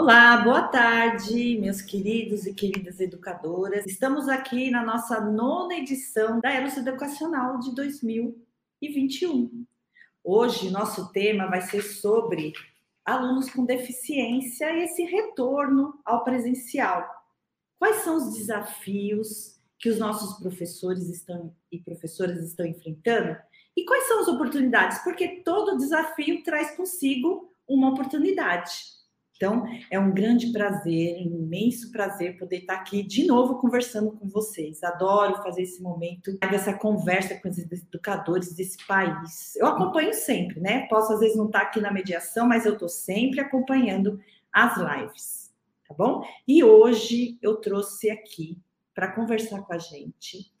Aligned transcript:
Olá, 0.00 0.36
boa 0.36 0.62
tarde, 0.62 1.58
meus 1.58 1.82
queridos 1.82 2.46
e 2.46 2.54
queridas 2.54 3.00
educadoras. 3.00 3.84
Estamos 3.84 4.28
aqui 4.28 4.70
na 4.70 4.84
nossa 4.84 5.20
nona 5.20 5.74
edição 5.74 6.38
da 6.38 6.52
Eros 6.52 6.76
Educacional 6.76 7.58
de 7.58 7.74
2021. 7.74 9.66
Hoje, 10.22 10.70
nosso 10.70 11.10
tema 11.10 11.48
vai 11.48 11.62
ser 11.62 11.82
sobre 11.82 12.52
alunos 13.04 13.50
com 13.50 13.64
deficiência 13.64 14.70
e 14.70 14.84
esse 14.84 15.02
retorno 15.02 15.98
ao 16.04 16.22
presencial. 16.22 17.04
Quais 17.76 17.96
são 17.96 18.18
os 18.18 18.34
desafios 18.38 19.60
que 19.80 19.88
os 19.88 19.98
nossos 19.98 20.38
professores 20.38 21.08
estão 21.08 21.52
e 21.72 21.78
professoras 21.80 22.38
estão 22.38 22.64
enfrentando? 22.64 23.36
E 23.76 23.84
quais 23.84 24.06
são 24.06 24.20
as 24.20 24.28
oportunidades? 24.28 25.00
Porque 25.00 25.42
todo 25.42 25.76
desafio 25.76 26.44
traz 26.44 26.76
consigo 26.76 27.52
uma 27.66 27.90
oportunidade. 27.90 28.96
Então, 29.38 29.64
é 29.88 30.00
um 30.00 30.12
grande 30.12 30.50
prazer, 30.50 31.16
um 31.24 31.44
imenso 31.44 31.92
prazer 31.92 32.36
poder 32.36 32.56
estar 32.56 32.74
aqui 32.74 33.04
de 33.04 33.24
novo 33.24 33.60
conversando 33.60 34.10
com 34.10 34.28
vocês. 34.28 34.82
Adoro 34.82 35.40
fazer 35.44 35.62
esse 35.62 35.80
momento, 35.80 36.36
essa 36.42 36.74
conversa 36.74 37.36
com 37.36 37.48
os 37.48 37.56
educadores 37.56 38.52
desse 38.56 38.84
país. 38.84 39.54
Eu 39.54 39.68
acompanho 39.68 40.12
sempre, 40.12 40.60
né? 40.60 40.88
Posso 40.88 41.12
às 41.12 41.20
vezes 41.20 41.36
não 41.36 41.46
estar 41.46 41.60
aqui 41.60 41.80
na 41.80 41.92
mediação, 41.92 42.48
mas 42.48 42.66
eu 42.66 42.72
estou 42.72 42.88
sempre 42.88 43.38
acompanhando 43.38 44.18
as 44.52 44.76
lives, 44.76 45.54
tá 45.86 45.94
bom? 45.94 46.24
E 46.46 46.64
hoje 46.64 47.38
eu 47.40 47.60
trouxe 47.60 48.10
aqui 48.10 48.58
para 48.92 49.12
conversar 49.12 49.62
com 49.62 49.72
a 49.72 49.78
gente 49.78 50.52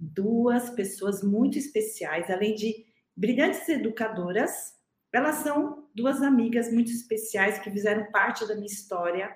duas 0.00 0.70
pessoas 0.70 1.22
muito 1.22 1.58
especiais, 1.58 2.30
além 2.30 2.54
de 2.54 2.86
brilhantes 3.14 3.68
educadoras, 3.68 4.72
elas 5.12 5.36
são 5.36 5.88
duas 5.94 6.22
amigas 6.22 6.72
muito 6.72 6.90
especiais 6.90 7.58
que 7.58 7.70
fizeram 7.70 8.10
parte 8.10 8.46
da 8.46 8.54
minha 8.54 8.66
história 8.66 9.30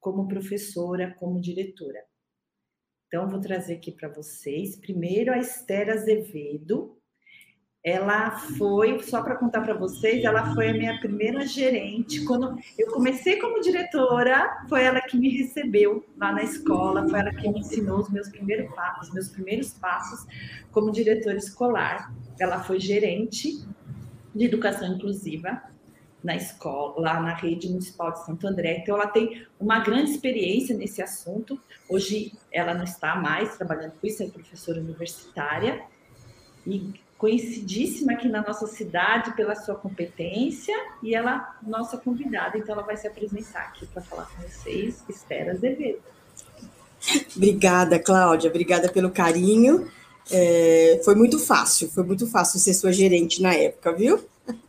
como 0.00 0.26
professora, 0.26 1.14
como 1.18 1.40
diretora. 1.40 2.00
Então, 3.06 3.28
vou 3.28 3.40
trazer 3.40 3.74
aqui 3.74 3.92
para 3.92 4.08
vocês. 4.08 4.76
Primeiro, 4.76 5.32
a 5.32 5.38
Esther 5.38 5.90
Azevedo. 5.90 6.96
Ela 7.82 8.32
foi, 8.58 9.02
só 9.02 9.22
para 9.22 9.36
contar 9.36 9.62
para 9.62 9.72
vocês, 9.72 10.22
ela 10.22 10.54
foi 10.54 10.68
a 10.68 10.74
minha 10.74 11.00
primeira 11.00 11.46
gerente. 11.46 12.24
Quando 12.26 12.54
eu 12.78 12.88
comecei 12.88 13.38
como 13.38 13.60
diretora, 13.60 14.66
foi 14.68 14.82
ela 14.84 15.00
que 15.00 15.16
me 15.16 15.30
recebeu 15.30 16.04
lá 16.18 16.30
na 16.30 16.42
escola, 16.42 17.08
foi 17.08 17.20
ela 17.20 17.32
que 17.32 17.48
me 17.48 17.60
ensinou 17.60 18.00
os 18.00 18.10
meus 18.10 18.28
primeiros 18.28 18.72
passos, 18.74 19.14
meus 19.14 19.30
primeiros 19.30 19.72
passos 19.72 20.26
como 20.70 20.92
diretora 20.92 21.38
escolar. 21.38 22.12
Ela 22.38 22.62
foi 22.62 22.78
gerente 22.78 23.66
de 24.34 24.44
educação 24.44 24.94
inclusiva 24.94 25.62
na 26.22 26.36
escola, 26.36 27.00
lá 27.00 27.20
na 27.20 27.34
rede 27.34 27.68
municipal 27.68 28.12
de 28.12 28.24
Santo 28.24 28.46
André. 28.46 28.78
Então, 28.82 28.94
ela 28.94 29.06
tem 29.06 29.46
uma 29.58 29.80
grande 29.80 30.10
experiência 30.10 30.76
nesse 30.76 31.02
assunto. 31.02 31.58
Hoje, 31.88 32.32
ela 32.52 32.74
não 32.74 32.84
está 32.84 33.16
mais 33.16 33.56
trabalhando 33.56 33.92
com 33.92 34.06
isso, 34.06 34.22
é 34.22 34.26
professora 34.26 34.80
universitária 34.80 35.82
e 36.66 36.92
conhecidíssima 37.20 38.12
aqui 38.12 38.28
na 38.28 38.42
nossa 38.42 38.66
cidade 38.66 39.34
pela 39.34 39.54
sua 39.54 39.74
competência 39.74 40.74
e 41.02 41.14
ela, 41.14 41.54
nossa 41.62 41.98
convidada, 41.98 42.56
então 42.56 42.74
ela 42.74 42.82
vai 42.82 42.96
se 42.96 43.06
apresentar 43.06 43.60
aqui 43.60 43.86
para 43.86 44.00
falar 44.00 44.24
com 44.24 44.42
vocês, 44.42 45.04
Esther 45.06 45.50
Azevedo. 45.50 46.00
Obrigada, 47.36 47.98
Cláudia, 47.98 48.48
obrigada 48.48 48.90
pelo 48.90 49.10
carinho. 49.10 49.86
É, 50.30 51.00
foi 51.04 51.14
muito 51.14 51.38
fácil, 51.38 51.90
foi 51.90 52.04
muito 52.04 52.26
fácil 52.26 52.58
ser 52.60 52.74
sua 52.74 52.92
gerente 52.92 53.42
na 53.42 53.54
época, 53.54 53.92
viu? 53.92 54.20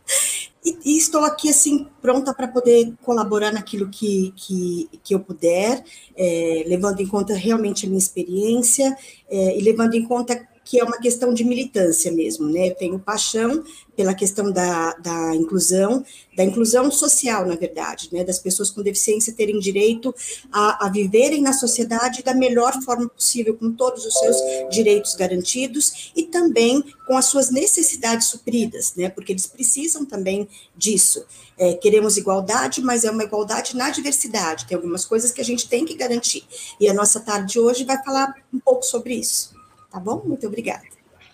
E, 0.63 0.77
e 0.85 0.97
estou 0.97 1.23
aqui, 1.25 1.49
assim, 1.49 1.87
pronta 2.03 2.35
para 2.35 2.47
poder 2.47 2.93
colaborar 3.01 3.51
naquilo 3.51 3.89
que, 3.89 4.31
que, 4.35 4.87
que 5.03 5.15
eu 5.15 5.19
puder, 5.19 5.83
é, 6.15 6.63
levando 6.67 6.99
em 6.99 7.07
conta 7.07 7.33
realmente 7.33 7.87
a 7.87 7.89
minha 7.89 7.97
experiência 7.97 8.95
é, 9.27 9.57
e 9.57 9.61
levando 9.61 9.95
em 9.95 10.05
conta 10.05 10.39
que 10.71 10.79
é 10.79 10.85
uma 10.85 10.97
questão 10.97 11.33
de 11.33 11.43
militância 11.43 12.09
mesmo, 12.13 12.47
né? 12.47 12.69
Eu 12.69 12.75
tenho 12.75 12.97
paixão 12.97 13.61
pela 13.93 14.13
questão 14.13 14.53
da, 14.53 14.93
da 14.93 15.35
inclusão, 15.35 16.01
da 16.33 16.45
inclusão 16.45 16.89
social, 16.89 17.45
na 17.45 17.57
verdade, 17.57 18.07
né? 18.09 18.23
Das 18.23 18.39
pessoas 18.39 18.69
com 18.69 18.81
deficiência 18.81 19.33
terem 19.33 19.59
direito 19.59 20.15
a, 20.49 20.85
a 20.85 20.89
viverem 20.89 21.41
na 21.41 21.51
sociedade 21.51 22.23
da 22.23 22.33
melhor 22.33 22.81
forma 22.83 23.09
possível, 23.09 23.57
com 23.57 23.73
todos 23.73 24.05
os 24.05 24.13
seus 24.13 24.37
direitos 24.71 25.13
garantidos 25.13 26.13
e 26.15 26.23
também 26.23 26.81
com 27.05 27.17
as 27.17 27.25
suas 27.25 27.51
necessidades 27.51 28.27
supridas, 28.27 28.93
né? 28.95 29.09
Porque 29.09 29.33
eles 29.33 29.47
precisam 29.47 30.05
também 30.05 30.47
disso. 30.73 31.25
É, 31.57 31.73
queremos 31.73 32.15
igualdade, 32.15 32.79
mas 32.79 33.03
é 33.03 33.11
uma 33.11 33.25
igualdade 33.25 33.75
na 33.75 33.89
diversidade. 33.89 34.67
Tem 34.67 34.77
algumas 34.77 35.03
coisas 35.03 35.33
que 35.33 35.41
a 35.41 35.45
gente 35.45 35.67
tem 35.67 35.83
que 35.83 35.95
garantir. 35.95 36.45
E 36.79 36.87
a 36.87 36.93
nossa 36.93 37.19
tarde 37.19 37.51
de 37.51 37.59
hoje 37.59 37.83
vai 37.83 38.01
falar 38.01 38.33
um 38.53 38.59
pouco 38.59 38.83
sobre 38.83 39.15
isso. 39.15 39.59
Tá 39.91 39.99
bom? 39.99 40.23
Muito 40.25 40.47
obrigada. 40.47 40.83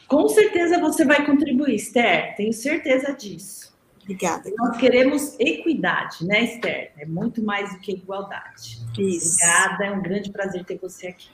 Com 0.07 0.27
certeza 0.27 0.79
você 0.79 1.05
vai 1.05 1.25
contribuir, 1.25 1.75
Esther, 1.75 2.35
tenho 2.35 2.53
certeza 2.53 3.13
disso. 3.13 3.77
Obrigada. 4.01 4.49
Nós 4.57 4.77
queremos 4.77 5.37
equidade, 5.37 6.25
né, 6.25 6.43
Esther? 6.45 6.93
É 6.97 7.05
muito 7.05 7.43
mais 7.43 7.73
do 7.73 7.79
que 7.79 7.91
igualdade. 7.91 8.79
Isso. 8.97 9.35
Obrigada, 9.35 9.85
é 9.85 9.91
um 9.91 10.01
grande 10.01 10.31
prazer 10.31 10.63
ter 10.63 10.79
você 10.79 11.07
aqui. 11.07 11.29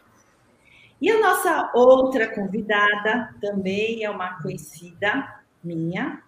E 1.00 1.12
a 1.12 1.19
nossa 1.19 1.72
outra 1.75 2.33
convidada 2.33 3.35
também 3.39 4.03
é 4.03 4.09
uma 4.09 4.41
conhecida 4.41 5.41
minha. 5.63 6.23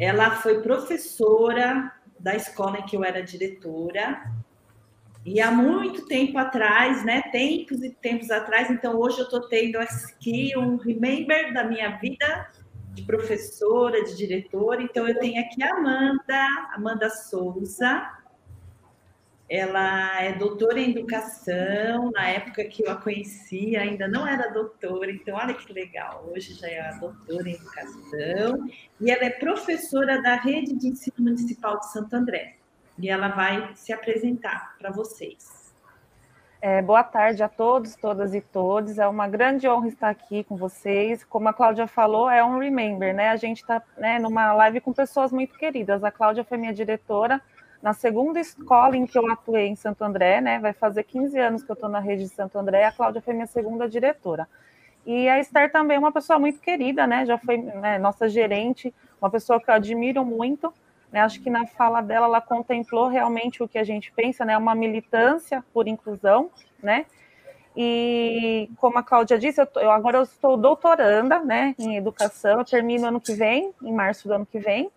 Ela 0.00 0.32
foi 0.36 0.60
professora 0.62 1.92
da 2.18 2.34
escola 2.34 2.78
em 2.78 2.82
que 2.82 2.96
eu 2.96 3.04
era 3.04 3.22
diretora 3.22 4.32
e 5.24 5.40
há 5.40 5.50
muito 5.50 6.06
tempo 6.06 6.38
atrás, 6.38 7.04
né? 7.04 7.22
Tempos 7.30 7.82
e 7.82 7.90
tempos 7.90 8.30
atrás, 8.30 8.70
então 8.70 8.98
hoje 8.98 9.18
eu 9.18 9.24
estou 9.24 9.48
tendo 9.48 9.76
aqui 9.76 10.56
um 10.56 10.76
remember 10.76 11.52
da 11.52 11.64
minha 11.64 11.96
vida 11.98 12.50
de 12.94 13.02
professora, 13.02 14.02
de 14.02 14.16
diretora. 14.16 14.82
Então 14.82 15.06
eu 15.06 15.18
tenho 15.18 15.40
aqui 15.40 15.62
a 15.62 15.74
Amanda, 15.74 16.46
Amanda 16.74 17.10
Souza. 17.10 18.18
Ela 19.48 20.22
é 20.22 20.32
doutora 20.32 20.80
em 20.80 20.90
educação. 20.90 22.10
Na 22.12 22.28
época 22.28 22.64
que 22.64 22.84
eu 22.84 22.90
a 22.90 22.96
conheci, 22.96 23.76
ainda 23.76 24.08
não 24.08 24.26
era 24.26 24.48
doutora, 24.48 25.10
então 25.10 25.36
olha 25.36 25.52
que 25.52 25.70
legal. 25.72 26.30
Hoje 26.32 26.54
já 26.54 26.68
é 26.68 26.98
doutora 26.98 27.48
em 27.48 27.54
educação. 27.54 28.66
E 28.98 29.10
ela 29.10 29.24
é 29.24 29.30
professora 29.30 30.22
da 30.22 30.36
Rede 30.36 30.74
de 30.76 30.88
Ensino 30.88 31.16
Municipal 31.18 31.78
de 31.78 31.92
Santo 31.92 32.14
André 32.14 32.59
e 33.00 33.08
ela 33.08 33.28
vai 33.28 33.70
se 33.74 33.92
apresentar 33.92 34.76
para 34.78 34.90
vocês. 34.90 35.60
É, 36.62 36.82
boa 36.82 37.02
tarde 37.02 37.42
a 37.42 37.48
todos, 37.48 37.96
todas 37.96 38.34
e 38.34 38.40
todos. 38.42 38.98
É 38.98 39.06
uma 39.06 39.26
grande 39.26 39.66
honra 39.66 39.88
estar 39.88 40.10
aqui 40.10 40.44
com 40.44 40.56
vocês. 40.56 41.24
Como 41.24 41.48
a 41.48 41.54
Cláudia 41.54 41.86
falou, 41.86 42.28
é 42.28 42.44
um 42.44 42.58
remember, 42.58 43.14
né? 43.14 43.30
A 43.30 43.36
gente 43.36 43.62
está 43.62 43.82
né, 43.96 44.18
numa 44.18 44.52
live 44.52 44.80
com 44.82 44.92
pessoas 44.92 45.32
muito 45.32 45.56
queridas. 45.56 46.04
A 46.04 46.10
Cláudia 46.10 46.44
foi 46.44 46.58
minha 46.58 46.74
diretora 46.74 47.40
na 47.82 47.94
segunda 47.94 48.38
escola 48.38 48.94
em 48.94 49.06
que 49.06 49.18
eu 49.18 49.30
atuei 49.32 49.68
em 49.68 49.74
Santo 49.74 50.04
André, 50.04 50.42
né? 50.42 50.58
Vai 50.58 50.74
fazer 50.74 51.04
15 51.04 51.38
anos 51.38 51.62
que 51.62 51.70
eu 51.70 51.74
estou 51.74 51.88
na 51.88 51.98
rede 51.98 52.24
de 52.24 52.28
Santo 52.28 52.58
André. 52.58 52.84
A 52.84 52.92
Cláudia 52.92 53.22
foi 53.22 53.32
minha 53.32 53.46
segunda 53.46 53.88
diretora. 53.88 54.46
E 55.06 55.30
a 55.30 55.40
Esther 55.40 55.72
também 55.72 55.96
é 55.96 55.98
uma 55.98 56.12
pessoa 56.12 56.38
muito 56.38 56.60
querida, 56.60 57.06
né? 57.06 57.24
Já 57.24 57.38
foi 57.38 57.56
né, 57.56 57.98
nossa 57.98 58.28
gerente, 58.28 58.94
uma 59.18 59.30
pessoa 59.30 59.58
que 59.58 59.70
eu 59.70 59.74
admiro 59.74 60.26
muito. 60.26 60.74
Né? 61.12 61.20
Acho 61.20 61.40
que 61.40 61.50
na 61.50 61.66
fala 61.66 62.00
dela 62.00 62.26
ela 62.26 62.40
contemplou 62.40 63.08
realmente 63.08 63.62
o 63.62 63.68
que 63.68 63.78
a 63.78 63.84
gente 63.84 64.12
pensa, 64.12 64.44
né? 64.44 64.56
Uma 64.56 64.74
militância 64.74 65.64
por 65.72 65.88
inclusão, 65.88 66.50
né? 66.82 67.06
E 67.76 68.68
como 68.76 68.98
a 68.98 69.02
Cláudia 69.02 69.38
disse, 69.38 69.60
eu, 69.60 69.66
tô, 69.66 69.80
eu 69.80 69.90
agora 69.90 70.18
eu 70.18 70.22
estou 70.22 70.56
doutoranda, 70.56 71.38
né, 71.40 71.74
em 71.78 71.96
educação. 71.96 72.58
Eu 72.58 72.64
termino 72.64 73.06
ano 73.06 73.20
que 73.20 73.32
vem, 73.32 73.72
em 73.82 73.92
março 73.92 74.26
do 74.26 74.34
ano 74.34 74.46
que 74.46 74.58
vem. 74.58 74.90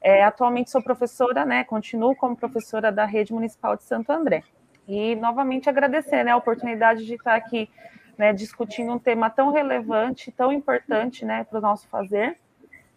É, 0.00 0.24
atualmente 0.24 0.70
sou 0.70 0.82
professora, 0.82 1.44
né? 1.44 1.62
Continuo 1.64 2.14
como 2.16 2.36
professora 2.36 2.90
da 2.90 3.04
rede 3.04 3.32
municipal 3.32 3.76
de 3.76 3.84
Santo 3.84 4.10
André. 4.10 4.42
E 4.88 5.14
novamente 5.16 5.68
agradecer, 5.68 6.24
né, 6.24 6.32
a 6.32 6.36
oportunidade 6.36 7.06
de 7.06 7.14
estar 7.14 7.36
aqui, 7.36 7.70
né, 8.18 8.32
discutindo 8.32 8.92
um 8.92 8.98
tema 8.98 9.30
tão 9.30 9.52
relevante, 9.52 10.32
tão 10.32 10.52
importante, 10.52 11.24
né, 11.24 11.44
para 11.44 11.58
o 11.58 11.62
nosso 11.62 11.88
fazer 11.88 12.36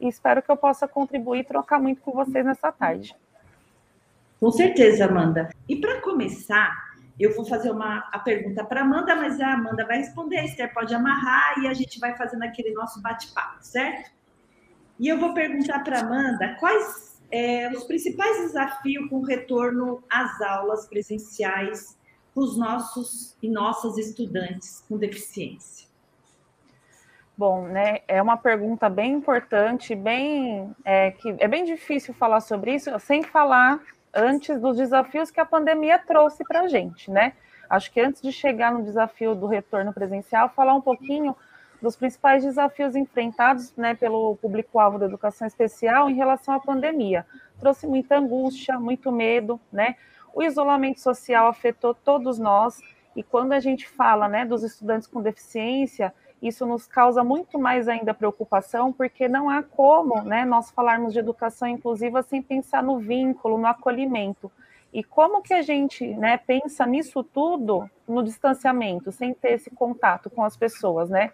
e 0.05 0.09
espero 0.09 0.41
que 0.41 0.51
eu 0.51 0.57
possa 0.57 0.87
contribuir 0.87 1.39
e 1.39 1.43
trocar 1.43 1.79
muito 1.79 2.01
com 2.01 2.11
vocês 2.11 2.45
nessa 2.45 2.71
tarde. 2.71 3.15
Com 4.39 4.51
certeza, 4.51 5.05
Amanda. 5.05 5.49
E 5.67 5.75
para 5.77 6.01
começar, 6.01 6.73
eu 7.19 7.33
vou 7.33 7.45
fazer 7.45 7.71
uma 7.71 8.09
a 8.11 8.19
pergunta 8.19 8.63
para 8.63 8.81
Amanda, 8.81 9.15
mas 9.15 9.39
a 9.39 9.53
Amanda 9.53 9.85
vai 9.85 9.97
responder, 9.97 10.37
a 10.37 10.45
Esther 10.45 10.73
pode 10.73 10.93
amarrar 10.93 11.59
e 11.59 11.67
a 11.67 11.73
gente 11.73 11.99
vai 11.99 12.15
fazendo 12.15 12.43
aquele 12.43 12.73
nosso 12.73 13.01
bate-papo, 13.01 13.57
certo? 13.61 14.11
E 14.99 15.07
eu 15.07 15.19
vou 15.19 15.33
perguntar 15.33 15.79
para 15.79 16.01
Amanda 16.01 16.55
quais 16.59 17.21
é, 17.31 17.69
os 17.71 17.83
principais 17.85 18.37
desafios 18.37 19.09
com 19.09 19.17
o 19.17 19.25
retorno 19.25 20.03
às 20.09 20.41
aulas 20.41 20.87
presenciais 20.87 21.97
para 22.33 22.43
os 22.43 22.57
nossos 22.57 23.37
e 23.41 23.49
nossas 23.49 23.97
estudantes 23.97 24.83
com 24.87 24.97
deficiência. 24.97 25.84
Bom, 27.37 27.67
né, 27.67 27.99
é 28.07 28.21
uma 28.21 28.37
pergunta 28.37 28.89
bem 28.89 29.11
importante, 29.11 29.93
bem 29.93 30.73
é, 30.85 31.11
que 31.11 31.35
é 31.37 31.47
bem 31.49 31.65
difícil 31.65 32.13
falar 32.13 32.39
sobre 32.39 32.73
isso 32.73 32.97
sem 32.99 33.23
falar 33.23 33.81
antes 34.13 34.57
dos 34.61 34.77
desafios 34.77 35.29
que 35.29 35.41
a 35.41 35.45
pandemia 35.45 35.99
trouxe 35.99 36.45
para 36.45 36.61
a 36.61 36.67
gente, 36.69 37.11
né? 37.11 37.33
Acho 37.69 37.91
que 37.91 37.99
antes 37.99 38.21
de 38.21 38.31
chegar 38.31 38.71
no 38.71 38.83
desafio 38.83 39.35
do 39.35 39.47
retorno 39.47 39.93
presencial, 39.93 40.47
falar 40.47 40.73
um 40.75 40.81
pouquinho 40.81 41.35
dos 41.81 41.97
principais 41.97 42.43
desafios 42.43 42.95
enfrentados 42.95 43.75
né, 43.75 43.93
pelo 43.93 44.37
público-alvo 44.37 44.97
da 44.97 45.05
educação 45.05 45.45
especial 45.45 46.09
em 46.09 46.15
relação 46.15 46.53
à 46.53 46.59
pandemia. 46.59 47.25
Trouxe 47.59 47.85
muita 47.85 48.17
angústia, 48.17 48.79
muito 48.79 49.11
medo, 49.11 49.59
né? 49.73 49.95
O 50.33 50.41
isolamento 50.41 51.01
social 51.01 51.47
afetou 51.47 51.93
todos 51.93 52.39
nós, 52.39 52.79
e 53.15 53.23
quando 53.23 53.53
a 53.53 53.59
gente 53.59 53.87
fala 53.87 54.27
né, 54.27 54.45
dos 54.45 54.63
estudantes 54.63 55.07
com 55.07 55.21
deficiência, 55.21 56.13
isso 56.47 56.65
nos 56.65 56.87
causa 56.87 57.23
muito 57.23 57.57
mais 57.57 57.87
ainda 57.87 58.13
preocupação, 58.13 58.91
porque 58.91 59.27
não 59.27 59.49
há 59.49 59.63
como 59.63 60.21
né, 60.23 60.45
nós 60.45 60.71
falarmos 60.71 61.13
de 61.13 61.19
educação 61.19 61.67
inclusiva 61.67 62.21
sem 62.23 62.41
pensar 62.41 62.83
no 62.83 62.99
vínculo, 62.99 63.57
no 63.57 63.67
acolhimento. 63.67 64.51
E 64.93 65.03
como 65.03 65.41
que 65.41 65.53
a 65.53 65.61
gente 65.61 66.07
né, 66.07 66.37
pensa 66.37 66.85
nisso 66.85 67.23
tudo 67.23 67.89
no 68.07 68.23
distanciamento, 68.23 69.11
sem 69.11 69.33
ter 69.33 69.53
esse 69.53 69.69
contato 69.69 70.29
com 70.29 70.43
as 70.43 70.55
pessoas, 70.55 71.09
né? 71.09 71.31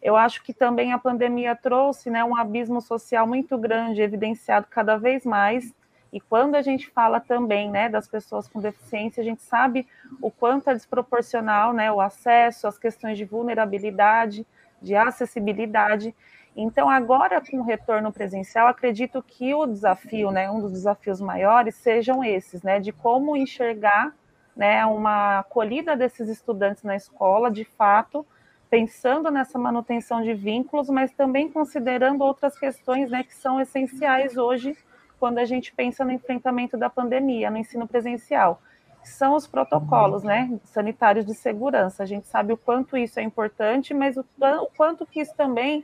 Eu 0.00 0.16
acho 0.16 0.42
que 0.42 0.52
também 0.52 0.92
a 0.92 0.98
pandemia 0.98 1.56
trouxe 1.56 2.10
né, 2.10 2.22
um 2.22 2.36
abismo 2.36 2.80
social 2.80 3.26
muito 3.26 3.56
grande, 3.56 4.02
evidenciado 4.02 4.66
cada 4.68 4.96
vez 4.96 5.24
mais. 5.24 5.74
E 6.14 6.20
quando 6.20 6.54
a 6.54 6.62
gente 6.62 6.88
fala 6.90 7.18
também 7.18 7.68
né, 7.68 7.88
das 7.88 8.06
pessoas 8.06 8.46
com 8.46 8.60
deficiência, 8.60 9.20
a 9.20 9.24
gente 9.24 9.42
sabe 9.42 9.84
o 10.22 10.30
quanto 10.30 10.70
é 10.70 10.72
desproporcional 10.72 11.72
né, 11.72 11.90
o 11.90 12.00
acesso, 12.00 12.68
as 12.68 12.78
questões 12.78 13.18
de 13.18 13.24
vulnerabilidade, 13.24 14.46
de 14.80 14.94
acessibilidade. 14.94 16.14
Então, 16.54 16.88
agora 16.88 17.40
com 17.40 17.58
o 17.58 17.64
retorno 17.64 18.12
presencial, 18.12 18.68
acredito 18.68 19.20
que 19.26 19.52
o 19.54 19.66
desafio, 19.66 20.30
né, 20.30 20.48
um 20.48 20.60
dos 20.60 20.70
desafios 20.70 21.20
maiores, 21.20 21.74
sejam 21.74 22.22
esses, 22.22 22.62
né, 22.62 22.78
de 22.78 22.92
como 22.92 23.36
enxergar 23.36 24.14
né, 24.56 24.86
uma 24.86 25.40
acolhida 25.40 25.96
desses 25.96 26.28
estudantes 26.28 26.84
na 26.84 26.94
escola, 26.94 27.50
de 27.50 27.64
fato, 27.64 28.24
pensando 28.70 29.32
nessa 29.32 29.58
manutenção 29.58 30.22
de 30.22 30.32
vínculos, 30.32 30.88
mas 30.88 31.10
também 31.10 31.50
considerando 31.50 32.22
outras 32.22 32.56
questões 32.56 33.10
né, 33.10 33.24
que 33.24 33.34
são 33.34 33.60
essenciais 33.60 34.36
hoje 34.36 34.76
quando 35.24 35.38
a 35.38 35.46
gente 35.46 35.72
pensa 35.72 36.04
no 36.04 36.12
enfrentamento 36.12 36.76
da 36.76 36.90
pandemia, 36.90 37.50
no 37.50 37.56
ensino 37.56 37.88
presencial, 37.88 38.60
são 39.02 39.34
os 39.34 39.46
protocolos 39.46 40.22
né, 40.22 40.50
sanitários 40.64 41.24
de 41.24 41.32
segurança. 41.32 42.02
A 42.02 42.06
gente 42.06 42.26
sabe 42.26 42.52
o 42.52 42.58
quanto 42.58 42.94
isso 42.94 43.18
é 43.18 43.22
importante, 43.22 43.94
mas 43.94 44.18
o, 44.18 44.20
o 44.20 44.66
quanto 44.76 45.06
que 45.06 45.22
isso 45.22 45.34
também 45.34 45.82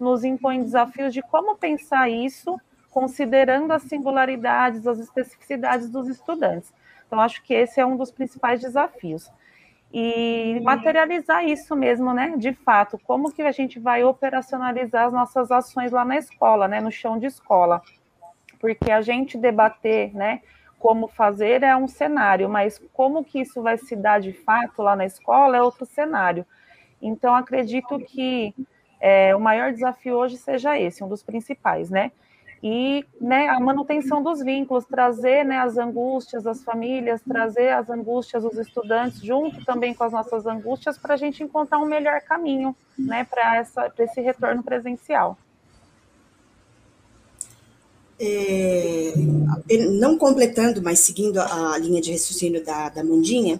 nos 0.00 0.24
impõe 0.24 0.60
desafios 0.60 1.14
de 1.14 1.22
como 1.22 1.56
pensar 1.56 2.10
isso, 2.10 2.60
considerando 2.90 3.72
as 3.72 3.84
singularidades, 3.84 4.84
as 4.84 4.98
especificidades 4.98 5.88
dos 5.88 6.08
estudantes. 6.08 6.74
Então, 7.06 7.20
acho 7.20 7.44
que 7.44 7.54
esse 7.54 7.80
é 7.80 7.86
um 7.86 7.96
dos 7.96 8.10
principais 8.10 8.60
desafios 8.60 9.30
e 9.92 10.58
materializar 10.64 11.44
isso 11.44 11.76
mesmo, 11.76 12.12
né? 12.12 12.34
De 12.36 12.52
fato, 12.54 12.98
como 13.04 13.32
que 13.32 13.42
a 13.42 13.52
gente 13.52 13.78
vai 13.78 14.02
operacionalizar 14.02 15.06
as 15.06 15.12
nossas 15.12 15.52
ações 15.52 15.92
lá 15.92 16.04
na 16.04 16.16
escola, 16.16 16.66
né? 16.66 16.80
No 16.80 16.90
chão 16.90 17.20
de 17.20 17.26
escola, 17.26 17.80
porque 18.60 18.90
a 18.90 19.00
gente 19.00 19.38
debater, 19.38 20.14
né? 20.14 20.40
Como 20.78 21.08
fazer 21.08 21.62
é 21.62 21.76
um 21.76 21.88
cenário, 21.88 22.48
mas 22.48 22.80
como 22.92 23.24
que 23.24 23.40
isso 23.40 23.62
vai 23.62 23.76
se 23.76 23.96
dar 23.96 24.20
de 24.20 24.32
fato 24.32 24.82
lá 24.82 24.94
na 24.94 25.04
escola 25.04 25.56
é 25.56 25.62
outro 25.62 25.84
cenário. 25.84 26.46
Então, 27.02 27.34
acredito 27.34 27.98
que 27.98 28.54
é, 29.00 29.34
o 29.34 29.40
maior 29.40 29.72
desafio 29.72 30.14
hoje 30.14 30.36
seja 30.36 30.78
esse, 30.78 31.02
um 31.02 31.08
dos 31.08 31.22
principais, 31.22 31.90
né? 31.90 32.12
e 32.62 33.06
né, 33.20 33.48
a 33.48 33.58
manutenção 33.58 34.22
dos 34.22 34.42
vínculos, 34.42 34.84
trazer 34.84 35.44
né, 35.44 35.58
as 35.58 35.78
angústias 35.78 36.42
das 36.42 36.62
famílias, 36.62 37.22
trazer 37.22 37.70
as 37.70 37.88
angústias 37.88 38.42
dos 38.42 38.58
estudantes, 38.58 39.22
junto 39.22 39.64
também 39.64 39.94
com 39.94 40.04
as 40.04 40.12
nossas 40.12 40.46
angústias, 40.46 40.98
para 40.98 41.14
a 41.14 41.16
gente 41.16 41.42
encontrar 41.42 41.78
um 41.78 41.86
melhor 41.86 42.20
caminho 42.20 42.76
né, 42.98 43.24
para 43.24 43.64
esse 43.98 44.20
retorno 44.20 44.62
presencial. 44.62 45.38
É, 48.22 49.14
não 49.88 50.18
completando, 50.18 50.82
mas 50.82 51.00
seguindo 51.00 51.38
a, 51.38 51.78
linha 51.78 52.02
de 52.02 52.12
raciocínio 52.12 52.62
da, 52.62 52.90
da 52.90 53.02
Mundinha, 53.02 53.58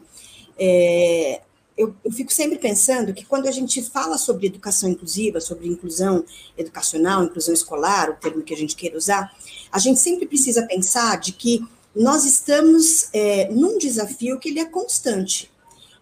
é, 0.58 1.40
eu, 1.80 1.94
eu, 2.04 2.12
fico 2.12 2.30
sempre 2.30 2.58
pensando 2.58 3.14
que 3.14 3.24
quando 3.24 3.46
a 3.46 3.50
gente 3.50 3.80
fala 3.80 4.18
sobre 4.18 4.46
educação 4.46 4.90
inclusiva, 4.90 5.40
sobre 5.40 5.66
inclusão 5.66 6.22
educacional, 6.58 7.24
inclusão 7.24 7.54
escolar, 7.54 8.10
o 8.10 8.16
termo 8.16 8.42
que 8.42 8.52
a 8.52 8.56
gente 8.56 8.76
queira 8.76 8.98
usar, 8.98 9.34
a 9.72 9.78
gente 9.78 9.98
sempre 9.98 10.26
precisa 10.26 10.66
pensar 10.66 11.18
de 11.18 11.32
que 11.32 11.64
nós 11.96 12.26
estamos 12.26 13.08
é, 13.14 13.48
num 13.50 13.78
desafio 13.78 14.38
que 14.38 14.50
ele 14.50 14.60
é 14.60 14.66
constante, 14.66 15.50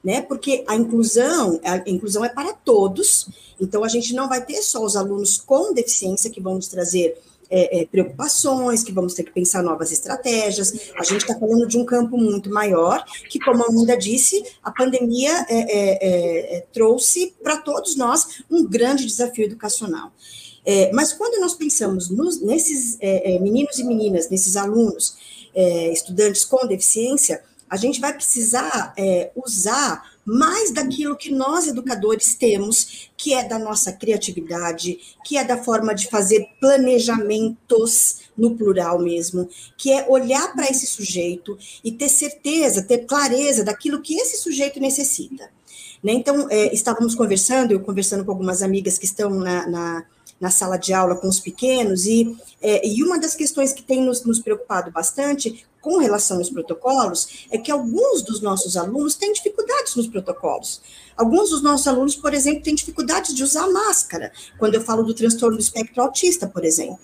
né? 0.02 0.20
Porque 0.20 0.64
a 0.66 0.74
inclusão, 0.74 1.60
a 1.62 1.88
inclusão 1.88 2.24
é 2.24 2.28
para 2.28 2.52
todos, 2.52 3.28
então 3.60 3.84
a 3.84 3.88
gente 3.88 4.12
não 4.14 4.28
vai 4.28 4.44
ter 4.44 4.62
só 4.62 4.84
os 4.84 4.96
alunos 4.96 5.38
com 5.38 5.72
deficiência 5.72 6.28
que 6.28 6.40
vão 6.40 6.56
nos 6.56 6.66
trazer 6.66 7.16
é, 7.50 7.80
é, 7.80 7.86
preocupações, 7.86 8.82
que 8.82 8.92
vamos 8.92 9.14
ter 9.14 9.24
que 9.24 9.32
pensar 9.32 9.62
novas 9.62 9.90
estratégias. 9.90 10.92
A 10.98 11.02
gente 11.02 11.22
está 11.22 11.38
falando 11.38 11.66
de 11.66 11.78
um 11.78 11.84
campo 11.84 12.18
muito 12.18 12.50
maior, 12.50 13.02
que, 13.30 13.38
como 13.38 13.64
a 13.64 13.68
Amanda 13.68 13.96
disse, 13.96 14.44
a 14.62 14.70
pandemia 14.70 15.46
é, 15.48 15.56
é, 15.58 16.56
é 16.56 16.60
trouxe 16.72 17.34
para 17.42 17.56
todos 17.56 17.96
nós 17.96 18.42
um 18.50 18.66
grande 18.66 19.06
desafio 19.06 19.44
educacional. 19.44 20.12
É, 20.64 20.92
mas 20.92 21.14
quando 21.14 21.40
nós 21.40 21.54
pensamos 21.54 22.10
nos, 22.10 22.42
nesses 22.42 22.98
meninos 23.40 23.78
e 23.78 23.84
meninas, 23.84 24.28
nesses 24.28 24.56
alunos, 24.56 25.16
estudantes 25.90 26.44
com 26.44 26.66
deficiência, 26.66 27.42
a 27.70 27.76
gente 27.76 28.00
vai 28.00 28.12
precisar 28.12 28.94
usar 29.34 30.02
mais 30.28 30.70
daquilo 30.70 31.16
que 31.16 31.32
nós 31.32 31.66
educadores 31.66 32.34
temos, 32.34 33.08
que 33.16 33.32
é 33.32 33.48
da 33.48 33.58
nossa 33.58 33.90
criatividade, 33.90 34.98
que 35.24 35.38
é 35.38 35.44
da 35.44 35.56
forma 35.56 35.94
de 35.94 36.06
fazer 36.08 36.46
planejamentos 36.60 38.20
no 38.36 38.54
plural 38.54 38.98
mesmo, 38.98 39.48
que 39.76 39.90
é 39.90 40.06
olhar 40.06 40.52
para 40.54 40.68
esse 40.68 40.86
sujeito 40.86 41.56
e 41.82 41.90
ter 41.90 42.10
certeza, 42.10 42.82
ter 42.82 43.06
clareza 43.06 43.64
daquilo 43.64 44.02
que 44.02 44.16
esse 44.16 44.36
sujeito 44.36 44.78
necessita. 44.78 45.50
Né? 46.04 46.12
Então, 46.12 46.46
é, 46.50 46.74
estávamos 46.74 47.14
conversando, 47.14 47.72
eu 47.72 47.80
conversando 47.80 48.22
com 48.22 48.30
algumas 48.30 48.62
amigas 48.62 48.98
que 48.98 49.06
estão 49.06 49.30
na, 49.30 49.66
na 49.66 50.04
na 50.40 50.50
sala 50.50 50.76
de 50.76 50.92
aula 50.92 51.16
com 51.16 51.28
os 51.28 51.40
pequenos, 51.40 52.06
e, 52.06 52.36
é, 52.60 52.86
e 52.86 53.02
uma 53.02 53.18
das 53.18 53.34
questões 53.34 53.72
que 53.72 53.82
tem 53.82 54.02
nos, 54.02 54.24
nos 54.24 54.38
preocupado 54.38 54.90
bastante 54.90 55.66
com 55.80 55.98
relação 55.98 56.38
aos 56.38 56.50
protocolos 56.50 57.46
é 57.50 57.58
que 57.58 57.70
alguns 57.70 58.22
dos 58.22 58.40
nossos 58.40 58.76
alunos 58.76 59.14
têm 59.14 59.32
dificuldades 59.32 59.94
nos 59.94 60.06
protocolos. 60.06 60.80
Alguns 61.16 61.50
dos 61.50 61.62
nossos 61.62 61.86
alunos, 61.86 62.14
por 62.14 62.34
exemplo, 62.34 62.62
têm 62.62 62.74
dificuldades 62.74 63.34
de 63.34 63.42
usar 63.42 63.68
máscara, 63.68 64.32
quando 64.58 64.74
eu 64.74 64.80
falo 64.80 65.02
do 65.02 65.14
transtorno 65.14 65.56
do 65.56 65.62
espectro 65.62 66.02
autista, 66.02 66.46
por 66.46 66.64
exemplo. 66.64 66.98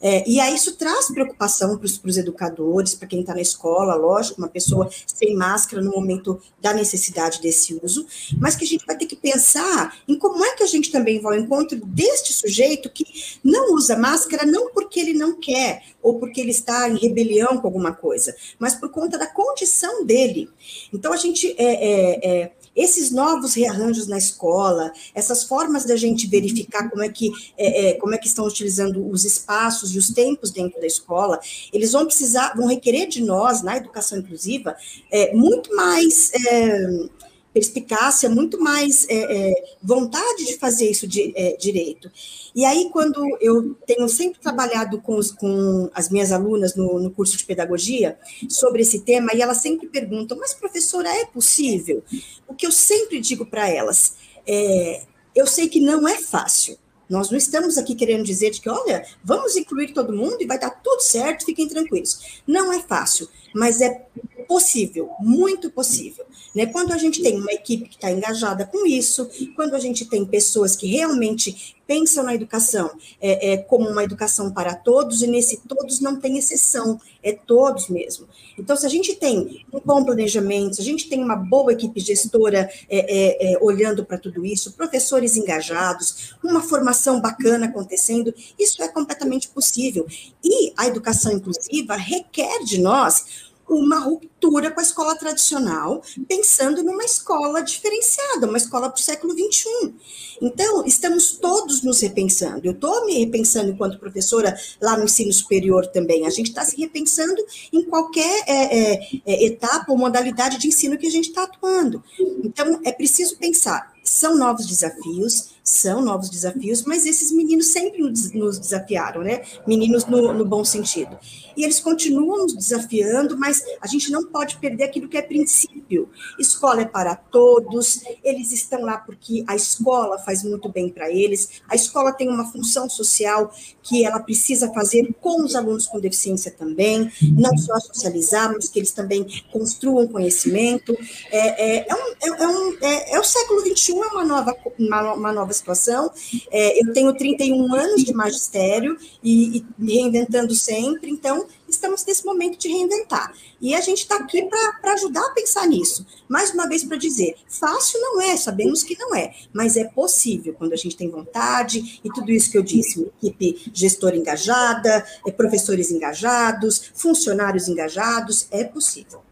É, 0.00 0.28
e 0.28 0.38
aí 0.40 0.54
isso 0.54 0.76
traz 0.76 1.08
preocupação 1.08 1.76
para 1.76 1.86
os 1.86 2.16
educadores, 2.16 2.94
para 2.94 3.08
quem 3.08 3.20
está 3.20 3.34
na 3.34 3.40
escola, 3.40 3.94
lógico, 3.94 4.40
uma 4.40 4.48
pessoa 4.48 4.88
sem 5.06 5.34
máscara 5.34 5.82
no 5.82 5.90
momento 5.90 6.40
da 6.60 6.72
necessidade 6.72 7.40
desse 7.40 7.78
uso, 7.82 8.06
mas 8.38 8.54
que 8.54 8.64
a 8.64 8.66
gente 8.66 8.86
vai 8.86 8.96
ter 8.96 9.06
que 9.06 9.16
pensar 9.16 9.96
em 10.06 10.16
como 10.16 10.44
é 10.44 10.54
que 10.54 10.62
a 10.62 10.66
gente 10.66 10.90
também 10.90 11.20
vai 11.20 11.36
ao 11.36 11.42
encontro 11.42 11.78
deste 11.84 12.32
sujeito 12.32 12.90
que 12.90 13.04
não 13.42 13.74
usa 13.74 13.96
máscara 13.96 14.46
não 14.46 14.70
porque 14.72 15.00
ele 15.00 15.14
não 15.14 15.38
quer 15.38 15.82
ou 16.02 16.18
porque 16.18 16.40
ele 16.40 16.50
está 16.50 16.88
em 16.88 16.96
rebelião 16.96 17.58
com 17.58 17.66
alguma 17.66 17.92
coisa, 17.92 18.34
mas 18.58 18.74
por 18.74 18.90
conta 18.90 19.18
da 19.18 19.26
condição 19.26 20.04
dele. 20.04 20.48
Então 20.92 21.12
a 21.12 21.16
gente 21.16 21.54
é, 21.58 21.64
é, 21.64 22.42
é 22.42 22.52
esses 22.78 23.10
novos 23.10 23.54
rearranjos 23.54 24.06
na 24.06 24.16
escola, 24.16 24.92
essas 25.12 25.42
formas 25.42 25.84
da 25.84 25.96
gente 25.96 26.28
verificar 26.28 26.88
como 26.88 27.02
é 27.02 27.08
que, 27.08 27.30
é, 27.56 27.88
é, 27.88 27.94
como 27.94 28.14
é 28.14 28.18
que 28.18 28.28
estão 28.28 28.46
utilizando 28.46 29.04
os 29.10 29.24
espaços 29.24 29.94
e 29.94 29.98
os 29.98 30.10
tempos 30.10 30.52
dentro 30.52 30.80
da 30.80 30.86
escola, 30.86 31.40
eles 31.72 31.92
vão 31.92 32.06
precisar, 32.06 32.54
vão 32.56 32.66
requerer 32.66 33.08
de 33.08 33.22
nós, 33.22 33.62
na 33.62 33.76
educação 33.76 34.18
inclusiva, 34.18 34.76
é, 35.10 35.34
muito 35.34 35.74
mais 35.74 36.30
é, 36.32 37.08
perspicácia, 37.52 38.28
muito 38.28 38.60
mais 38.60 39.06
é, 39.08 39.50
é, 39.50 39.64
vontade 39.82 40.44
de 40.44 40.56
fazer 40.56 40.90
isso 40.90 41.06
de, 41.06 41.32
é, 41.36 41.56
direito. 41.56 42.10
E 42.54 42.64
aí, 42.64 42.88
quando 42.92 43.24
eu 43.40 43.74
tenho 43.86 44.08
sempre 44.08 44.40
trabalhado 44.40 45.00
com, 45.00 45.16
os, 45.16 45.30
com 45.30 45.90
as 45.94 46.08
minhas 46.08 46.30
alunas 46.32 46.74
no, 46.74 47.00
no, 47.00 47.10
curso 47.10 47.36
de 47.36 47.44
pedagogia 47.44 48.18
sobre 48.48 48.82
esse 48.82 49.00
tema, 49.00 49.32
e 49.34 49.42
elas 49.42 49.58
sempre 49.58 49.88
perguntam, 49.88 50.38
mas 50.38 50.54
professora, 50.54 51.08
é 51.08 51.24
possível? 51.24 52.02
O 52.46 52.54
que 52.54 52.66
eu 52.66 52.72
sempre 52.72 53.20
digo 53.20 53.46
para 53.46 53.68
elas 53.68 54.14
é, 54.46 55.02
eu 55.34 55.46
sei 55.46 55.68
que 55.68 55.80
não 55.80 56.08
é 56.08 56.16
fácil, 56.16 56.78
nós 57.08 57.30
não 57.30 57.38
estamos 57.38 57.78
aqui 57.78 57.94
querendo 57.94 58.24
dizer 58.24 58.50
de 58.50 58.60
que, 58.60 58.68
olha, 58.68 59.04
vamos 59.24 59.56
incluir 59.56 59.92
todo 59.94 60.12
mundo 60.12 60.36
e 60.40 60.46
vai 60.46 60.58
dar 60.58 60.70
tudo 60.70 61.00
certo, 61.00 61.44
fiquem 61.44 61.66
tranquilos. 61.66 62.42
Não 62.46 62.72
é 62.72 62.80
fácil, 62.80 63.28
mas 63.54 63.80
é 63.80 64.06
possível, 64.48 65.10
muito 65.20 65.70
possível. 65.70 66.24
Né? 66.54 66.64
Quando 66.64 66.92
a 66.92 66.96
gente 66.96 67.22
tem 67.22 67.38
uma 67.38 67.52
equipe 67.52 67.86
que 67.86 67.96
está 67.96 68.10
engajada 68.10 68.64
com 68.64 68.86
isso, 68.86 69.28
quando 69.54 69.74
a 69.74 69.78
gente 69.78 70.06
tem 70.06 70.24
pessoas 70.24 70.74
que 70.74 70.86
realmente 70.86 71.76
pensam 71.86 72.22
na 72.22 72.34
educação 72.34 72.90
é, 73.18 73.52
é, 73.52 73.56
como 73.56 73.88
uma 73.88 74.04
educação 74.04 74.52
para 74.52 74.74
todos, 74.74 75.22
e 75.22 75.26
nesse 75.26 75.58
todos 75.66 76.00
não 76.00 76.20
tem 76.20 76.36
exceção, 76.36 77.00
é 77.22 77.32
todos 77.32 77.88
mesmo. 77.88 78.28
Então, 78.58 78.76
se 78.76 78.84
a 78.84 78.90
gente 78.90 79.14
tem 79.14 79.64
um 79.72 79.80
bom 79.82 80.04
planejamento, 80.04 80.76
se 80.76 80.82
a 80.82 80.84
gente 80.84 81.08
tem 81.08 81.22
uma 81.22 81.36
boa 81.36 81.72
equipe 81.72 81.98
gestora 82.00 82.68
é, 82.90 82.98
é, 82.98 83.54
é 83.54 83.58
olhando 83.62 84.04
para 84.04 84.18
tudo 84.18 84.44
isso, 84.44 84.72
professores 84.72 85.36
engajados, 85.36 86.34
uma 86.44 86.60
formação 86.60 87.20
bacana 87.20 87.66
acontecendo, 87.66 88.34
isso 88.58 88.82
é 88.82 88.88
completamente 88.88 89.48
possível. 89.48 90.06
E 90.44 90.72
a 90.76 90.86
educação 90.86 91.32
inclusiva 91.32 91.96
requer 91.96 92.64
de 92.64 92.78
nós 92.80 93.47
uma 93.68 93.98
ruptura 93.98 94.70
com 94.70 94.80
a 94.80 94.82
escola 94.82 95.16
tradicional, 95.16 96.02
pensando 96.26 96.82
numa 96.82 97.04
escola 97.04 97.60
diferenciada, 97.60 98.46
uma 98.46 98.56
escola 98.56 98.88
para 98.88 98.98
o 98.98 99.02
século 99.02 99.32
XXI. 99.32 99.94
Então, 100.40 100.84
estamos 100.86 101.32
todos 101.32 101.82
nos 101.82 102.00
repensando. 102.00 102.64
Eu 102.64 102.72
estou 102.72 103.04
me 103.04 103.18
repensando 103.18 103.70
enquanto 103.70 103.98
professora 103.98 104.56
lá 104.80 104.96
no 104.96 105.04
ensino 105.04 105.32
superior 105.32 105.86
também. 105.86 106.26
A 106.26 106.30
gente 106.30 106.48
está 106.48 106.64
se 106.64 106.76
repensando 106.76 107.44
em 107.72 107.84
qualquer 107.84 108.44
é, 108.46 108.78
é, 108.78 109.08
é, 109.26 109.44
etapa 109.46 109.90
ou 109.90 109.98
modalidade 109.98 110.58
de 110.58 110.68
ensino 110.68 110.96
que 110.96 111.06
a 111.06 111.10
gente 111.10 111.28
está 111.28 111.42
atuando. 111.42 112.02
Então, 112.44 112.80
é 112.84 112.92
preciso 112.92 113.36
pensar. 113.36 113.97
São 114.08 114.36
novos 114.36 114.66
desafios, 114.66 115.50
são 115.68 116.00
novos 116.00 116.30
desafios, 116.30 116.82
mas 116.84 117.04
esses 117.04 117.30
meninos 117.30 117.66
sempre 117.66 118.00
nos 118.00 118.58
desafiaram, 118.58 119.22
né? 119.22 119.42
Meninos 119.66 120.06
no, 120.06 120.32
no, 120.32 120.44
bom 120.44 120.64
sentido. 120.64 121.18
E 121.54 121.62
eles 121.62 121.78
continuam 121.78 122.38
nos 122.38 122.54
desafiando, 122.54 123.36
mas 123.36 123.62
a 123.80 123.86
gente 123.86 124.10
não 124.10 124.24
pode 124.24 124.56
perder 124.56 124.84
aquilo 124.84 125.08
que 125.08 125.18
é 125.18 125.22
princípio. 125.22 126.08
Escola 126.38 126.82
é 126.82 126.84
para 126.86 127.14
todos, 127.14 128.00
eles 128.24 128.50
estão 128.52 128.82
lá 128.82 128.96
porque 128.96 129.44
a 129.46 129.54
escola 129.54 130.18
faz 130.18 130.42
muito 130.42 130.70
bem 130.70 130.88
para 130.88 131.10
eles, 131.10 131.60
a 131.68 131.74
escola 131.74 132.12
tem 132.12 132.28
uma 132.30 132.50
função 132.50 132.88
social 132.88 133.52
que 133.82 134.04
ela 134.04 134.20
precisa 134.20 134.72
fazer 134.72 135.14
com 135.20 135.42
os 135.42 135.54
alunos 135.54 135.86
com 135.86 136.00
deficiência 136.00 136.50
também, 136.50 137.10
não 137.22 137.56
só 137.58 137.78
socializar, 137.78 138.52
mas 138.52 138.68
que 138.68 138.78
eles 138.78 138.92
também 138.92 139.26
construam 139.52 140.06
conhecimento. 140.08 140.96
É, 141.30 141.76
é, 141.76 141.86
é, 141.88 141.94
um, 141.94 142.14
é, 142.22 142.42
é 142.42 142.48
um, 142.48 142.78
é, 142.80 143.14
é 143.16 143.20
o 143.20 143.24
século 143.24 143.60
XXI, 143.60 143.97
é 144.04 144.08
uma 144.08 144.24
nova, 144.24 144.56
uma, 144.78 145.12
uma 145.14 145.32
nova 145.32 145.52
situação. 145.52 146.10
É, 146.50 146.80
eu 146.82 146.92
tenho 146.92 147.14
31 147.14 147.74
anos 147.74 148.04
de 148.04 148.12
magistério 148.12 148.96
e, 149.22 149.58
e 149.58 149.66
me 149.78 149.94
reinventando 149.94 150.54
sempre, 150.54 151.10
então 151.10 151.46
estamos 151.68 152.04
nesse 152.04 152.24
momento 152.24 152.58
de 152.58 152.68
reinventar. 152.68 153.32
E 153.60 153.74
a 153.74 153.80
gente 153.80 153.98
está 153.98 154.16
aqui 154.16 154.48
para 154.80 154.92
ajudar 154.94 155.24
a 155.24 155.30
pensar 155.30 155.66
nisso. 155.66 156.06
Mais 156.28 156.52
uma 156.52 156.68
vez 156.68 156.84
para 156.84 156.96
dizer, 156.96 157.36
fácil 157.48 158.00
não 158.00 158.20
é, 158.20 158.36
sabemos 158.36 158.82
que 158.82 158.98
não 158.98 159.14
é, 159.14 159.34
mas 159.52 159.76
é 159.76 159.84
possível 159.84 160.54
quando 160.54 160.72
a 160.72 160.76
gente 160.76 160.96
tem 160.96 161.10
vontade 161.10 162.00
e 162.02 162.08
tudo 162.12 162.30
isso 162.30 162.50
que 162.50 162.58
eu 162.58 162.62
disse, 162.62 162.98
uma 162.98 163.10
equipe 163.22 163.70
gestora 163.72 164.16
engajada, 164.16 165.04
é, 165.26 165.30
professores 165.30 165.90
engajados, 165.90 166.90
funcionários 166.94 167.68
engajados, 167.68 168.46
é 168.50 168.64
possível. 168.64 169.22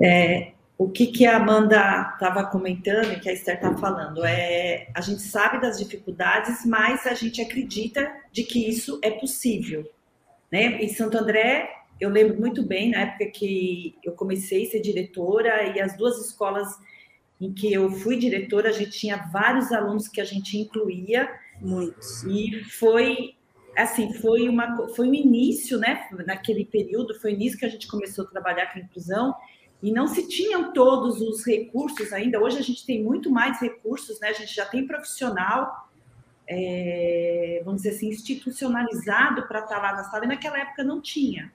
É, 0.00 0.52
o 0.80 0.88
que, 0.88 1.08
que 1.08 1.26
a 1.26 1.36
Amanda 1.36 2.10
estava 2.14 2.42
comentando 2.46 3.12
e 3.12 3.20
que 3.20 3.28
a 3.28 3.34
Esther 3.34 3.56
está 3.56 3.76
falando 3.76 4.24
é 4.24 4.88
a 4.94 5.02
gente 5.02 5.20
sabe 5.20 5.60
das 5.60 5.78
dificuldades, 5.78 6.64
mas 6.64 7.06
a 7.06 7.12
gente 7.12 7.38
acredita 7.42 8.10
de 8.32 8.44
que 8.44 8.66
isso 8.66 8.98
é 9.02 9.10
possível. 9.10 9.86
Né? 10.50 10.82
Em 10.82 10.88
Santo 10.88 11.18
André, 11.18 11.68
eu 12.00 12.08
lembro 12.08 12.40
muito 12.40 12.62
bem 12.62 12.92
na 12.92 13.00
época 13.00 13.26
que 13.26 13.94
eu 14.02 14.12
comecei 14.12 14.66
a 14.66 14.70
ser 14.70 14.80
diretora 14.80 15.76
e 15.76 15.82
as 15.82 15.94
duas 15.98 16.18
escolas 16.18 16.66
em 17.38 17.52
que 17.52 17.70
eu 17.70 17.90
fui 17.90 18.16
diretora, 18.16 18.70
a 18.70 18.72
gente 18.72 18.92
tinha 18.92 19.18
vários 19.30 19.70
alunos 19.72 20.08
que 20.08 20.18
a 20.18 20.24
gente 20.24 20.56
incluía. 20.56 21.28
Muitos. 21.60 22.22
E 22.24 22.64
foi 22.64 23.34
assim, 23.76 24.14
foi 24.14 24.48
uma 24.48 24.88
foi 24.96 25.10
um 25.10 25.14
início, 25.14 25.78
né, 25.78 26.08
naquele 26.26 26.64
período, 26.64 27.20
foi 27.20 27.32
o 27.32 27.34
início 27.34 27.58
que 27.58 27.66
a 27.66 27.68
gente 27.68 27.86
começou 27.86 28.24
a 28.24 28.28
trabalhar 28.28 28.72
com 28.72 28.78
inclusão 28.78 29.34
e 29.82 29.92
não 29.92 30.06
se 30.06 30.28
tinham 30.28 30.72
todos 30.72 31.20
os 31.20 31.44
recursos 31.44 32.12
ainda. 32.12 32.40
Hoje 32.40 32.58
a 32.58 32.62
gente 32.62 32.84
tem 32.84 33.02
muito 33.02 33.30
mais 33.30 33.60
recursos, 33.60 34.20
né? 34.20 34.28
A 34.28 34.32
gente 34.32 34.54
já 34.54 34.66
tem 34.66 34.86
profissional, 34.86 35.88
é, 36.46 37.62
vamos 37.64 37.82
dizer 37.82 37.96
assim, 37.96 38.08
institucionalizado 38.08 39.46
para 39.48 39.60
estar 39.60 39.78
lá 39.78 39.92
na 39.92 40.04
sala, 40.04 40.24
e 40.24 40.28
naquela 40.28 40.58
época 40.58 40.84
não 40.84 41.00
tinha. 41.00 41.52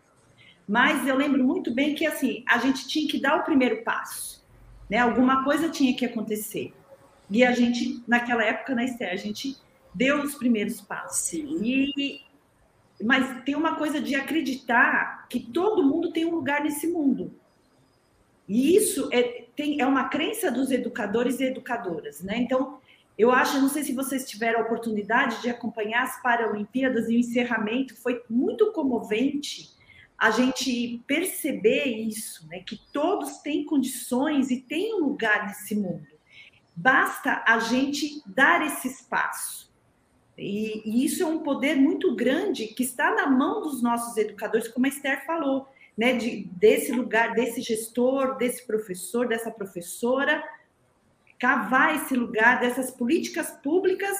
Mas 0.67 1.07
eu 1.07 1.15
lembro 1.15 1.43
muito 1.43 1.71
bem 1.71 1.93
que 1.93 2.07
assim 2.07 2.43
a 2.47 2.57
gente 2.57 2.87
tinha 2.87 3.07
que 3.07 3.19
dar 3.19 3.39
o 3.39 3.43
primeiro 3.43 3.83
passo, 3.83 4.43
né? 4.89 4.97
Alguma 4.97 5.43
coisa 5.43 5.69
tinha 5.69 5.95
que 5.95 6.05
acontecer. 6.05 6.73
E 7.29 7.43
a 7.43 7.51
gente, 7.51 8.03
naquela 8.07 8.43
época, 8.43 8.75
na 8.75 8.83
Esther, 8.83 9.11
a 9.11 9.15
gente 9.15 9.55
deu 9.93 10.21
os 10.21 10.35
primeiros 10.35 10.81
passos. 10.81 11.17
Sim. 11.17 11.59
E, 11.63 12.21
mas 13.03 13.43
tem 13.43 13.55
uma 13.55 13.75
coisa 13.75 13.99
de 13.99 14.15
acreditar 14.15 15.27
que 15.27 15.39
todo 15.39 15.83
mundo 15.83 16.11
tem 16.11 16.25
um 16.25 16.35
lugar 16.35 16.63
nesse 16.63 16.87
mundo. 16.87 17.31
E 18.47 18.75
isso 18.75 19.09
é, 19.11 19.45
tem, 19.55 19.81
é 19.81 19.85
uma 19.85 20.07
crença 20.09 20.51
dos 20.51 20.71
educadores 20.71 21.39
e 21.39 21.45
educadoras, 21.45 22.21
né? 22.21 22.37
Então, 22.37 22.79
eu 23.17 23.31
acho, 23.31 23.59
não 23.59 23.69
sei 23.69 23.83
se 23.83 23.93
vocês 23.93 24.29
tiveram 24.29 24.59
a 24.59 24.63
oportunidade 24.63 25.41
de 25.41 25.49
acompanhar 25.49 26.03
as 26.03 26.21
Paralimpíadas 26.21 27.09
e 27.09 27.15
o 27.15 27.19
encerramento, 27.19 27.95
foi 27.95 28.21
muito 28.29 28.71
comovente 28.71 29.73
a 30.17 30.31
gente 30.31 31.01
perceber 31.07 31.85
isso, 31.85 32.47
né? 32.47 32.59
Que 32.59 32.79
todos 32.91 33.37
têm 33.37 33.65
condições 33.65 34.51
e 34.51 34.61
têm 34.61 34.95
um 34.95 35.05
lugar 35.05 35.47
nesse 35.47 35.75
mundo. 35.75 36.07
Basta 36.75 37.43
a 37.47 37.59
gente 37.59 38.21
dar 38.25 38.65
esse 38.65 38.87
espaço. 38.87 39.73
E, 40.37 40.81
e 40.85 41.05
isso 41.05 41.23
é 41.23 41.25
um 41.25 41.39
poder 41.39 41.75
muito 41.75 42.13
grande 42.15 42.67
que 42.67 42.83
está 42.83 43.15
na 43.15 43.27
mão 43.27 43.61
dos 43.61 43.81
nossos 43.81 44.17
educadores, 44.17 44.67
como 44.67 44.85
a 44.85 44.89
Esther 44.89 45.25
falou 45.25 45.67
né, 45.97 46.13
de, 46.13 46.45
desse 46.51 46.91
lugar, 46.91 47.33
desse 47.33 47.61
gestor, 47.61 48.37
desse 48.37 48.65
professor, 48.65 49.27
dessa 49.27 49.49
professora, 49.49 50.43
cavar 51.39 51.95
esse 51.95 52.15
lugar, 52.15 52.59
dessas 52.59 52.91
políticas 52.91 53.51
públicas, 53.63 54.17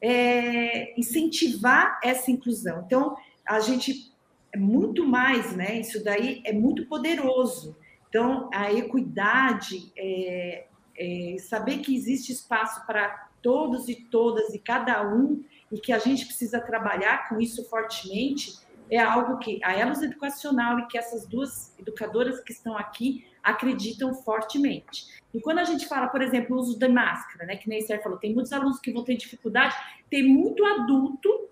é, 0.00 0.98
incentivar 0.98 1.98
essa 2.02 2.30
inclusão. 2.30 2.82
Então, 2.86 3.16
a 3.46 3.60
gente 3.60 4.12
é 4.52 4.58
muito 4.58 5.04
mais, 5.04 5.56
né? 5.56 5.80
Isso 5.80 6.02
daí 6.04 6.42
é 6.44 6.52
muito 6.52 6.86
poderoso. 6.86 7.76
Então, 8.08 8.48
a 8.52 8.72
equidade, 8.72 9.92
é, 9.96 10.66
é, 10.96 11.36
saber 11.40 11.78
que 11.78 11.96
existe 11.96 12.32
espaço 12.32 12.86
para 12.86 13.28
todos 13.42 13.88
e 13.88 13.96
todas 13.96 14.54
e 14.54 14.58
cada 14.58 15.06
um, 15.12 15.42
e 15.72 15.78
que 15.78 15.92
a 15.92 15.98
gente 15.98 16.24
precisa 16.24 16.60
trabalhar 16.60 17.28
com 17.28 17.40
isso 17.40 17.68
fortemente, 17.68 18.54
é 18.90 18.98
algo 18.98 19.38
que 19.38 19.60
a 19.62 19.76
Elos 19.76 20.02
Educacional 20.02 20.78
e 20.78 20.86
que 20.86 20.98
essas 20.98 21.26
duas 21.26 21.74
educadoras 21.78 22.40
que 22.40 22.52
estão 22.52 22.76
aqui 22.76 23.26
acreditam 23.42 24.14
fortemente. 24.14 25.06
E 25.32 25.40
quando 25.40 25.58
a 25.58 25.64
gente 25.64 25.86
fala, 25.86 26.08
por 26.08 26.22
exemplo, 26.22 26.56
o 26.56 26.60
uso 26.60 26.78
da 26.78 26.88
máscara, 26.88 27.44
né, 27.44 27.56
que 27.56 27.68
nem 27.68 27.78
Esther 27.78 28.02
falou, 28.02 28.18
tem 28.18 28.32
muitos 28.32 28.52
alunos 28.52 28.78
que 28.78 28.92
vão 28.92 29.04
ter 29.04 29.16
dificuldade, 29.16 29.74
tem 30.08 30.22
muito 30.22 30.64
adulto 30.64 31.48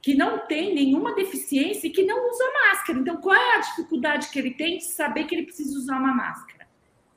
que 0.00 0.14
não 0.16 0.46
tem 0.46 0.74
nenhuma 0.74 1.14
deficiência 1.14 1.86
e 1.86 1.90
que 1.90 2.04
não 2.04 2.28
usa 2.28 2.44
máscara. 2.66 2.98
Então, 2.98 3.16
qual 3.18 3.36
é 3.36 3.56
a 3.56 3.60
dificuldade 3.60 4.30
que 4.30 4.38
ele 4.38 4.52
tem 4.52 4.78
de 4.78 4.84
saber 4.84 5.24
que 5.24 5.34
ele 5.34 5.44
precisa 5.44 5.78
usar 5.78 5.96
uma 5.98 6.12
máscara? 6.12 6.66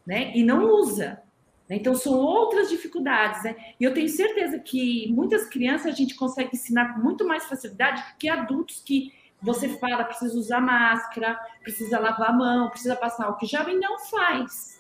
Né? 0.05 0.31
E 0.35 0.43
não 0.43 0.63
usa. 0.65 1.19
Né? 1.67 1.77
Então, 1.77 1.95
são 1.95 2.13
outras 2.13 2.69
dificuldades. 2.69 3.43
Né? 3.43 3.55
E 3.79 3.83
eu 3.83 3.93
tenho 3.93 4.07
certeza 4.07 4.59
que 4.59 5.11
muitas 5.11 5.47
crianças 5.47 5.87
a 5.87 5.95
gente 5.95 6.13
consegue 6.13 6.51
ensinar 6.53 6.93
com 6.93 7.01
muito 7.01 7.25
mais 7.27 7.45
facilidade 7.45 8.03
que 8.19 8.29
adultos 8.29 8.83
que 8.85 9.11
você 9.41 9.69
fala, 9.77 10.03
precisa 10.03 10.37
usar 10.37 10.59
máscara, 10.59 11.39
precisa 11.61 11.99
lavar 11.99 12.29
a 12.29 12.33
mão, 12.33 12.69
precisa 12.69 12.95
passar 12.95 13.25
álcool 13.25 13.45
gel 13.45 13.69
e 13.69 13.79
não 13.79 13.99
faz. 13.99 14.79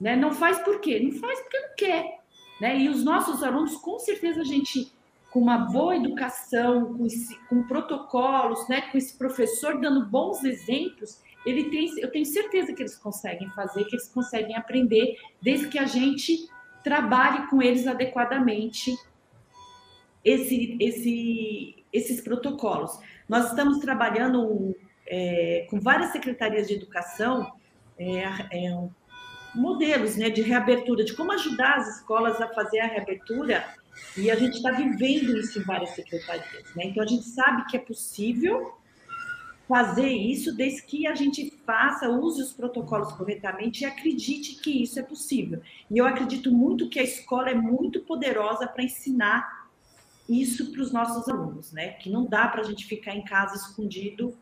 Né? 0.00 0.16
Não 0.16 0.32
faz 0.32 0.58
por 0.60 0.80
quê? 0.80 1.00
Não 1.00 1.12
faz 1.12 1.40
porque 1.40 1.58
não 1.58 1.74
quer. 1.76 2.20
Né? 2.60 2.78
E 2.80 2.88
os 2.88 3.04
nossos 3.04 3.42
alunos, 3.42 3.76
com 3.76 3.98
certeza, 3.98 4.40
a 4.40 4.44
gente, 4.44 4.92
com 5.30 5.40
uma 5.40 5.58
boa 5.58 5.96
educação, 5.96 6.96
com, 6.96 7.06
esse, 7.06 7.36
com 7.48 7.62
protocolos, 7.62 8.68
né? 8.68 8.82
com 8.82 8.98
esse 8.98 9.16
professor 9.16 9.80
dando 9.80 10.06
bons 10.06 10.44
exemplos, 10.44 11.22
ele 11.46 11.70
tem, 11.70 11.90
eu 11.98 12.10
tenho 12.10 12.24
certeza 12.24 12.72
que 12.72 12.82
eles 12.82 12.96
conseguem 12.96 13.48
fazer, 13.50 13.84
que 13.84 13.96
eles 13.96 14.08
conseguem 14.08 14.56
aprender, 14.56 15.16
desde 15.40 15.68
que 15.68 15.78
a 15.78 15.86
gente 15.86 16.48
trabalhe 16.82 17.46
com 17.48 17.62
eles 17.62 17.86
adequadamente 17.86 18.96
esse, 20.24 20.76
esse, 20.80 21.84
esses 21.92 22.20
protocolos. 22.20 22.98
Nós 23.28 23.48
estamos 23.48 23.78
trabalhando 23.78 24.76
é, 25.06 25.66
com 25.70 25.80
várias 25.80 26.10
secretarias 26.10 26.68
de 26.68 26.74
educação 26.74 27.52
é, 27.98 28.22
é, 28.52 28.88
modelos 29.54 30.16
né, 30.16 30.28
de 30.30 30.42
reabertura, 30.42 31.04
de 31.04 31.14
como 31.14 31.32
ajudar 31.32 31.76
as 31.76 31.98
escolas 31.98 32.40
a 32.40 32.48
fazer 32.48 32.80
a 32.80 32.86
reabertura, 32.86 33.64
e 34.16 34.30
a 34.30 34.34
gente 34.34 34.56
está 34.56 34.72
vivendo 34.72 35.36
isso 35.38 35.58
em 35.58 35.62
várias 35.62 35.90
secretarias. 35.90 36.74
Né? 36.74 36.86
Então, 36.86 37.02
a 37.02 37.06
gente 37.06 37.24
sabe 37.24 37.64
que 37.66 37.76
é 37.76 37.80
possível, 37.80 38.74
fazer 39.68 40.08
isso 40.08 40.54
desde 40.54 40.82
que 40.82 41.06
a 41.06 41.14
gente 41.14 41.50
faça, 41.64 42.08
use 42.08 42.42
os 42.42 42.52
protocolos 42.52 43.12
corretamente 43.12 43.82
e 43.82 43.86
acredite 43.86 44.56
que 44.56 44.82
isso 44.82 44.98
é 44.98 45.02
possível. 45.02 45.60
E 45.90 45.96
eu 45.96 46.06
acredito 46.06 46.50
muito 46.52 46.88
que 46.88 46.98
a 46.98 47.02
escola 47.02 47.50
é 47.50 47.54
muito 47.54 48.00
poderosa 48.00 48.66
para 48.66 48.84
ensinar 48.84 49.63
isso 50.28 50.72
para 50.72 50.82
os 50.82 50.92
nossos 50.92 51.28
alunos, 51.28 51.72
né? 51.72 51.90
Que 51.94 52.10
não 52.10 52.26
dá 52.26 52.48
para 52.48 52.62
a 52.62 52.64
gente 52.64 52.86
ficar 52.86 53.14
em 53.14 53.24
casa 53.24 53.56
escondido 53.56 54.36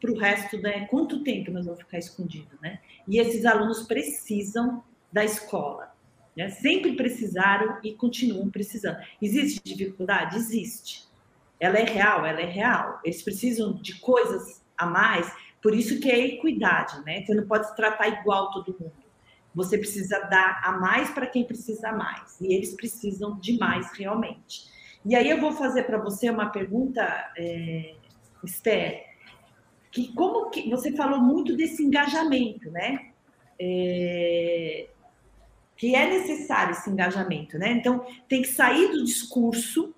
para 0.00 0.10
o 0.10 0.18
resto, 0.18 0.58
né? 0.58 0.86
Quanto 0.86 1.22
tempo 1.22 1.50
nós 1.50 1.64
vamos 1.64 1.80
ficar 1.80 1.98
escondido, 1.98 2.58
né? 2.60 2.80
E 3.06 3.18
esses 3.18 3.44
alunos 3.44 3.82
precisam 3.82 4.82
da 5.12 5.24
escola, 5.24 5.94
né? 6.36 6.48
Sempre 6.48 6.94
precisaram 6.94 7.78
e 7.82 7.94
continuam 7.94 8.50
precisando. 8.50 8.98
Existe 9.20 9.60
dificuldade? 9.64 10.36
Existe 10.36 11.04
ela 11.64 11.78
é 11.78 11.84
real, 11.84 12.26
ela 12.26 12.40
é 12.40 12.46
real. 12.46 13.00
Eles 13.04 13.22
precisam 13.22 13.72
de 13.74 13.98
coisas 14.00 14.62
a 14.76 14.86
mais, 14.86 15.32
por 15.62 15.74
isso 15.74 16.00
que 16.00 16.10
é 16.10 16.18
equidade, 16.18 17.02
né? 17.04 17.24
Você 17.24 17.34
não 17.34 17.46
pode 17.46 17.68
se 17.68 17.76
tratar 17.76 18.08
igual 18.08 18.50
todo 18.50 18.76
mundo. 18.78 18.92
Você 19.54 19.78
precisa 19.78 20.18
dar 20.28 20.60
a 20.64 20.72
mais 20.72 21.10
para 21.10 21.26
quem 21.26 21.44
precisa 21.44 21.92
mais, 21.92 22.40
e 22.40 22.52
eles 22.52 22.74
precisam 22.74 23.38
de 23.38 23.56
mais 23.56 23.90
realmente. 23.96 24.66
E 25.04 25.14
aí 25.14 25.28
eu 25.28 25.40
vou 25.40 25.52
fazer 25.52 25.82
para 25.84 25.98
você 25.98 26.30
uma 26.30 26.50
pergunta, 26.50 27.02
é, 27.36 27.94
Esther, 28.42 29.04
que 29.90 30.12
como 30.14 30.50
que 30.50 30.68
você 30.70 30.92
falou 30.92 31.20
muito 31.20 31.56
desse 31.56 31.82
engajamento, 31.82 32.70
né? 32.70 33.10
É, 33.60 34.88
que 35.76 35.94
é 35.94 36.08
necessário 36.08 36.72
esse 36.72 36.88
engajamento, 36.88 37.58
né? 37.58 37.72
Então 37.72 38.04
tem 38.28 38.42
que 38.42 38.48
sair 38.48 38.88
do 38.88 39.04
discurso 39.04 39.94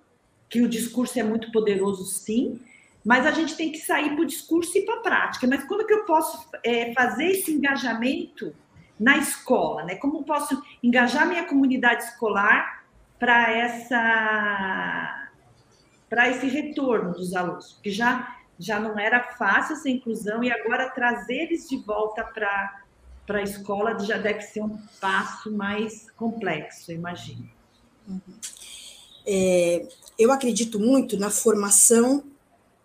que 0.49 0.61
o 0.61 0.69
discurso 0.69 1.19
é 1.19 1.23
muito 1.23 1.51
poderoso, 1.51 2.05
sim, 2.05 2.59
mas 3.03 3.25
a 3.25 3.31
gente 3.31 3.55
tem 3.55 3.71
que 3.71 3.79
sair 3.79 4.11
para 4.11 4.21
o 4.21 4.25
discurso 4.25 4.77
e 4.77 4.81
para 4.81 4.95
a 4.95 4.99
prática. 4.99 5.47
Mas 5.47 5.63
como 5.63 5.85
que 5.85 5.93
eu 5.93 6.03
posso 6.05 6.49
é, 6.63 6.93
fazer 6.93 7.31
esse 7.31 7.51
engajamento 7.53 8.53
na 8.99 9.17
escola? 9.17 9.83
Né? 9.83 9.95
Como 9.95 10.23
posso 10.23 10.61
engajar 10.83 11.27
minha 11.27 11.45
comunidade 11.45 12.03
escolar 12.03 12.76
para 13.19 13.51
essa 13.51 15.29
para 16.09 16.29
esse 16.29 16.47
retorno 16.47 17.13
dos 17.13 17.33
alunos? 17.33 17.73
Porque 17.73 17.91
já 17.91 18.35
já 18.59 18.79
não 18.79 18.97
era 18.97 19.23
fácil 19.37 19.75
essa 19.75 19.89
inclusão 19.89 20.43
e 20.43 20.51
agora 20.51 20.89
trazer 20.89 21.43
eles 21.43 21.69
de 21.69 21.77
volta 21.77 22.23
para 22.23 22.83
para 23.25 23.39
a 23.39 23.43
escola 23.43 23.99
já 23.99 24.17
deve 24.17 24.41
ser 24.41 24.61
um 24.61 24.77
passo 25.01 25.51
mais 25.51 26.09
complexo, 26.11 26.93
imagino. 26.93 27.49
Uhum. 28.07 28.21
É, 29.25 29.85
eu 30.17 30.31
acredito 30.31 30.79
muito 30.79 31.17
na 31.17 31.29
formação 31.29 32.23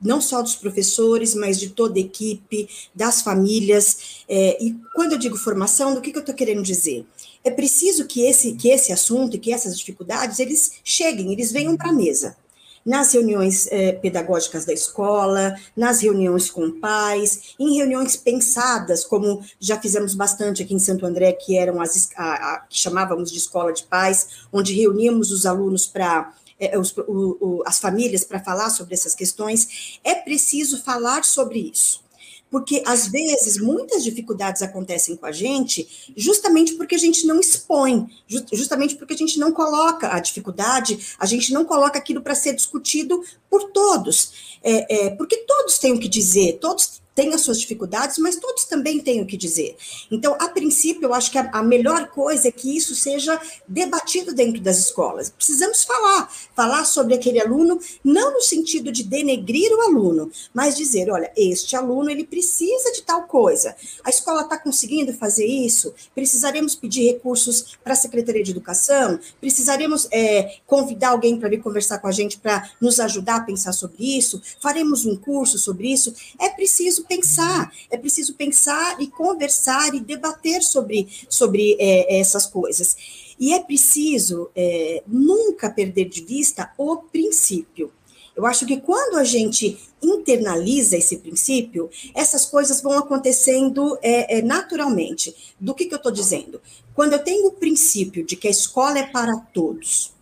não 0.02 0.20
só 0.20 0.42
dos 0.42 0.56
professores, 0.56 1.34
mas 1.34 1.60
de 1.60 1.70
toda 1.70 1.96
a 1.96 2.02
equipe, 2.02 2.68
das 2.92 3.22
famílias. 3.22 4.24
É, 4.28 4.62
e 4.62 4.74
quando 4.94 5.12
eu 5.12 5.18
digo 5.18 5.36
formação, 5.38 5.94
do 5.94 6.00
que, 6.00 6.10
que 6.10 6.18
eu 6.18 6.22
estou 6.22 6.34
querendo 6.34 6.62
dizer? 6.62 7.06
É 7.44 7.50
preciso 7.50 8.06
que 8.06 8.22
esse, 8.22 8.54
que 8.54 8.68
esse 8.68 8.92
assunto 8.92 9.36
e 9.36 9.38
que 9.38 9.52
essas 9.52 9.76
dificuldades 9.76 10.38
eles 10.38 10.72
cheguem, 10.84 11.32
eles 11.32 11.50
venham 11.50 11.76
para 11.76 11.90
a 11.90 11.92
mesa. 11.92 12.36
Nas 12.84 13.12
reuniões 13.12 13.68
é, 13.70 13.92
pedagógicas 13.92 14.64
da 14.64 14.72
escola, 14.72 15.56
nas 15.76 16.00
reuniões 16.00 16.50
com 16.50 16.80
pais, 16.80 17.54
em 17.58 17.76
reuniões 17.76 18.16
pensadas, 18.16 19.04
como 19.04 19.40
já 19.60 19.80
fizemos 19.80 20.14
bastante 20.14 20.62
aqui 20.62 20.74
em 20.74 20.80
Santo 20.80 21.06
André, 21.06 21.32
que 21.32 21.56
eram 21.56 21.80
as 21.80 22.10
a, 22.16 22.54
a, 22.54 22.58
que 22.68 22.76
chamávamos 22.76 23.30
de 23.30 23.38
escola 23.38 23.72
de 23.72 23.84
pais, 23.84 24.46
onde 24.52 24.74
reuníamos 24.74 25.30
os 25.30 25.46
alunos 25.46 25.86
para 25.86 26.32
é, 26.62 26.78
o, 26.78 26.82
o, 27.08 27.62
as 27.66 27.80
famílias 27.80 28.24
para 28.24 28.38
falar 28.38 28.70
sobre 28.70 28.94
essas 28.94 29.14
questões, 29.14 29.98
é 30.04 30.14
preciso 30.14 30.80
falar 30.82 31.24
sobre 31.24 31.58
isso. 31.58 32.02
Porque, 32.52 32.82
às 32.86 33.08
vezes, 33.08 33.56
muitas 33.56 34.04
dificuldades 34.04 34.60
acontecem 34.60 35.16
com 35.16 35.24
a 35.24 35.32
gente 35.32 36.12
justamente 36.14 36.74
porque 36.74 36.94
a 36.94 36.98
gente 36.98 37.26
não 37.26 37.40
expõe, 37.40 38.06
justamente 38.52 38.94
porque 38.94 39.14
a 39.14 39.16
gente 39.16 39.38
não 39.38 39.52
coloca 39.52 40.14
a 40.14 40.20
dificuldade, 40.20 40.98
a 41.18 41.24
gente 41.24 41.50
não 41.50 41.64
coloca 41.64 41.98
aquilo 41.98 42.20
para 42.20 42.34
ser 42.34 42.52
discutido 42.52 43.24
por 43.48 43.70
todos. 43.72 44.58
É, 44.62 45.06
é, 45.06 45.10
porque 45.16 45.38
todos 45.38 45.78
têm 45.78 45.94
o 45.94 45.98
que 45.98 46.08
dizer, 46.08 46.58
todos 46.60 47.01
têm 47.14 47.34
as 47.34 47.42
suas 47.42 47.60
dificuldades, 47.60 48.18
mas 48.18 48.36
todos 48.36 48.64
também 48.64 49.00
têm 49.00 49.20
o 49.20 49.26
que 49.26 49.36
dizer. 49.36 49.76
Então, 50.10 50.36
a 50.38 50.48
princípio, 50.48 51.04
eu 51.04 51.14
acho 51.14 51.30
que 51.30 51.38
a, 51.38 51.50
a, 51.52 51.62
melhor 51.62 52.08
coisa 52.08 52.48
é 52.48 52.52
que 52.52 52.76
isso 52.76 52.94
seja 52.94 53.40
debatido 53.68 54.34
dentro 54.34 54.60
das 54.60 54.78
escolas. 54.78 55.30
Precisamos 55.30 55.84
falar, 55.84 56.32
falar 56.54 56.84
sobre 56.84 57.14
aquele 57.14 57.40
aluno, 57.40 57.78
não 58.02 58.34
no 58.34 58.40
sentido 58.40 58.90
de 58.90 59.02
denegrir 59.02 59.70
o 59.72 59.82
aluno, 59.82 60.30
mas 60.54 60.76
dizer, 60.76 61.10
olha, 61.10 61.30
este 61.36 61.76
aluno 61.76 62.10
ele 62.10 62.24
precisa 62.24 62.92
de 62.92 63.02
tal 63.02 63.24
coisa. 63.24 63.74
A 64.04 64.10
escola 64.10 64.42
está 64.42 64.58
conseguindo 64.58 65.12
fazer 65.12 65.46
isso? 65.46 65.94
Precisaremos 66.14 66.74
pedir 66.74 67.12
recursos 67.12 67.78
para 67.82 67.92
a 67.92 67.96
Secretaria 67.96 68.42
de 68.42 68.50
Educação? 68.50 69.18
Precisaremos 69.40 70.08
é, 70.10 70.56
convidar 70.66 71.10
alguém 71.10 71.38
para 71.38 71.48
vir 71.48 71.62
conversar 71.62 71.98
com 71.98 72.08
a 72.08 72.12
gente 72.12 72.38
para 72.38 72.70
nos 72.80 72.98
ajudar 73.00 73.36
a 73.36 73.40
pensar 73.40 73.72
sobre 73.72 74.16
isso? 74.16 74.40
Faremos 74.60 75.04
um 75.04 75.16
curso 75.16 75.58
sobre 75.58 75.92
isso? 75.92 76.14
É 76.40 76.48
preciso 76.48 77.01
preciso 77.02 77.06
pensar, 77.06 77.72
é 77.90 77.96
preciso 77.96 78.34
pensar 78.34 79.00
e 79.00 79.06
conversar 79.06 79.94
e 79.94 80.00
debater 80.00 80.62
sobre, 80.62 81.08
sobre 81.28 81.76
é, 81.78 82.20
essas 82.20 82.46
coisas. 82.46 82.96
E 83.38 83.52
é 83.52 83.60
preciso 83.60 84.50
é, 84.54 85.02
nunca 85.06 85.70
perder 85.70 86.08
de 86.08 86.22
vista 86.24 86.72
o 86.78 86.96
princípio. 86.96 87.92
Eu 88.34 88.46
acho 88.46 88.64
que 88.64 88.80
quando 88.80 89.16
a 89.16 89.24
gente 89.24 89.78
internaliza 90.02 90.96
esse 90.96 91.18
princípio, 91.18 91.90
essas 92.14 92.46
coisas 92.46 92.80
vão 92.80 92.98
acontecendo 92.98 93.98
é, 94.00 94.38
é, 94.38 94.42
naturalmente. 94.42 95.54
Do 95.60 95.74
que, 95.74 95.84
que 95.84 95.94
eu 95.94 95.98
estou 95.98 96.10
dizendo? 96.10 96.60
Quando 96.94 97.12
eu 97.12 97.18
tenho 97.18 97.48
o 97.48 97.52
princípio 97.52 98.24
de 98.24 98.34
que 98.36 98.48
a 98.48 98.50
escola 98.50 98.98
é 98.98 99.06
para 99.06 99.36
todos, 99.52 100.12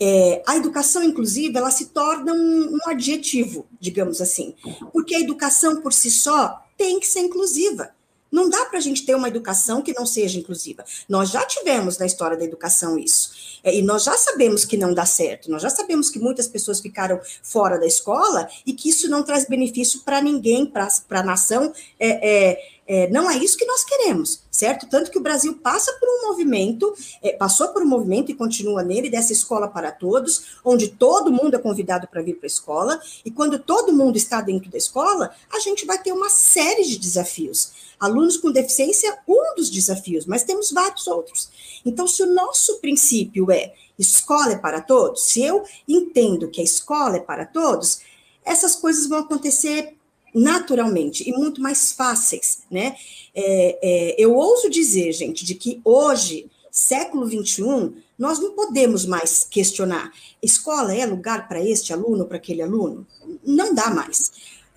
é, 0.00 0.42
a 0.46 0.56
educação 0.56 1.02
inclusiva 1.02 1.58
ela 1.58 1.70
se 1.70 1.86
torna 1.86 2.32
um, 2.32 2.76
um 2.76 2.78
adjetivo, 2.90 3.66
digamos 3.78 4.20
assim, 4.20 4.54
porque 4.92 5.14
a 5.14 5.20
educação 5.20 5.80
por 5.82 5.92
si 5.92 6.10
só 6.10 6.64
tem 6.76 6.98
que 6.98 7.06
ser 7.06 7.20
inclusiva. 7.20 7.90
Não 8.30 8.48
dá 8.48 8.64
para 8.66 8.78
a 8.78 8.80
gente 8.80 9.04
ter 9.04 9.14
uma 9.14 9.28
educação 9.28 9.82
que 9.82 9.92
não 9.92 10.06
seja 10.06 10.38
inclusiva. 10.38 10.84
Nós 11.08 11.30
já 11.30 11.44
tivemos 11.44 11.98
na 11.98 12.06
história 12.06 12.36
da 12.36 12.44
educação 12.44 12.96
isso. 12.98 13.58
É, 13.62 13.74
e 13.76 13.82
nós 13.82 14.04
já 14.04 14.16
sabemos 14.16 14.64
que 14.64 14.76
não 14.76 14.94
dá 14.94 15.04
certo. 15.04 15.50
Nós 15.50 15.62
já 15.62 15.68
sabemos 15.68 16.08
que 16.08 16.18
muitas 16.18 16.46
pessoas 16.46 16.80
ficaram 16.80 17.20
fora 17.42 17.76
da 17.78 17.86
escola 17.86 18.48
e 18.64 18.72
que 18.72 18.88
isso 18.88 19.10
não 19.10 19.24
traz 19.24 19.46
benefício 19.46 20.00
para 20.04 20.22
ninguém, 20.22 20.64
para 20.64 20.88
a 21.10 21.22
nação. 21.22 21.72
É, 21.98 22.50
é, 22.50 22.79
é, 22.92 23.08
não 23.08 23.30
é 23.30 23.36
isso 23.36 23.56
que 23.56 23.64
nós 23.64 23.84
queremos, 23.84 24.42
certo? 24.50 24.84
Tanto 24.88 25.12
que 25.12 25.18
o 25.18 25.22
Brasil 25.22 25.54
passa 25.58 25.92
por 26.00 26.08
um 26.08 26.26
movimento, 26.26 26.92
é, 27.22 27.32
passou 27.32 27.68
por 27.68 27.84
um 27.84 27.86
movimento 27.86 28.32
e 28.32 28.34
continua 28.34 28.82
nele, 28.82 29.08
dessa 29.08 29.32
escola 29.32 29.68
para 29.68 29.92
todos, 29.92 30.58
onde 30.64 30.88
todo 30.88 31.30
mundo 31.30 31.54
é 31.54 31.58
convidado 31.58 32.08
para 32.08 32.20
vir 32.20 32.34
para 32.34 32.46
a 32.46 32.48
escola, 32.48 33.00
e 33.24 33.30
quando 33.30 33.60
todo 33.60 33.92
mundo 33.92 34.16
está 34.16 34.40
dentro 34.40 34.68
da 34.68 34.76
escola, 34.76 35.30
a 35.52 35.60
gente 35.60 35.86
vai 35.86 36.02
ter 36.02 36.10
uma 36.10 36.28
série 36.28 36.82
de 36.82 36.98
desafios. 36.98 37.70
Alunos 38.00 38.36
com 38.36 38.50
deficiência, 38.50 39.20
um 39.28 39.54
dos 39.54 39.70
desafios, 39.70 40.26
mas 40.26 40.42
temos 40.42 40.72
vários 40.72 41.06
outros. 41.06 41.48
Então, 41.86 42.08
se 42.08 42.24
o 42.24 42.34
nosso 42.34 42.80
princípio 42.80 43.52
é 43.52 43.72
escola 43.96 44.54
é 44.54 44.58
para 44.58 44.80
todos, 44.80 45.26
se 45.26 45.40
eu 45.40 45.62
entendo 45.86 46.50
que 46.50 46.60
a 46.60 46.64
escola 46.64 47.18
é 47.18 47.20
para 47.20 47.46
todos, 47.46 48.00
essas 48.44 48.74
coisas 48.74 49.06
vão 49.06 49.20
acontecer 49.20 49.96
naturalmente 50.34 51.28
e 51.28 51.32
muito 51.32 51.60
mais 51.60 51.92
fáceis, 51.92 52.62
né? 52.70 52.96
É, 53.34 53.78
é, 53.82 54.14
eu 54.18 54.34
ouso 54.34 54.68
dizer, 54.68 55.12
gente, 55.12 55.44
de 55.44 55.54
que 55.54 55.80
hoje, 55.84 56.50
século 56.70 57.26
21, 57.26 57.94
nós 58.18 58.38
não 58.38 58.52
podemos 58.52 59.06
mais 59.06 59.46
questionar: 59.48 60.12
escola 60.42 60.94
é 60.94 61.06
lugar 61.06 61.48
para 61.48 61.64
este 61.64 61.92
aluno, 61.92 62.26
para 62.26 62.36
aquele 62.36 62.62
aluno? 62.62 63.06
Não 63.44 63.74
dá 63.74 63.90
mais. 63.90 64.32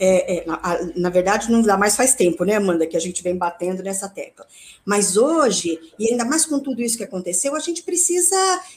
É, 0.06 0.40
é, 0.40 0.46
na, 0.46 0.60
na, 0.98 1.10
verdade, 1.10 1.50
não 1.50 1.62
dá 1.62 1.78
mais 1.78 1.96
faz 1.96 2.14
tempo, 2.14 2.44
né, 2.44 2.56
Amanda, 2.56 2.86
que 2.86 2.98
a 2.98 3.00
gente 3.00 3.24
vem 3.24 3.38
batendo 3.38 3.82
nessa 3.82 4.10
tecla. 4.10 4.46
Mas 4.84 5.16
hoje, 5.16 5.80
e 5.98 6.12
ainda 6.12 6.26
mais 6.26 6.46
com 6.46 6.60
tudo 6.60 6.82
isso 6.82 6.98
que 6.98 7.06
aconteceu, 7.06 7.56
a 7.56 7.60
gente 7.60 7.84
precisa 7.84 8.36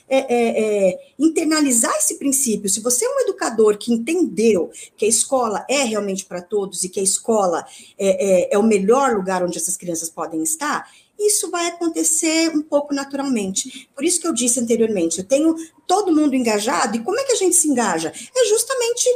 é, 0.08 0.18
é, 0.18 0.88
é 0.88 0.98
internalizar 1.18 1.96
esse 1.96 2.14
princípio. 2.14 2.70
Se 2.70 2.80
você 2.80 3.04
é 3.04 3.08
um 3.08 3.20
educador 3.22 3.76
que 3.76 3.92
entendeu 3.92 4.70
que 4.96 5.04
a 5.04 5.08
escola 5.08 5.66
é 5.68 5.82
realmente 5.82 6.24
para 6.24 6.40
todos 6.40 6.84
e 6.84 6.88
que 6.88 7.00
a 7.00 7.02
escola 7.02 7.66
é, 7.98 8.44
é, 8.44 8.54
é 8.54 8.58
o 8.58 8.62
melhor 8.62 9.16
lugar 9.16 9.42
onde 9.42 9.58
essas 9.58 9.76
crianças 9.76 10.08
podem 10.08 10.44
estar, 10.44 10.88
isso 11.18 11.50
vai 11.50 11.68
acontecer 11.68 12.50
um 12.54 12.62
pouco 12.62 12.94
naturalmente. 12.94 13.88
Por 13.94 14.04
isso 14.04 14.20
que 14.20 14.26
eu 14.26 14.32
disse 14.32 14.60
anteriormente, 14.60 15.18
eu 15.18 15.24
tenho 15.24 15.54
todo 15.86 16.14
mundo 16.14 16.34
engajado, 16.34 16.96
e 16.96 17.02
como 17.02 17.18
é 17.18 17.24
que 17.24 17.32
a 17.32 17.36
gente 17.36 17.54
se 17.54 17.68
engaja? 17.68 18.12
É 18.34 18.48
justamente 18.48 19.08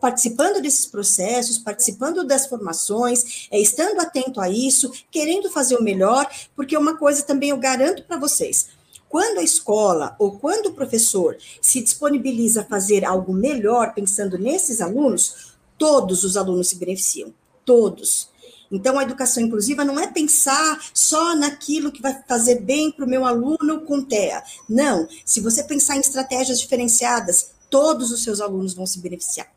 participando 0.00 0.62
desses 0.62 0.86
processos, 0.86 1.58
participando 1.58 2.24
das 2.24 2.46
formações, 2.46 3.48
é, 3.50 3.60
estando 3.60 4.00
atento 4.00 4.40
a 4.40 4.48
isso, 4.48 4.90
querendo 5.10 5.50
fazer 5.50 5.76
o 5.76 5.82
melhor, 5.82 6.28
porque 6.54 6.76
uma 6.76 6.96
coisa 6.96 7.22
também 7.22 7.50
eu 7.50 7.58
garanto 7.58 8.04
para 8.04 8.16
vocês, 8.16 8.68
quando 9.08 9.38
a 9.38 9.42
escola 9.42 10.16
ou 10.18 10.38
quando 10.38 10.66
o 10.66 10.74
professor 10.74 11.36
se 11.60 11.80
disponibiliza 11.80 12.62
a 12.62 12.64
fazer 12.64 13.04
algo 13.04 13.32
melhor 13.32 13.94
pensando 13.94 14.38
nesses 14.38 14.80
alunos, 14.80 15.56
todos 15.78 16.24
os 16.24 16.36
alunos 16.36 16.68
se 16.68 16.76
beneficiam 16.76 17.32
todos. 17.64 18.30
Então, 18.70 18.98
a 18.98 19.02
educação 19.02 19.42
inclusiva 19.42 19.84
não 19.84 19.98
é 19.98 20.06
pensar 20.06 20.78
só 20.92 21.34
naquilo 21.36 21.92
que 21.92 22.02
vai 22.02 22.14
fazer 22.26 22.60
bem 22.60 22.90
para 22.90 23.04
o 23.04 23.08
meu 23.08 23.24
aluno 23.24 23.82
com 23.82 24.02
TEA. 24.02 24.42
Não. 24.68 25.08
Se 25.24 25.40
você 25.40 25.62
pensar 25.62 25.96
em 25.96 26.00
estratégias 26.00 26.60
diferenciadas, 26.60 27.54
todos 27.70 28.10
os 28.10 28.22
seus 28.22 28.40
alunos 28.40 28.74
vão 28.74 28.86
se 28.86 29.00
beneficiar. 29.00 29.48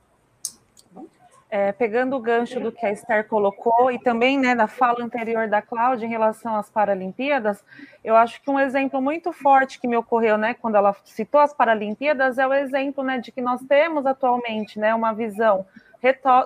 É, 1.51 1.71
pegando 1.71 2.15
o 2.15 2.19
gancho 2.19 2.59
do 2.59 2.71
que 2.71 2.85
a 2.85 2.91
Esther 2.91 3.27
colocou 3.27 3.89
e 3.89 3.97
também 3.97 4.37
né, 4.37 4.53
da 4.53 4.67
fala 4.67 5.03
anterior 5.03 5.47
da 5.47 5.63
Cláudia 5.63 6.05
em 6.05 6.09
relação 6.09 6.55
às 6.55 6.69
Paralimpíadas, 6.69 7.63
eu 8.03 8.15
acho 8.15 8.39
que 8.39 8.51
um 8.51 8.59
exemplo 8.59 9.01
muito 9.01 9.33
forte 9.33 9.79
que 9.79 9.87
me 9.87 9.97
ocorreu 9.97 10.37
né, 10.37 10.53
quando 10.53 10.75
ela 10.75 10.95
citou 11.03 11.41
as 11.41 11.51
Paralimpíadas 11.51 12.37
é 12.37 12.45
o 12.45 12.53
exemplo 12.53 13.03
né, 13.03 13.17
de 13.17 13.31
que 13.31 13.41
nós 13.41 13.61
temos 13.67 14.05
atualmente 14.05 14.77
né, 14.77 14.93
uma 14.93 15.11
visão 15.11 15.65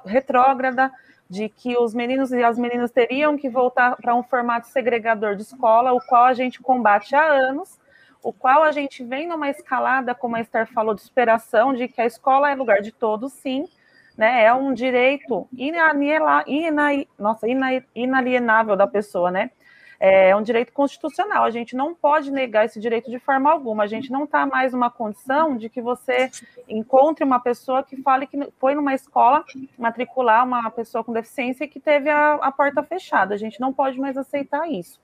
retrógrada 0.05 0.89
de 1.29 1.49
que 1.49 1.77
os 1.77 1.93
meninos 1.93 2.31
e 2.31 2.43
as 2.43 2.57
meninas 2.57 2.91
teriam 2.91 3.37
que 3.37 3.49
voltar 3.49 3.95
para 3.97 4.15
um 4.15 4.23
formato 4.23 4.67
segregador 4.67 5.35
de 5.35 5.43
escola, 5.43 5.93
o 5.93 5.99
qual 6.01 6.25
a 6.25 6.33
gente 6.33 6.61
combate 6.61 7.15
há 7.15 7.25
anos, 7.25 7.79
o 8.21 8.31
qual 8.31 8.63
a 8.63 8.71
gente 8.71 9.03
vem 9.03 9.27
numa 9.27 9.49
escalada, 9.49 10.15
como 10.15 10.35
a 10.35 10.41
Esther 10.41 10.65
falou, 10.67 10.93
de 10.93 11.01
superação, 11.01 11.73
de 11.73 11.87
que 11.87 12.01
a 12.01 12.05
escola 12.05 12.49
é 12.49 12.55
lugar 12.55 12.81
de 12.81 12.91
todos, 12.91 13.33
sim, 13.33 13.67
né? 14.17 14.45
É 14.45 14.53
um 14.53 14.73
direito 14.73 15.47
inalienável 17.95 18.75
da 18.75 18.87
pessoa, 18.87 19.31
né? 19.31 19.51
É 20.05 20.35
um 20.35 20.41
direito 20.41 20.73
constitucional. 20.73 21.45
A 21.45 21.49
gente 21.49 21.77
não 21.77 21.95
pode 21.95 22.29
negar 22.29 22.65
esse 22.65 22.77
direito 22.77 23.09
de 23.09 23.19
forma 23.19 23.49
alguma. 23.49 23.83
A 23.83 23.87
gente 23.87 24.11
não 24.11 24.25
está 24.25 24.45
mais 24.45 24.73
numa 24.73 24.91
condição 24.91 25.55
de 25.55 25.69
que 25.69 25.81
você 25.81 26.29
encontre 26.67 27.23
uma 27.23 27.39
pessoa 27.39 27.81
que 27.81 27.95
fale 28.01 28.27
que 28.27 28.37
foi 28.59 28.75
numa 28.75 28.93
escola 28.93 29.45
matricular 29.77 30.45
uma 30.45 30.69
pessoa 30.71 31.05
com 31.05 31.13
deficiência 31.13 31.63
e 31.63 31.69
que 31.69 31.79
teve 31.79 32.09
a, 32.09 32.33
a 32.33 32.51
porta 32.51 32.83
fechada. 32.83 33.33
A 33.33 33.37
gente 33.37 33.61
não 33.61 33.71
pode 33.71 33.97
mais 33.97 34.17
aceitar 34.17 34.69
isso. 34.69 34.99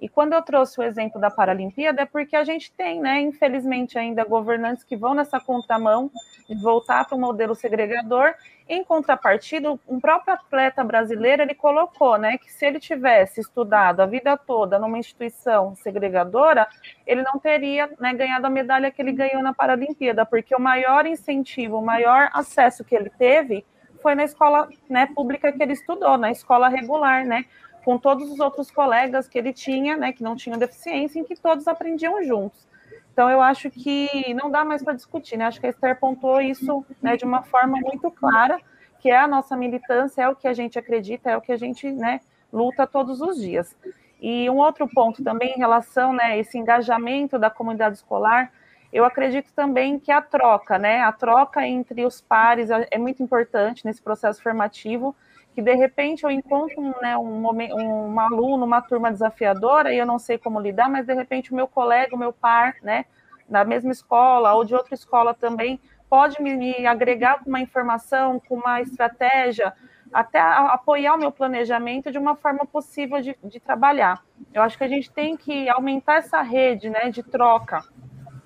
E 0.00 0.08
quando 0.08 0.32
eu 0.32 0.40
trouxe 0.40 0.80
o 0.80 0.82
exemplo 0.82 1.20
da 1.20 1.30
Paralimpíada, 1.30 2.02
é 2.02 2.06
porque 2.06 2.34
a 2.34 2.42
gente 2.42 2.72
tem, 2.72 3.00
né, 3.00 3.20
infelizmente, 3.20 3.98
ainda 3.98 4.24
governantes 4.24 4.82
que 4.82 4.96
vão 4.96 5.14
nessa 5.14 5.38
contramão 5.38 6.10
de 6.48 6.54
voltar 6.54 7.04
para 7.04 7.16
o 7.16 7.20
modelo 7.20 7.54
segregador. 7.54 8.32
Em 8.66 8.82
contrapartida, 8.82 9.78
um 9.86 10.00
próprio 10.00 10.32
atleta 10.32 10.82
brasileiro 10.82 11.42
ele 11.42 11.54
colocou, 11.54 12.16
né, 12.16 12.38
que 12.38 12.50
se 12.50 12.64
ele 12.64 12.80
tivesse 12.80 13.40
estudado 13.40 14.00
a 14.00 14.06
vida 14.06 14.38
toda 14.38 14.78
numa 14.78 14.98
instituição 14.98 15.74
segregadora, 15.74 16.66
ele 17.06 17.22
não 17.22 17.38
teria 17.38 17.90
né, 18.00 18.14
ganhado 18.14 18.46
a 18.46 18.50
medalha 18.50 18.90
que 18.90 19.02
ele 19.02 19.12
ganhou 19.12 19.42
na 19.42 19.52
Paralimpíada, 19.52 20.24
porque 20.24 20.54
o 20.54 20.60
maior 20.60 21.04
incentivo, 21.04 21.76
o 21.76 21.84
maior 21.84 22.30
acesso 22.32 22.84
que 22.84 22.94
ele 22.94 23.10
teve 23.10 23.66
foi 24.00 24.14
na 24.14 24.24
escola 24.24 24.68
né, 24.88 25.06
pública 25.14 25.52
que 25.52 25.62
ele 25.62 25.74
estudou, 25.74 26.16
na 26.16 26.30
escola 26.30 26.68
regular, 26.68 27.24
né? 27.26 27.44
Com 27.84 27.98
todos 27.98 28.30
os 28.30 28.40
outros 28.40 28.70
colegas 28.70 29.28
que 29.28 29.38
ele 29.38 29.52
tinha, 29.52 29.96
né, 29.96 30.12
que 30.12 30.22
não 30.22 30.36
tinham 30.36 30.58
deficiência, 30.58 31.18
em 31.18 31.24
que 31.24 31.34
todos 31.34 31.66
aprendiam 31.66 32.22
juntos. 32.22 32.66
Então, 33.12 33.28
eu 33.28 33.42
acho 33.42 33.70
que 33.70 34.32
não 34.34 34.50
dá 34.50 34.64
mais 34.64 34.82
para 34.82 34.94
discutir, 34.94 35.36
né? 35.36 35.44
Acho 35.44 35.60
que 35.60 35.66
a 35.66 35.70
Esther 35.70 35.98
pontuou 35.98 36.40
isso 36.40 36.84
né, 37.02 37.16
de 37.16 37.24
uma 37.24 37.42
forma 37.42 37.78
muito 37.80 38.10
clara, 38.10 38.60
que 39.00 39.10
é 39.10 39.18
a 39.18 39.28
nossa 39.28 39.56
militância, 39.56 40.22
é 40.22 40.28
o 40.28 40.36
que 40.36 40.46
a 40.46 40.54
gente 40.54 40.78
acredita, 40.78 41.30
é 41.30 41.36
o 41.36 41.40
que 41.40 41.52
a 41.52 41.56
gente 41.56 41.90
né, 41.90 42.20
luta 42.52 42.86
todos 42.86 43.20
os 43.20 43.38
dias. 43.38 43.76
E 44.20 44.48
um 44.48 44.58
outro 44.58 44.88
ponto 44.88 45.24
também 45.24 45.54
em 45.54 45.58
relação 45.58 46.12
né, 46.12 46.24
a 46.24 46.36
esse 46.36 46.56
engajamento 46.58 47.38
da 47.38 47.50
comunidade 47.50 47.96
escolar, 47.96 48.52
eu 48.92 49.04
acredito 49.04 49.52
também 49.54 49.98
que 49.98 50.10
a 50.10 50.20
troca, 50.20 50.78
né? 50.78 51.00
A 51.00 51.12
troca 51.12 51.66
entre 51.66 52.04
os 52.04 52.20
pares 52.20 52.70
é, 52.70 52.88
é 52.90 52.98
muito 52.98 53.22
importante 53.22 53.84
nesse 53.86 54.02
processo 54.02 54.42
formativo, 54.42 55.14
que 55.54 55.62
de 55.62 55.74
repente 55.74 56.24
eu 56.24 56.30
encontro 56.30 56.80
né, 57.00 57.16
um, 57.16 57.46
um, 57.46 58.14
um 58.14 58.20
aluno, 58.20 58.64
uma 58.64 58.80
turma 58.80 59.10
desafiadora, 59.10 59.92
e 59.92 59.98
eu 59.98 60.06
não 60.06 60.18
sei 60.18 60.38
como 60.38 60.60
lidar, 60.60 60.88
mas 60.88 61.06
de 61.06 61.14
repente 61.14 61.52
o 61.52 61.56
meu 61.56 61.66
colega, 61.66 62.14
o 62.14 62.18
meu 62.18 62.32
par, 62.32 62.74
né, 62.82 63.04
da 63.48 63.64
mesma 63.64 63.90
escola 63.90 64.54
ou 64.54 64.64
de 64.64 64.74
outra 64.74 64.94
escola 64.94 65.34
também, 65.34 65.80
pode 66.08 66.40
me, 66.42 66.56
me 66.56 66.86
agregar 66.86 67.40
com 67.40 67.48
uma 67.48 67.60
informação, 67.60 68.40
com 68.48 68.56
uma 68.56 68.80
estratégia, 68.80 69.72
até 70.12 70.40
apoiar 70.40 71.14
o 71.14 71.18
meu 71.18 71.30
planejamento 71.30 72.10
de 72.10 72.18
uma 72.18 72.34
forma 72.34 72.66
possível 72.66 73.20
de, 73.20 73.36
de 73.44 73.60
trabalhar. 73.60 74.22
Eu 74.52 74.62
acho 74.62 74.76
que 74.76 74.84
a 74.84 74.88
gente 74.88 75.10
tem 75.10 75.36
que 75.36 75.68
aumentar 75.68 76.16
essa 76.16 76.42
rede 76.42 76.90
né, 76.90 77.10
de 77.10 77.22
troca 77.22 77.84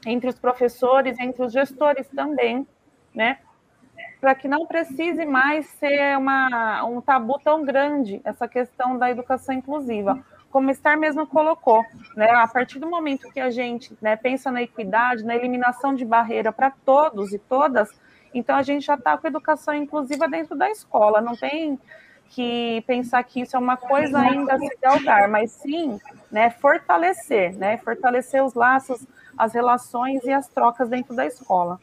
entre 0.06 0.28
os 0.28 0.38
professores, 0.38 1.18
entre 1.18 1.42
os 1.42 1.52
gestores 1.52 2.06
também, 2.08 2.66
né? 3.14 3.38
Para 4.24 4.34
que 4.34 4.48
não 4.48 4.64
precise 4.64 5.26
mais 5.26 5.66
ser 5.66 6.16
uma, 6.16 6.82
um 6.86 6.98
tabu 6.98 7.38
tão 7.44 7.62
grande 7.62 8.22
essa 8.24 8.48
questão 8.48 8.96
da 8.96 9.10
educação 9.10 9.54
inclusiva. 9.54 10.18
Como 10.50 10.70
Estar 10.70 10.96
mesmo 10.96 11.26
colocou, 11.26 11.84
né? 12.16 12.30
a 12.30 12.48
partir 12.48 12.78
do 12.78 12.88
momento 12.88 13.30
que 13.30 13.38
a 13.38 13.50
gente 13.50 13.94
né, 14.00 14.16
pensa 14.16 14.50
na 14.50 14.62
equidade, 14.62 15.24
na 15.24 15.36
eliminação 15.36 15.94
de 15.94 16.06
barreira 16.06 16.50
para 16.50 16.70
todos 16.70 17.34
e 17.34 17.38
todas, 17.38 17.90
então 18.32 18.56
a 18.56 18.62
gente 18.62 18.86
já 18.86 18.94
está 18.94 19.18
com 19.18 19.26
educação 19.26 19.74
inclusiva 19.74 20.26
dentro 20.26 20.56
da 20.56 20.70
escola, 20.70 21.20
não 21.20 21.36
tem 21.36 21.78
que 22.30 22.82
pensar 22.86 23.22
que 23.24 23.42
isso 23.42 23.54
é 23.54 23.58
uma 23.58 23.76
coisa 23.76 24.18
ainda 24.18 24.54
a 24.54 24.58
se 24.58 24.78
galgar, 24.80 25.28
mas 25.28 25.50
sim 25.50 26.00
né, 26.32 26.48
fortalecer, 26.48 27.54
né, 27.58 27.76
fortalecer 27.76 28.42
os 28.42 28.54
laços, 28.54 29.06
as 29.36 29.52
relações 29.52 30.24
e 30.24 30.32
as 30.32 30.48
trocas 30.48 30.88
dentro 30.88 31.14
da 31.14 31.26
escola. 31.26 31.78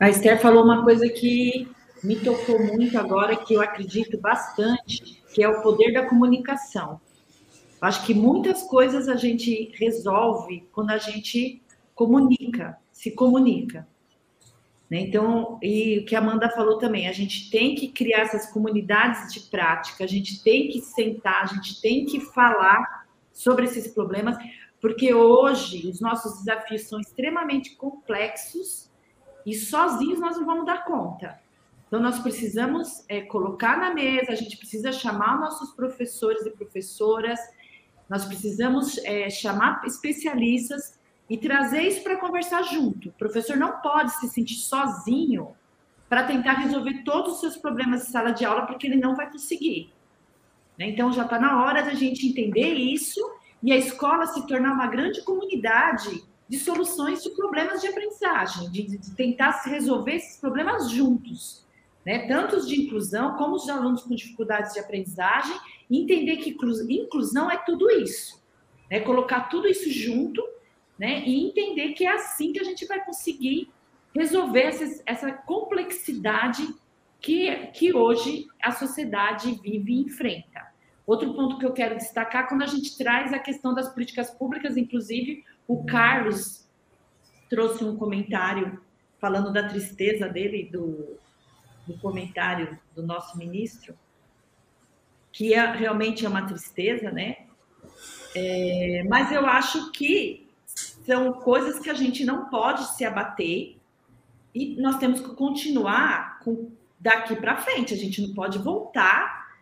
A 0.00 0.08
Esther 0.08 0.40
falou 0.40 0.64
uma 0.64 0.82
coisa 0.82 1.06
que 1.10 1.68
me 2.02 2.16
tocou 2.16 2.58
muito 2.58 2.98
agora, 2.98 3.36
que 3.36 3.52
eu 3.52 3.60
acredito 3.60 4.18
bastante, 4.18 5.22
que 5.34 5.42
é 5.42 5.48
o 5.48 5.60
poder 5.60 5.92
da 5.92 6.08
comunicação. 6.08 6.98
Acho 7.78 8.06
que 8.06 8.14
muitas 8.14 8.62
coisas 8.62 9.10
a 9.10 9.16
gente 9.16 9.70
resolve 9.74 10.66
quando 10.72 10.88
a 10.88 10.96
gente 10.96 11.60
comunica, 11.94 12.78
se 12.90 13.10
comunica. 13.10 13.86
Né? 14.88 15.00
Então, 15.00 15.58
e 15.62 15.98
o 15.98 16.06
que 16.06 16.16
a 16.16 16.18
Amanda 16.18 16.48
falou 16.48 16.78
também, 16.78 17.06
a 17.06 17.12
gente 17.12 17.50
tem 17.50 17.74
que 17.74 17.88
criar 17.88 18.20
essas 18.20 18.50
comunidades 18.50 19.30
de 19.34 19.40
prática, 19.50 20.04
a 20.04 20.06
gente 20.06 20.42
tem 20.42 20.68
que 20.68 20.80
sentar, 20.80 21.42
a 21.42 21.46
gente 21.46 21.78
tem 21.82 22.06
que 22.06 22.20
falar 22.20 23.06
sobre 23.34 23.66
esses 23.66 23.88
problemas, 23.88 24.38
porque 24.80 25.12
hoje 25.12 25.86
os 25.86 26.00
nossos 26.00 26.38
desafios 26.38 26.84
são 26.84 26.98
extremamente 26.98 27.76
complexos 27.76 28.89
e 29.46 29.54
sozinhos 29.54 30.20
nós 30.20 30.36
não 30.36 30.46
vamos 30.46 30.66
dar 30.66 30.84
conta. 30.84 31.40
Então, 31.86 32.00
nós 32.00 32.20
precisamos 32.20 33.04
é, 33.08 33.20
colocar 33.20 33.76
na 33.76 33.92
mesa, 33.92 34.30
a 34.30 34.36
gente 34.36 34.56
precisa 34.56 34.92
chamar 34.92 35.40
nossos 35.40 35.70
professores 35.72 36.46
e 36.46 36.50
professoras, 36.50 37.40
nós 38.08 38.24
precisamos 38.24 38.96
é, 38.98 39.28
chamar 39.28 39.82
especialistas 39.84 40.98
e 41.28 41.36
trazer 41.36 41.82
isso 41.82 42.02
para 42.02 42.16
conversar 42.16 42.62
junto. 42.62 43.08
O 43.08 43.12
professor 43.12 43.56
não 43.56 43.80
pode 43.80 44.12
se 44.20 44.28
sentir 44.28 44.54
sozinho 44.54 45.48
para 46.08 46.24
tentar 46.24 46.54
resolver 46.54 47.02
todos 47.04 47.34
os 47.34 47.40
seus 47.40 47.56
problemas 47.56 48.02
de 48.02 48.12
sala 48.12 48.30
de 48.32 48.44
aula, 48.44 48.66
porque 48.66 48.86
ele 48.86 48.96
não 48.96 49.14
vai 49.14 49.30
conseguir. 49.30 49.92
Né? 50.78 50.90
Então, 50.90 51.12
já 51.12 51.24
está 51.24 51.38
na 51.38 51.64
hora 51.64 51.82
da 51.82 51.94
gente 51.94 52.26
entender 52.26 52.74
isso 52.74 53.20
e 53.62 53.72
a 53.72 53.76
escola 53.76 54.26
se 54.26 54.46
tornar 54.46 54.72
uma 54.72 54.86
grande 54.86 55.22
comunidade 55.22 56.22
de 56.50 56.58
soluções 56.58 57.22
de 57.22 57.30
problemas 57.30 57.80
de 57.80 57.86
aprendizagem, 57.86 58.68
de, 58.72 58.82
de 58.82 59.14
tentar 59.14 59.52
resolver 59.66 60.16
esses 60.16 60.36
problemas 60.40 60.90
juntos, 60.90 61.64
né? 62.04 62.26
tanto 62.26 62.56
os 62.56 62.66
de 62.66 62.74
inclusão 62.74 63.36
como 63.36 63.54
os 63.54 63.62
de 63.62 63.70
alunos 63.70 64.02
com 64.02 64.16
dificuldades 64.16 64.72
de 64.72 64.80
aprendizagem, 64.80 65.56
entender 65.88 66.38
que 66.38 66.50
inclusão 66.50 67.48
é 67.48 67.56
tudo 67.56 67.88
isso, 67.88 68.42
né? 68.90 68.98
colocar 68.98 69.42
tudo 69.42 69.68
isso 69.68 69.88
junto 69.92 70.42
né? 70.98 71.22
e 71.24 71.46
entender 71.46 71.92
que 71.92 72.04
é 72.04 72.12
assim 72.12 72.52
que 72.52 72.58
a 72.58 72.64
gente 72.64 72.84
vai 72.84 73.04
conseguir 73.04 73.70
resolver 74.12 74.62
essa, 74.62 75.02
essa 75.06 75.30
complexidade 75.30 76.66
que, 77.20 77.66
que 77.68 77.94
hoje 77.94 78.48
a 78.60 78.72
sociedade 78.72 79.56
vive 79.62 79.92
e 79.92 80.00
enfrenta. 80.00 80.68
Outro 81.06 81.32
ponto 81.32 81.58
que 81.58 81.66
eu 81.66 81.72
quero 81.72 81.96
destacar, 81.96 82.48
quando 82.48 82.62
a 82.62 82.66
gente 82.66 82.98
traz 82.98 83.32
a 83.32 83.38
questão 83.38 83.72
das 83.72 83.88
políticas 83.92 84.32
públicas, 84.32 84.76
inclusive 84.76 85.44
o 85.70 85.84
Carlos 85.84 86.68
trouxe 87.48 87.84
um 87.84 87.96
comentário 87.96 88.82
falando 89.20 89.52
da 89.52 89.68
tristeza 89.68 90.28
dele, 90.28 90.68
do, 90.68 91.16
do 91.86 91.96
comentário 91.98 92.76
do 92.92 93.04
nosso 93.06 93.38
ministro, 93.38 93.96
que 95.30 95.54
é, 95.54 95.64
realmente 95.70 96.26
é 96.26 96.28
uma 96.28 96.44
tristeza, 96.44 97.12
né? 97.12 97.46
É, 98.34 99.04
mas 99.08 99.30
eu 99.30 99.46
acho 99.46 99.92
que 99.92 100.50
são 101.06 101.34
coisas 101.34 101.78
que 101.78 101.88
a 101.88 101.94
gente 101.94 102.24
não 102.24 102.46
pode 102.50 102.84
se 102.96 103.04
abater 103.04 103.76
e 104.52 104.74
nós 104.74 104.98
temos 104.98 105.20
que 105.20 105.36
continuar 105.36 106.40
com, 106.40 106.72
daqui 106.98 107.36
para 107.36 107.58
frente. 107.58 107.94
A 107.94 107.96
gente 107.96 108.20
não 108.20 108.34
pode 108.34 108.58
voltar 108.58 109.54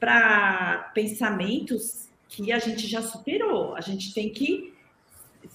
para 0.00 0.90
pensamentos 0.92 2.08
que 2.28 2.50
a 2.50 2.58
gente 2.58 2.88
já 2.88 3.00
superou. 3.00 3.76
A 3.76 3.80
gente 3.80 4.12
tem 4.12 4.32
que 4.32 4.74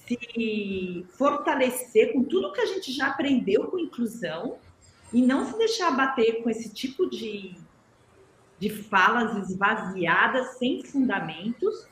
se 0.06 1.06
fortalecer 1.16 2.12
com 2.12 2.24
tudo 2.24 2.52
que 2.52 2.60
a 2.60 2.66
gente 2.66 2.92
já 2.92 3.08
aprendeu 3.08 3.66
com 3.66 3.78
inclusão 3.78 4.56
e 5.12 5.22
não 5.22 5.44
se 5.46 5.56
deixar 5.58 5.90
bater 5.90 6.42
com 6.42 6.50
esse 6.50 6.72
tipo 6.72 7.08
de, 7.08 7.54
de 8.58 8.70
falas 8.70 9.48
esvaziadas, 9.48 10.58
sem 10.58 10.82
fundamentos, 10.82 11.86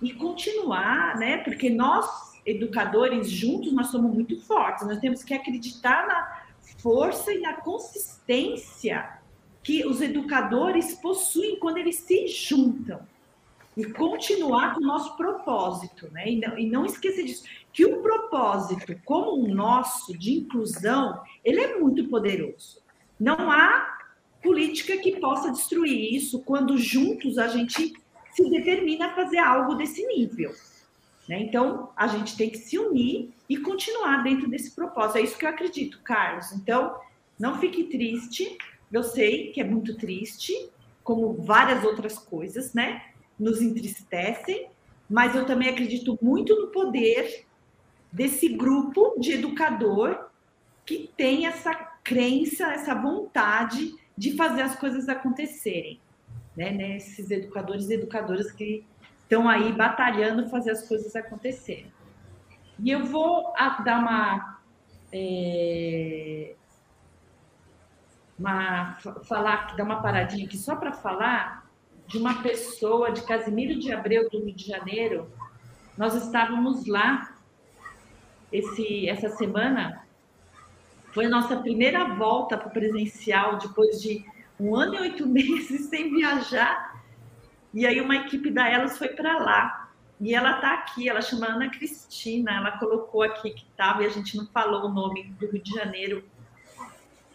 e 0.00 0.12
continuar, 0.14 1.16
né? 1.18 1.38
Porque 1.38 1.68
nós, 1.68 2.06
educadores, 2.46 3.28
juntos, 3.28 3.72
nós 3.72 3.88
somos 3.88 4.14
muito 4.14 4.40
fortes, 4.40 4.86
nós 4.86 4.98
temos 4.98 5.22
que 5.22 5.34
acreditar 5.34 6.06
na 6.06 6.46
força 6.78 7.32
e 7.32 7.40
na 7.40 7.54
consistência 7.54 9.18
que 9.62 9.84
os 9.84 10.00
educadores 10.00 10.94
possuem 10.94 11.58
quando 11.58 11.78
eles 11.78 11.96
se 11.96 12.28
juntam 12.28 13.00
e 13.78 13.92
continuar 13.92 14.74
com 14.74 14.80
o 14.80 14.86
nosso 14.86 15.16
propósito, 15.16 16.10
né? 16.10 16.28
E 16.28 16.40
não, 16.40 16.58
e 16.58 16.68
não 16.68 16.84
esquecer 16.84 17.24
disso, 17.24 17.44
que 17.72 17.86
o 17.86 18.02
propósito, 18.02 19.00
como 19.04 19.32
o 19.32 19.54
nosso 19.54 20.18
de 20.18 20.34
inclusão, 20.34 21.22
ele 21.44 21.60
é 21.60 21.78
muito 21.78 22.08
poderoso. 22.08 22.82
Não 23.20 23.50
há 23.50 23.96
política 24.42 24.96
que 24.96 25.20
possa 25.20 25.52
destruir 25.52 26.12
isso 26.12 26.40
quando 26.40 26.76
juntos 26.76 27.38
a 27.38 27.46
gente 27.46 27.94
se 28.32 28.50
determina 28.50 29.06
a 29.06 29.14
fazer 29.14 29.38
algo 29.38 29.76
desse 29.76 30.04
nível. 30.06 30.52
Né? 31.28 31.40
Então, 31.40 31.90
a 31.94 32.08
gente 32.08 32.36
tem 32.36 32.50
que 32.50 32.58
se 32.58 32.76
unir 32.78 33.30
e 33.48 33.58
continuar 33.58 34.24
dentro 34.24 34.48
desse 34.48 34.72
propósito. 34.72 35.18
É 35.18 35.22
isso 35.22 35.38
que 35.38 35.44
eu 35.44 35.50
acredito, 35.50 36.00
Carlos. 36.02 36.50
Então, 36.52 36.96
não 37.38 37.58
fique 37.58 37.84
triste. 37.84 38.58
Eu 38.90 39.04
sei 39.04 39.52
que 39.52 39.60
é 39.60 39.64
muito 39.64 39.96
triste, 39.96 40.52
como 41.04 41.34
várias 41.34 41.84
outras 41.84 42.18
coisas, 42.18 42.74
né? 42.74 43.02
Nos 43.38 43.62
entristecem, 43.62 44.68
mas 45.08 45.34
eu 45.34 45.46
também 45.46 45.68
acredito 45.68 46.18
muito 46.20 46.54
no 46.60 46.68
poder 46.68 47.46
desse 48.12 48.48
grupo 48.48 49.14
de 49.18 49.32
educador 49.32 50.28
que 50.84 51.10
tem 51.16 51.46
essa 51.46 51.74
crença, 52.02 52.72
essa 52.72 52.94
vontade 52.94 53.94
de 54.16 54.34
fazer 54.36 54.62
as 54.62 54.74
coisas 54.76 55.08
acontecerem. 55.08 56.00
Né? 56.56 56.96
Esses 56.96 57.30
educadores 57.30 57.88
e 57.88 57.94
educadoras 57.94 58.50
que 58.50 58.84
estão 59.22 59.48
aí 59.48 59.72
batalhando 59.72 60.48
fazer 60.48 60.70
as 60.70 60.88
coisas 60.88 61.14
acontecerem. 61.14 61.92
E 62.78 62.90
eu 62.90 63.04
vou 63.04 63.52
dar 63.84 64.00
uma. 64.00 64.58
É, 65.12 66.54
uma 68.38 68.98
falar, 69.24 69.76
dar 69.76 69.84
uma 69.84 70.00
paradinha 70.00 70.46
aqui 70.46 70.56
só 70.56 70.76
para 70.76 70.92
falar 70.92 71.67
de 72.08 72.16
uma 72.16 72.42
pessoa 72.42 73.12
de 73.12 73.22
Casimiro 73.22 73.78
de 73.78 73.92
Abreu, 73.92 74.30
do 74.30 74.42
Rio 74.42 74.54
de 74.54 74.66
Janeiro. 74.66 75.30
Nós 75.96 76.14
estávamos 76.14 76.86
lá 76.86 77.36
esse, 78.50 79.06
essa 79.06 79.28
semana. 79.28 80.06
Foi 81.12 81.26
a 81.26 81.28
nossa 81.28 81.58
primeira 81.58 82.04
volta 82.14 82.56
para 82.56 82.68
o 82.68 82.72
presencial, 82.72 83.58
depois 83.58 84.00
de 84.00 84.24
um 84.58 84.74
ano 84.74 84.94
e 84.94 85.00
oito 85.00 85.26
meses 85.28 85.90
sem 85.90 86.10
viajar. 86.10 86.98
E 87.74 87.86
aí 87.86 88.00
uma 88.00 88.16
equipe 88.16 88.50
da 88.50 88.66
Elas 88.66 88.96
foi 88.96 89.08
para 89.08 89.38
lá. 89.38 89.90
E 90.18 90.34
ela 90.34 90.56
está 90.56 90.74
aqui, 90.74 91.10
ela 91.10 91.20
chama 91.20 91.46
Ana 91.46 91.68
Cristina, 91.68 92.52
ela 92.52 92.78
colocou 92.78 93.22
aqui 93.22 93.50
que 93.50 93.66
estava 93.70 94.02
e 94.02 94.06
a 94.06 94.08
gente 94.08 94.34
não 94.34 94.46
falou 94.46 94.86
o 94.86 94.88
nome 94.88 95.24
do 95.38 95.46
Rio 95.46 95.62
de 95.62 95.74
Janeiro. 95.74 96.24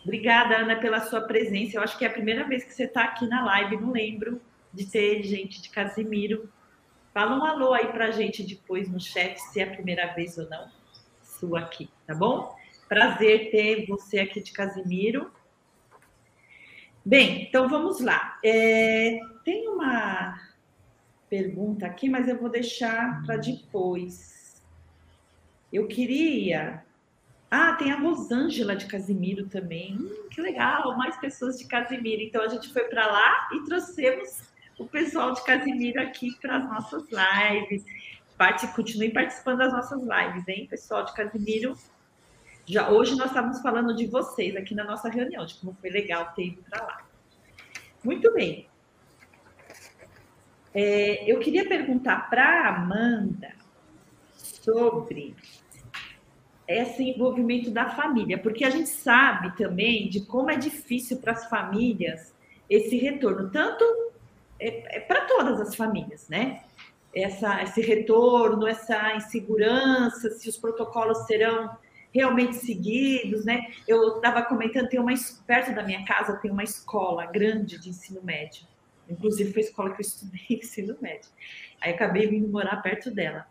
Obrigada, 0.04 0.58
Ana, 0.58 0.76
pela 0.78 1.00
sua 1.00 1.22
presença. 1.22 1.78
Eu 1.78 1.84
acho 1.84 1.96
que 1.96 2.04
é 2.04 2.08
a 2.08 2.12
primeira 2.12 2.44
vez 2.44 2.64
que 2.64 2.74
você 2.74 2.86
está 2.86 3.04
aqui 3.04 3.28
na 3.28 3.46
live, 3.46 3.78
não 3.78 3.92
lembro 3.92 4.42
de 4.74 4.86
ter 4.86 5.24
gente 5.24 5.62
de 5.62 5.70
Casimiro. 5.70 6.50
Fala 7.14 7.38
um 7.38 7.46
alô 7.46 7.74
aí 7.74 7.88
pra 7.88 8.12
gente 8.12 8.44
depois 8.44 8.90
no 8.90 9.00
chat, 9.00 9.38
se 9.38 9.60
é 9.60 9.64
a 9.64 9.72
primeira 9.72 10.14
vez 10.14 10.38
ou 10.38 10.50
não 10.50 10.68
sua 11.44 11.60
aqui, 11.60 11.90
tá 12.08 12.16
bom? 12.16 12.56
Prazer 12.88 13.52
ter 13.52 13.86
você 13.86 14.20
aqui 14.20 14.42
de 14.42 14.52
Casimiro. 14.54 15.32
Bem, 17.06 17.44
então 17.44 17.68
vamos 17.68 18.00
lá. 18.00 18.40
É, 18.44 19.20
tem 19.44 19.68
uma 19.68 20.40
pergunta 21.30 21.86
aqui, 21.86 22.08
mas 22.08 22.28
eu 22.30 22.40
vou 22.40 22.50
deixar 22.50 23.22
para 23.26 23.36
depois. 23.36 24.64
Eu 25.72 25.88
queria. 25.88 26.86
Ah, 27.52 27.74
tem 27.74 27.92
a 27.92 28.00
Rosângela 28.00 28.76
de 28.76 28.86
Casimiro 28.86 29.48
também. 29.48 29.98
Hum, 29.98 30.30
que 30.30 30.42
legal, 30.42 30.98
mais 30.98 31.18
pessoas 31.18 31.58
de 31.58 31.68
Casimiro. 31.68 32.22
Então 32.22 32.42
a 32.42 32.48
gente 32.48 32.72
foi 32.72 32.86
para 32.86 33.06
lá 33.06 33.50
e 33.54 33.64
trouxemos 33.66 34.53
o 34.84 34.88
pessoal 34.88 35.32
de 35.32 35.44
Casimiro 35.44 36.02
aqui 36.02 36.38
para 36.42 36.58
as 36.58 36.66
nossas 36.66 37.04
lives. 37.10 37.84
Parte, 38.38 38.68
continue 38.76 39.10
participando 39.12 39.60
das 39.60 39.72
nossas 39.72 40.02
lives, 40.02 40.48
hein, 40.48 40.68
pessoal 40.70 41.06
de 41.06 41.14
Casimiro. 41.14 41.78
Já, 42.66 42.90
hoje 42.90 43.16
nós 43.16 43.28
estávamos 43.28 43.62
falando 43.62 43.96
de 43.96 44.08
vocês 44.08 44.56
aqui 44.56 44.76
na 44.76 44.84
nossa 44.84 45.10
reunião, 45.10 45.46
de 45.46 45.56
como 45.56 45.74
foi 45.80 45.90
legal 45.90 46.34
ter 46.34 46.48
ido 46.48 46.64
para 46.70 46.84
lá. 46.84 47.06
Muito 48.04 48.34
bem. 48.34 48.68
É, 50.74 51.32
eu 51.32 51.40
queria 51.40 51.68
perguntar 51.68 52.30
para 52.30 52.68
Amanda 52.70 53.54
sobre 54.36 55.36
esse 56.68 57.04
envolvimento 57.04 57.70
da 57.70 57.90
família, 57.92 58.38
porque 58.38 58.66
a 58.66 58.70
gente 58.70 58.90
sabe 58.90 59.56
também 59.56 60.10
de 60.10 60.26
como 60.26 60.50
é 60.50 60.56
difícil 60.56 61.20
para 61.20 61.34
as 61.34 61.48
famílias 61.48 62.34
esse 62.70 62.98
retorno, 62.98 63.52
tanto 63.52 63.84
é, 64.60 64.98
é 64.98 65.00
para 65.02 65.26
todas 65.26 65.60
as 65.60 65.76
famílias, 65.76 66.28
né? 66.30 66.64
Essa, 67.16 67.62
esse 67.62 67.82
retorno, 67.82 68.66
essa 68.66 69.16
insegurança, 69.16 70.32
se 70.32 70.50
os 70.50 70.58
protocolos 70.58 71.26
serão 71.26 71.78
realmente 72.14 72.56
seguidos, 72.56 73.46
né? 73.46 73.72
Eu 73.88 74.16
estava 74.16 74.44
comentando, 74.44 74.90
tem 74.90 75.00
uma 75.00 75.14
perto 75.46 75.74
da 75.74 75.84
minha 75.84 76.06
casa 76.06 76.38
tem 76.38 76.52
uma 76.52 76.64
escola 76.64 77.26
grande 77.26 77.80
de 77.80 77.90
ensino 77.90 78.22
médio. 78.24 78.68
Inclusive 79.10 79.52
foi 79.52 79.64
a 79.64 79.66
escola 79.66 79.90
que 79.92 80.02
eu 80.02 80.06
estudei 80.06 80.42
ensino 80.62 80.96
médio. 81.02 81.30
Aí 81.82 81.94
acabei 81.94 82.28
vindo 82.28 82.48
morar 82.48 82.78
perto 82.78 83.12
dela. 83.12 83.46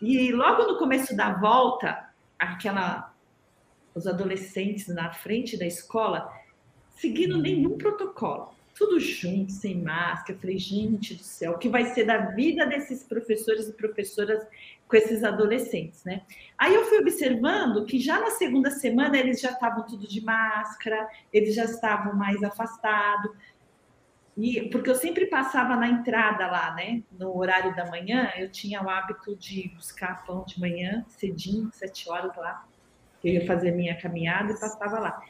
E 0.00 0.32
logo 0.32 0.64
no 0.64 0.78
começo 0.78 1.14
da 1.14 1.34
volta, 1.34 2.10
aquela 2.38 3.14
os 3.94 4.06
adolescentes 4.06 4.88
na 4.88 5.12
frente 5.12 5.58
da 5.58 5.66
escola 5.66 6.32
seguindo 6.96 7.36
nenhum 7.38 7.76
protocolo 7.76 8.54
tudo 8.80 8.98
junto, 8.98 9.52
sem 9.52 9.82
máscara. 9.82 10.32
Eu 10.32 10.40
falei, 10.40 10.58
gente 10.58 11.14
do 11.14 11.22
céu, 11.22 11.52
o 11.52 11.58
que 11.58 11.68
vai 11.68 11.84
ser 11.92 12.04
da 12.04 12.16
vida 12.16 12.64
desses 12.64 13.04
professores 13.04 13.68
e 13.68 13.74
professoras 13.74 14.42
com 14.88 14.96
esses 14.96 15.22
adolescentes, 15.22 16.02
né? 16.02 16.22
Aí 16.56 16.74
eu 16.74 16.86
fui 16.86 16.98
observando 16.98 17.84
que 17.84 18.00
já 18.00 18.18
na 18.18 18.30
segunda 18.30 18.70
semana 18.70 19.18
eles 19.18 19.38
já 19.38 19.50
estavam 19.50 19.84
tudo 19.84 20.08
de 20.08 20.24
máscara, 20.24 21.06
eles 21.30 21.54
já 21.54 21.64
estavam 21.64 22.16
mais 22.16 22.42
afastados. 22.42 23.30
E, 24.34 24.70
porque 24.70 24.88
eu 24.88 24.94
sempre 24.94 25.26
passava 25.26 25.76
na 25.76 25.86
entrada 25.86 26.46
lá, 26.46 26.74
né? 26.74 27.02
No 27.12 27.36
horário 27.36 27.76
da 27.76 27.84
manhã, 27.84 28.32
eu 28.38 28.50
tinha 28.50 28.82
o 28.82 28.88
hábito 28.88 29.36
de 29.36 29.68
buscar 29.76 30.24
pão 30.24 30.42
de 30.46 30.58
manhã, 30.58 31.04
cedinho, 31.06 31.68
sete 31.74 32.08
horas 32.08 32.34
lá. 32.34 32.66
Eu 33.22 33.34
ia 33.34 33.46
fazer 33.46 33.72
minha 33.72 33.94
caminhada 34.00 34.52
e 34.52 34.58
passava 34.58 34.98
lá. 34.98 35.22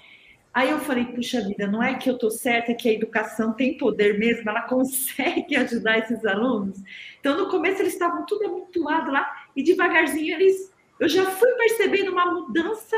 Aí 0.53 0.71
eu 0.71 0.81
falei, 0.81 1.05
puxa 1.05 1.41
vida, 1.47 1.67
não 1.67 1.83
é 1.83 1.95
que 1.95 2.11
eu 2.11 2.15
estou 2.15 2.31
certa 2.31 2.75
que 2.75 2.89
a 2.89 2.93
educação 2.93 3.53
tem 3.53 3.79
poder 3.79 4.19
mesmo, 4.19 4.51
ela 4.51 4.63
consegue 4.69 5.55
ajudar 5.57 5.99
esses 5.99 6.25
alunos. 6.25 6.83
Então, 7.21 7.37
no 7.37 7.49
começo, 7.49 7.81
eles 7.81 7.93
estavam 7.93 8.27
tudo 8.27 8.47
amontoado 8.47 9.11
lá, 9.11 9.47
e 9.55 9.63
devagarzinho 9.63 10.35
eles. 10.35 10.73
Eu 10.99 11.09
já 11.09 11.25
fui 11.31 11.51
percebendo 11.53 12.11
uma 12.11 12.27
mudança 12.27 12.97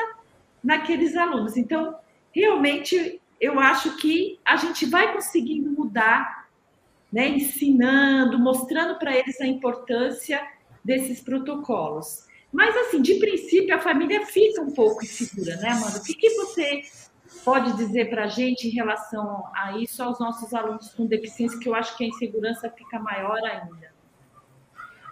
naqueles 0.64 1.14
alunos. 1.14 1.56
Então, 1.56 1.94
realmente, 2.32 3.20
eu 3.40 3.60
acho 3.60 3.96
que 3.98 4.38
a 4.44 4.56
gente 4.56 4.86
vai 4.86 5.12
conseguindo 5.12 5.70
mudar, 5.70 6.48
né, 7.12 7.28
ensinando, 7.28 8.38
mostrando 8.38 8.98
para 8.98 9.14
eles 9.14 9.38
a 9.40 9.46
importância 9.46 10.40
desses 10.82 11.20
protocolos. 11.20 12.26
Mas, 12.50 12.76
assim, 12.76 13.00
de 13.02 13.14
princípio, 13.14 13.74
a 13.74 13.78
família 13.78 14.26
fica 14.26 14.62
um 14.62 14.72
pouco 14.72 15.04
insegura, 15.04 15.56
né, 15.56 15.70
Amanda? 15.70 15.98
O 15.98 16.02
que, 16.02 16.14
que 16.14 16.30
você 16.30 16.82
pode 17.44 17.72
dizer 17.76 18.10
para 18.10 18.24
a 18.24 18.28
gente 18.28 18.68
em 18.68 18.70
relação 18.70 19.44
a 19.54 19.78
isso 19.78 20.02
aos 20.02 20.18
nossos 20.18 20.52
alunos 20.54 20.92
com 20.94 21.06
deficiência, 21.06 21.58
que 21.58 21.68
eu 21.68 21.74
acho 21.74 21.96
que 21.96 22.04
a 22.04 22.06
insegurança 22.08 22.70
fica 22.70 22.98
maior 22.98 23.38
ainda? 23.44 23.92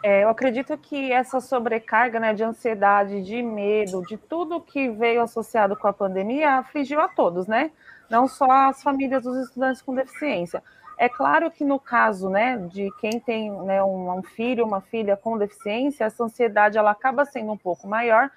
É, 0.02 0.24
eu 0.24 0.30
acredito 0.30 0.76
que 0.78 1.12
essa 1.12 1.40
sobrecarga 1.40 2.18
né, 2.18 2.32
de 2.32 2.42
ansiedade, 2.42 3.22
de 3.22 3.42
medo, 3.42 4.02
de 4.06 4.16
tudo 4.16 4.60
que 4.60 4.88
veio 4.88 5.20
associado 5.20 5.76
com 5.76 5.86
a 5.86 5.92
pandemia 5.92 6.54
afligiu 6.54 7.00
a 7.00 7.08
todos, 7.08 7.46
né? 7.46 7.70
Não 8.08 8.26
só 8.26 8.50
as 8.50 8.82
famílias 8.82 9.22
dos 9.22 9.36
estudantes 9.36 9.82
com 9.82 9.94
deficiência. 9.94 10.62
É 10.96 11.08
claro 11.08 11.50
que 11.50 11.64
no 11.64 11.78
caso 11.78 12.28
né, 12.28 12.56
de 12.70 12.90
quem 12.98 13.20
tem 13.20 13.50
né, 13.50 13.82
um, 13.82 14.18
um 14.18 14.22
filho, 14.22 14.66
uma 14.66 14.80
filha 14.80 15.16
com 15.16 15.38
deficiência, 15.38 16.04
essa 16.04 16.24
ansiedade 16.24 16.78
ela 16.78 16.90
acaba 16.90 17.24
sendo 17.24 17.52
um 17.52 17.56
pouco 17.56 17.86
maior, 17.86 18.30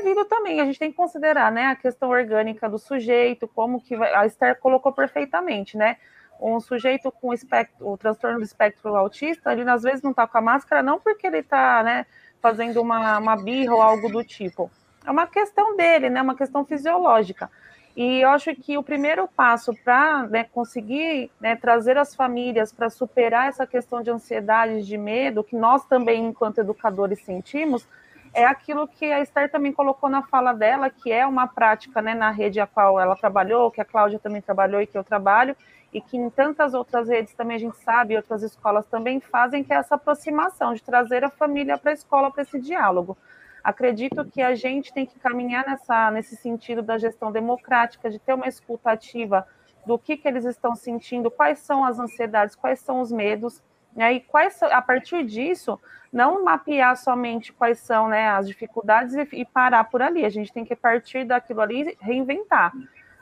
devido 0.00 0.24
também, 0.24 0.60
a 0.60 0.64
gente 0.64 0.78
tem 0.78 0.90
que 0.90 0.96
considerar, 0.96 1.50
né, 1.50 1.66
a 1.66 1.76
questão 1.76 2.10
orgânica 2.10 2.68
do 2.68 2.78
sujeito, 2.78 3.48
como 3.48 3.80
que 3.80 3.96
vai, 3.96 4.14
a 4.14 4.26
Esther 4.26 4.58
colocou 4.58 4.92
perfeitamente, 4.92 5.76
né, 5.76 5.96
um 6.40 6.60
sujeito 6.60 7.10
com 7.12 7.32
espectro, 7.32 7.88
o 7.88 7.96
transtorno 7.96 8.38
do 8.38 8.44
espectro 8.44 8.96
autista, 8.96 9.52
ele 9.52 9.68
às 9.68 9.82
vezes 9.82 10.02
não 10.02 10.10
está 10.10 10.26
com 10.26 10.38
a 10.38 10.40
máscara, 10.40 10.82
não 10.82 10.98
porque 10.98 11.26
ele 11.26 11.38
está, 11.38 11.82
né, 11.82 12.06
fazendo 12.40 12.80
uma, 12.80 13.18
uma 13.18 13.36
birra 13.36 13.74
ou 13.74 13.82
algo 13.82 14.08
do 14.08 14.24
tipo, 14.24 14.70
é 15.06 15.10
uma 15.10 15.26
questão 15.26 15.76
dele, 15.76 16.10
né, 16.10 16.22
uma 16.22 16.36
questão 16.36 16.64
fisiológica. 16.64 17.50
E 17.94 18.22
eu 18.22 18.30
acho 18.30 18.54
que 18.54 18.78
o 18.78 18.82
primeiro 18.82 19.28
passo 19.28 19.74
para 19.84 20.26
né, 20.26 20.44
conseguir 20.44 21.30
né, 21.38 21.54
trazer 21.56 21.98
as 21.98 22.14
famílias 22.14 22.72
para 22.72 22.88
superar 22.88 23.48
essa 23.48 23.66
questão 23.66 24.02
de 24.02 24.10
ansiedade, 24.10 24.86
de 24.86 24.96
medo, 24.96 25.44
que 25.44 25.54
nós 25.54 25.84
também, 25.84 26.24
enquanto 26.24 26.58
educadores, 26.58 27.22
sentimos, 27.22 27.86
é 28.34 28.44
aquilo 28.44 28.88
que 28.88 29.04
a 29.12 29.20
Esther 29.20 29.50
também 29.50 29.72
colocou 29.72 30.08
na 30.08 30.22
fala 30.22 30.52
dela, 30.52 30.88
que 30.88 31.12
é 31.12 31.26
uma 31.26 31.46
prática 31.46 32.00
né, 32.00 32.14
na 32.14 32.30
rede 32.30 32.60
a 32.60 32.66
qual 32.66 32.98
ela 32.98 33.14
trabalhou, 33.14 33.70
que 33.70 33.80
a 33.80 33.84
Cláudia 33.84 34.18
também 34.18 34.40
trabalhou 34.40 34.80
e 34.80 34.86
que 34.86 34.96
eu 34.96 35.04
trabalho, 35.04 35.54
e 35.92 36.00
que 36.00 36.16
em 36.16 36.30
tantas 36.30 36.72
outras 36.72 37.08
redes 37.08 37.34
também 37.34 37.56
a 37.56 37.60
gente 37.60 37.76
sabe, 37.76 38.16
outras 38.16 38.42
escolas 38.42 38.86
também 38.86 39.20
fazem, 39.20 39.62
que 39.62 39.72
é 39.72 39.76
essa 39.76 39.96
aproximação, 39.96 40.72
de 40.72 40.82
trazer 40.82 41.22
a 41.24 41.28
família 41.28 41.76
para 41.76 41.90
a 41.90 41.94
escola 41.94 42.30
para 42.30 42.42
esse 42.42 42.58
diálogo. 42.58 43.16
Acredito 43.62 44.24
que 44.24 44.40
a 44.40 44.54
gente 44.54 44.92
tem 44.92 45.04
que 45.04 45.18
caminhar 45.20 45.66
nessa, 45.66 46.10
nesse 46.10 46.34
sentido 46.36 46.82
da 46.82 46.96
gestão 46.96 47.30
democrática, 47.30 48.10
de 48.10 48.18
ter 48.18 48.32
uma 48.32 48.48
escuta 48.48 48.90
ativa 48.90 49.46
do 49.86 49.98
que, 49.98 50.16
que 50.16 50.26
eles 50.26 50.44
estão 50.44 50.74
sentindo, 50.74 51.30
quais 51.30 51.58
são 51.58 51.84
as 51.84 51.98
ansiedades, 51.98 52.56
quais 52.56 52.80
são 52.80 53.00
os 53.00 53.12
medos, 53.12 53.62
né, 53.94 54.14
e 54.14 54.20
quais, 54.20 54.62
a 54.62 54.80
partir 54.80 55.24
disso, 55.24 55.78
não 56.12 56.44
mapear 56.44 56.96
somente 56.96 57.52
quais 57.52 57.78
são 57.78 58.08
né, 58.08 58.28
as 58.28 58.46
dificuldades 58.46 59.14
e, 59.14 59.28
e, 59.32 59.44
parar 59.44 59.84
por 59.84 60.02
ali. 60.02 60.24
A 60.24 60.28
gente 60.28 60.52
tem 60.52 60.64
que 60.64 60.76
partir 60.76 61.24
daquilo 61.24 61.60
ali 61.60 61.82
e 61.82 62.04
reinventar. 62.04 62.72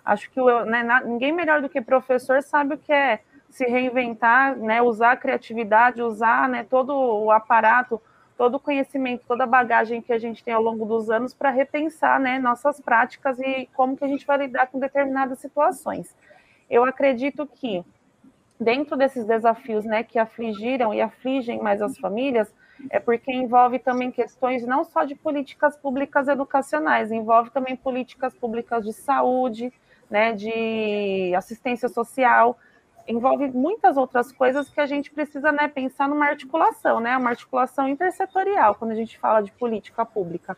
Acho 0.05 0.31
que 0.31 0.41
né, 0.67 1.03
ninguém 1.05 1.33
melhor 1.33 1.61
do 1.63 1.69
que 1.69 1.81
professor 1.81 2.43
sabe 2.43 2.75
o 2.75 2.79
que 2.79 2.93
é 2.93 3.21
se 3.49 3.65
reinventar, 3.65 4.57
né, 4.57 4.81
usar 4.81 5.13
a 5.13 5.17
criatividade, 5.17 6.03
usar 6.03 6.49
né, 6.49 6.65
todo 6.69 6.95
o 6.95 7.31
aparato, 7.31 8.01
todo 8.37 8.55
o 8.55 8.61
conhecimento, 8.61 9.25
toda 9.27 9.45
a 9.45 9.47
bagagem 9.47 10.01
que 10.01 10.13
a 10.13 10.19
gente 10.19 10.43
tem 10.43 10.55
ao 10.55 10.63
longo 10.63 10.87
dos 10.87 11.11
anos 11.11 11.35
para 11.35 11.51
repensar 11.51 12.19
né, 12.19 12.39
nossas 12.39 12.81
práticas 12.81 13.39
e 13.39 13.69
como 13.75 13.97
que 13.97 14.05
a 14.05 14.09
gente 14.09 14.27
vai 14.27 14.39
lidar 14.39 14.69
com 14.69 14.79
determinadas 14.79 15.41
situações. 15.41 16.17
Eu 16.69 16.85
acredito 16.85 17.47
que 17.47 17.85
dentro 18.61 18.97
desses 18.97 19.25
desafios 19.25 19.87
né, 19.87 20.05
que 20.05 20.19
afligiram 20.19 20.93
e 20.93 21.01
afligem 21.01 21.61
mais 21.63 21.81
as 21.81 21.97
famílias, 21.97 22.53
é 22.91 23.01
porque 23.01 23.33
envolve 23.33 23.79
também 23.79 24.11
questões 24.11 24.67
não 24.67 24.85
só 24.85 25.05
de 25.05 25.15
políticas 25.15 25.77
públicas 25.77 26.29
educacionais, 26.29 27.11
envolve 27.11 27.51
também 27.51 27.75
políticas 27.75 28.35
públicas 28.35 28.85
de 28.85 28.93
saúde, 28.93 29.73
né, 30.11 30.33
de 30.33 31.35
assistência 31.35 31.89
social, 31.89 32.59
envolve 33.09 33.49
muitas 33.49 33.97
outras 33.97 34.31
coisas 34.31 34.69
que 34.69 34.81
a 34.81 34.87
gente 34.87 35.11
precisa 35.11 35.51
né, 35.51 35.67
pensar 35.69 36.09
numa 36.09 36.27
articulação, 36.27 37.01
né, 37.01 37.17
uma 37.17 37.31
articulação 37.31 37.89
intersetorial, 37.89 38.75
quando 38.75 38.93
a 38.93 38.97
gente 38.97 39.19
fala 39.19 39.41
de 39.41 39.53
política 39.53 40.05
pública. 40.05 40.57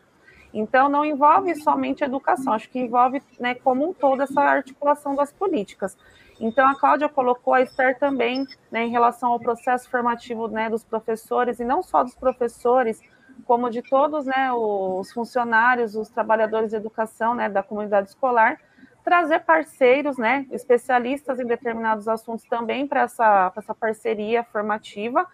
Então, 0.53 0.87
não 0.87 1.03
envolve 1.03 1.55
somente 1.55 2.03
educação, 2.03 2.53
acho 2.53 2.69
que 2.69 2.79
envolve 2.79 3.21
né, 3.39 3.55
como 3.55 3.89
um 3.89 3.93
todo 3.93 4.21
essa 4.21 4.41
articulação 4.41 5.15
das 5.15 5.31
políticas. 5.31 5.97
Então, 6.45 6.67
a 6.67 6.75
Cláudia 6.75 7.07
colocou 7.07 7.53
a 7.53 7.61
Esther 7.61 7.97
também 7.97 8.45
né, 8.69 8.83
em 8.83 8.89
relação 8.89 9.31
ao 9.31 9.39
processo 9.39 9.89
formativo 9.89 10.49
né, 10.49 10.69
dos 10.69 10.83
professores, 10.83 11.57
e 11.61 11.63
não 11.63 11.81
só 11.81 12.03
dos 12.03 12.15
professores, 12.15 12.99
como 13.45 13.69
de 13.69 13.81
todos 13.81 14.25
né, 14.25 14.51
os 14.51 15.09
funcionários, 15.13 15.95
os 15.95 16.09
trabalhadores 16.09 16.71
de 16.71 16.75
educação 16.75 17.33
né, 17.33 17.47
da 17.47 17.63
comunidade 17.63 18.09
escolar, 18.09 18.59
trazer 19.05 19.39
parceiros, 19.39 20.17
né, 20.17 20.45
especialistas 20.51 21.39
em 21.39 21.45
determinados 21.45 22.09
assuntos 22.09 22.43
também 22.43 22.85
para 22.85 23.03
essa, 23.03 23.49
essa 23.55 23.73
parceria 23.73 24.43
formativa. 24.43 25.25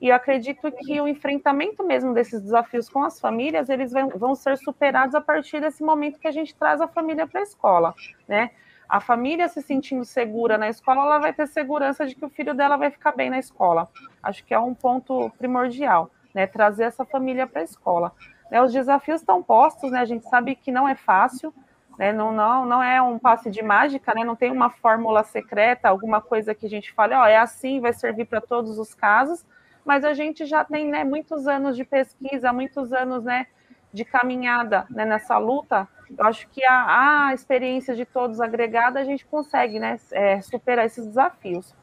E 0.00 0.10
acredito 0.10 0.72
que 0.72 1.00
o 1.00 1.06
enfrentamento 1.06 1.84
mesmo 1.84 2.12
desses 2.12 2.42
desafios 2.42 2.88
com 2.88 3.04
as 3.04 3.20
famílias, 3.20 3.68
eles 3.68 3.92
vão 4.16 4.34
ser 4.34 4.58
superados 4.58 5.14
a 5.14 5.20
partir 5.20 5.60
desse 5.60 5.84
momento 5.84 6.18
que 6.18 6.26
a 6.26 6.32
gente 6.32 6.52
traz 6.56 6.80
a 6.80 6.88
família 6.88 7.28
para 7.28 7.38
a 7.38 7.44
escola, 7.44 7.94
né? 8.26 8.50
A 8.88 9.00
família 9.00 9.48
se 9.48 9.60
sentindo 9.60 10.04
segura 10.04 10.56
na 10.56 10.68
escola, 10.68 11.02
ela 11.02 11.18
vai 11.18 11.32
ter 11.32 11.46
segurança 11.46 12.06
de 12.06 12.14
que 12.14 12.24
o 12.24 12.30
filho 12.30 12.54
dela 12.54 12.76
vai 12.76 12.90
ficar 12.90 13.12
bem 13.12 13.28
na 13.28 13.38
escola. 13.38 13.86
Acho 14.22 14.42
que 14.44 14.54
é 14.54 14.58
um 14.58 14.74
ponto 14.74 15.30
primordial, 15.36 16.10
né? 16.34 16.46
Trazer 16.46 16.84
essa 16.84 17.04
família 17.04 17.46
para 17.46 17.60
a 17.60 17.64
escola. 17.64 18.12
Né, 18.50 18.62
os 18.62 18.72
desafios 18.72 19.20
estão 19.20 19.42
postos, 19.42 19.90
né? 19.90 20.00
A 20.00 20.06
gente 20.06 20.26
sabe 20.26 20.54
que 20.54 20.72
não 20.72 20.88
é 20.88 20.94
fácil, 20.94 21.52
né? 21.98 22.14
Não, 22.14 22.32
não, 22.32 22.64
não 22.64 22.82
é 22.82 23.02
um 23.02 23.18
passe 23.18 23.50
de 23.50 23.62
mágica, 23.62 24.14
né? 24.14 24.24
Não 24.24 24.34
tem 24.34 24.50
uma 24.50 24.70
fórmula 24.70 25.22
secreta, 25.22 25.90
alguma 25.90 26.22
coisa 26.22 26.54
que 26.54 26.64
a 26.64 26.70
gente 26.70 26.90
fale, 26.94 27.14
ó, 27.14 27.26
é 27.26 27.36
assim, 27.36 27.80
vai 27.80 27.92
servir 27.92 28.24
para 28.24 28.40
todos 28.40 28.78
os 28.78 28.94
casos. 28.94 29.44
Mas 29.84 30.02
a 30.02 30.14
gente 30.14 30.46
já 30.46 30.64
tem, 30.64 30.88
né, 30.88 31.04
muitos 31.04 31.46
anos 31.46 31.76
de 31.76 31.84
pesquisa, 31.84 32.52
muitos 32.52 32.92
anos, 32.92 33.24
né, 33.24 33.46
de 33.92 34.04
caminhada 34.04 34.86
né, 34.90 35.04
nessa 35.04 35.36
luta 35.36 35.88
eu 36.16 36.24
acho 36.24 36.48
que 36.50 36.64
a, 36.64 37.28
a 37.28 37.34
experiência 37.34 37.94
de 37.94 38.04
todos 38.04 38.40
agregada, 38.40 39.00
a 39.00 39.04
gente 39.04 39.24
consegue 39.26 39.78
né, 39.78 39.98
é, 40.12 40.40
superar 40.40 40.86
esses 40.86 41.04
desafios. 41.06 41.74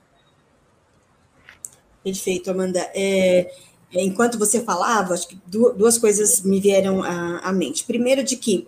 Perfeito, 2.04 2.52
Amanda. 2.52 2.80
É, 2.94 3.52
é 3.94 4.04
enquanto 4.04 4.38
você 4.38 4.62
falava, 4.62 5.14
acho 5.14 5.28
que 5.28 5.40
duas 5.48 5.98
coisas 5.98 6.42
me 6.42 6.60
vieram 6.60 7.04
à, 7.04 7.40
à 7.40 7.52
mente. 7.52 7.84
Primeiro, 7.84 8.24
de 8.24 8.36
que 8.36 8.68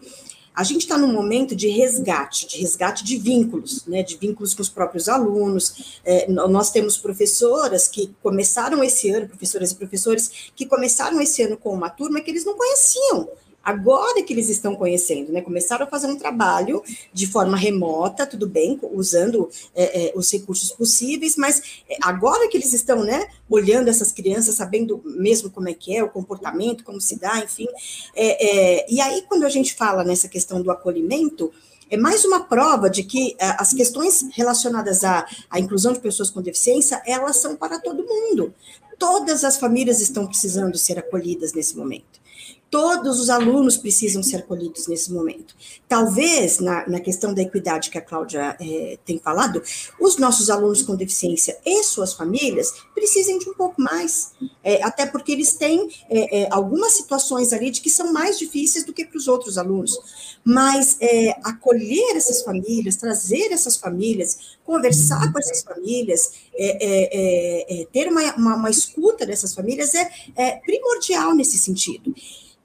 a 0.56 0.64
gente 0.64 0.82
está 0.82 0.98
num 0.98 1.14
momento 1.14 1.56
de 1.56 1.68
resgate, 1.68 2.48
de 2.48 2.58
resgate 2.58 3.04
de 3.04 3.16
vínculos, 3.16 3.86
né, 3.86 4.02
de 4.02 4.18
vínculos 4.18 4.56
com 4.56 4.64
os 4.64 4.70
próprios 4.70 5.08
alunos. 5.08 6.00
É, 6.04 6.28
nós 6.32 6.72
temos 6.72 6.98
professoras 6.98 7.88
que 7.88 8.16
começaram 8.24 8.84
esse 8.84 9.12
ano, 9.12 9.28
professoras 9.28 9.72
e 9.72 9.76
professores, 9.76 10.52
que 10.56 10.66
começaram 10.66 11.22
esse 11.22 11.44
ano 11.44 11.58
com 11.58 11.72
uma 11.72 11.92
turma 11.92 12.22
que 12.22 12.32
eles 12.32 12.44
não 12.44 12.58
conheciam 12.58 13.30
agora 13.68 14.24
que 14.24 14.32
eles 14.32 14.48
estão 14.48 14.78
conhecendo, 14.78 15.34
né? 15.34 15.42
Começaram 15.42 15.86
a 15.86 15.90
fazer 15.90 16.08
um 16.08 16.16
trabalho 16.16 16.82
de 17.12 17.28
forma 17.28 17.58
remota, 17.58 18.26
tudo 18.26 18.48
bem, 18.48 18.80
usando 18.94 19.50
é, 19.76 20.06
é, 20.06 20.14
os 20.16 20.32
recursos 20.32 20.72
possíveis, 20.72 21.36
mas 21.36 21.62
é, 21.90 21.98
agora 22.02 22.48
que 22.48 22.56
eles 22.56 22.72
estão, 22.72 23.04
né, 23.04 23.28
olhando 23.50 23.90
essas 23.90 24.10
crianças, 24.10 24.56
sabendo 24.56 25.02
mesmo 25.04 25.50
como 25.50 25.68
é 25.68 25.74
que 25.74 25.94
é 25.94 26.02
o 26.02 26.10
comportamento, 26.10 26.86
como 26.86 27.02
se 27.02 27.20
dá, 27.20 27.40
enfim. 27.40 27.68
É, 28.16 28.78
é, 28.80 28.86
e 28.90 29.02
aí, 29.02 29.24
quando 29.28 29.44
a 29.44 29.50
gente 29.50 29.74
fala 29.74 30.02
nessa 30.02 30.30
questão 30.30 30.62
do 30.62 30.72
acolhimento, 30.72 31.52
é 31.90 31.98
mais 31.98 32.24
uma 32.24 32.46
prova 32.46 32.90
de 32.90 33.04
que 33.04 33.36
é, 33.38 33.50
as 33.60 33.74
questões 33.74 34.30
relacionadas 34.32 35.04
à, 35.04 35.28
à 35.50 35.60
inclusão 35.60 35.92
de 35.92 36.00
pessoas 36.00 36.30
com 36.30 36.42
deficiência, 36.42 37.02
elas 37.06 37.36
são 37.36 37.54
para 37.58 37.82
todo 37.82 38.06
mundo. 38.06 38.54
Todas 38.98 39.44
as 39.44 39.58
famílias 39.58 40.00
estão 40.00 40.26
precisando 40.26 40.78
ser 40.78 40.98
acolhidas 40.98 41.52
nesse 41.52 41.76
momento. 41.76 42.27
Todos 42.70 43.22
os 43.22 43.30
alunos 43.30 43.78
precisam 43.78 44.22
ser 44.22 44.38
acolhidos 44.38 44.88
nesse 44.88 45.12
momento. 45.12 45.56
Talvez, 45.88 46.60
na, 46.60 46.88
na 46.88 47.00
questão 47.00 47.34
da 47.34 47.42
equidade 47.42 47.90
que 47.90 47.98
a 47.98 48.02
Cláudia 48.02 48.58
é, 48.60 48.98
tem 49.06 49.18
falado, 49.20 49.64
os 50.02 50.18
nossos 50.18 50.50
alunos 50.50 50.82
com 50.82 50.94
deficiência 50.94 51.58
e 51.66 51.82
suas 51.84 52.14
famílias 52.14 52.74
precisem 52.94 53.40
de 53.40 53.50
um 53.50 53.54
pouco 53.54 53.82
mais, 53.82 54.34
é, 54.62 54.84
até 54.84 55.06
porque 55.06 55.32
eles 55.32 55.54
têm 55.54 55.90
é, 56.10 56.42
é 56.42 56.48
algumas 56.52 56.92
situações 56.92 57.54
ali 57.54 57.72
de 57.72 57.80
que 57.80 57.90
são 57.90 58.12
mais 58.12 58.38
difíceis 58.38 58.84
do 58.84 58.92
que 58.92 59.06
para 59.06 59.18
os 59.18 59.30
outros 59.30 59.58
alunos. 59.58 59.98
Mas 60.44 60.98
é, 61.00 61.38
acolher 61.46 62.18
essas 62.18 62.42
famílias, 62.42 62.98
trazer 62.98 63.54
essas 63.54 63.78
famílias, 63.78 64.58
conversar 64.66 65.32
com 65.32 65.40
essas 65.40 65.64
famílias, 65.64 66.34
é, 66.54 67.88
ter 67.94 68.10
uma, 68.10 68.36
uma, 68.36 68.56
uma, 68.56 68.70
escuta 68.70 69.26
dessas 69.26 69.54
famílias 69.54 69.94
é 69.96 70.60
primordial 70.66 71.34
nesse 71.34 71.58
sentido. 71.58 72.14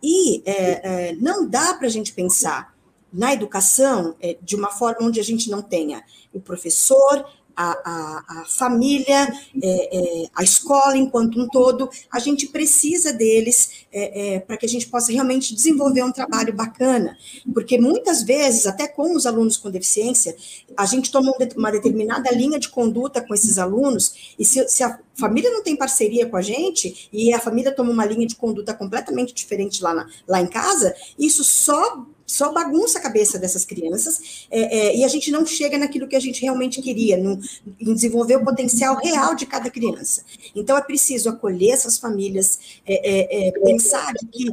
E 0.02 0.42
é, 0.44 1.10
é, 1.10 1.16
não 1.16 1.48
dá 1.48 1.74
para 1.74 1.86
a 1.86 1.90
gente 1.90 2.12
pensar 2.12 2.74
na 3.12 3.32
educação 3.32 4.16
é, 4.20 4.36
de 4.40 4.56
uma 4.56 4.70
forma 4.70 5.06
onde 5.06 5.20
a 5.20 5.24
gente 5.24 5.50
não 5.50 5.60
tenha 5.62 6.02
o 6.32 6.40
professor, 6.40 7.24
a, 7.56 7.70
a, 7.70 8.40
a 8.40 8.44
família, 8.44 9.28
é, 9.62 10.22
é, 10.22 10.26
a 10.34 10.42
escola 10.42 10.96
enquanto 10.96 11.40
um 11.40 11.48
todo, 11.48 11.88
a 12.10 12.18
gente 12.18 12.46
precisa 12.48 13.12
deles 13.12 13.86
é, 13.92 14.34
é 14.34 14.40
para 14.40 14.56
que 14.56 14.66
a 14.66 14.68
gente 14.68 14.88
possa 14.88 15.12
realmente 15.12 15.54
desenvolver 15.54 16.02
um 16.02 16.12
trabalho 16.12 16.52
bacana, 16.52 17.16
porque 17.52 17.78
muitas 17.78 18.22
vezes, 18.22 18.66
até 18.66 18.88
com 18.88 19.14
os 19.14 19.26
alunos 19.26 19.56
com 19.56 19.70
deficiência, 19.70 20.36
a 20.76 20.86
gente 20.86 21.10
toma 21.10 21.32
uma 21.56 21.70
determinada 21.70 22.30
linha 22.30 22.58
de 22.58 22.68
conduta 22.68 23.20
com 23.20 23.34
esses 23.34 23.58
alunos, 23.58 24.34
e 24.38 24.44
se, 24.44 24.66
se 24.68 24.82
a 24.82 24.98
família 25.14 25.50
não 25.50 25.62
tem 25.62 25.76
parceria 25.76 26.26
com 26.26 26.36
a 26.36 26.42
gente, 26.42 27.08
e 27.12 27.32
a 27.32 27.38
família 27.38 27.74
toma 27.74 27.90
uma 27.90 28.04
linha 28.04 28.26
de 28.26 28.36
conduta 28.36 28.74
completamente 28.74 29.34
diferente 29.34 29.82
lá, 29.82 29.94
na, 29.94 30.06
lá 30.26 30.40
em 30.40 30.46
casa, 30.46 30.94
isso 31.18 31.44
só 31.44 32.06
só 32.32 32.50
bagunça 32.50 32.98
a 32.98 33.02
cabeça 33.02 33.38
dessas 33.38 33.62
crianças 33.62 34.46
é, 34.50 34.78
é, 34.78 34.96
e 34.96 35.04
a 35.04 35.08
gente 35.08 35.30
não 35.30 35.44
chega 35.44 35.76
naquilo 35.76 36.08
que 36.08 36.16
a 36.16 36.20
gente 36.20 36.40
realmente 36.40 36.80
queria, 36.80 37.18
no, 37.18 37.38
em 37.78 37.92
desenvolver 37.92 38.36
o 38.36 38.44
potencial 38.44 38.96
real 38.96 39.34
de 39.34 39.44
cada 39.44 39.70
criança. 39.70 40.24
Então, 40.56 40.74
é 40.74 40.80
preciso 40.80 41.28
acolher 41.28 41.72
essas 41.72 41.98
famílias, 41.98 42.58
é, 42.86 42.94
é, 42.94 43.48
é 43.48 43.50
pensar 43.52 44.14
que 44.32 44.46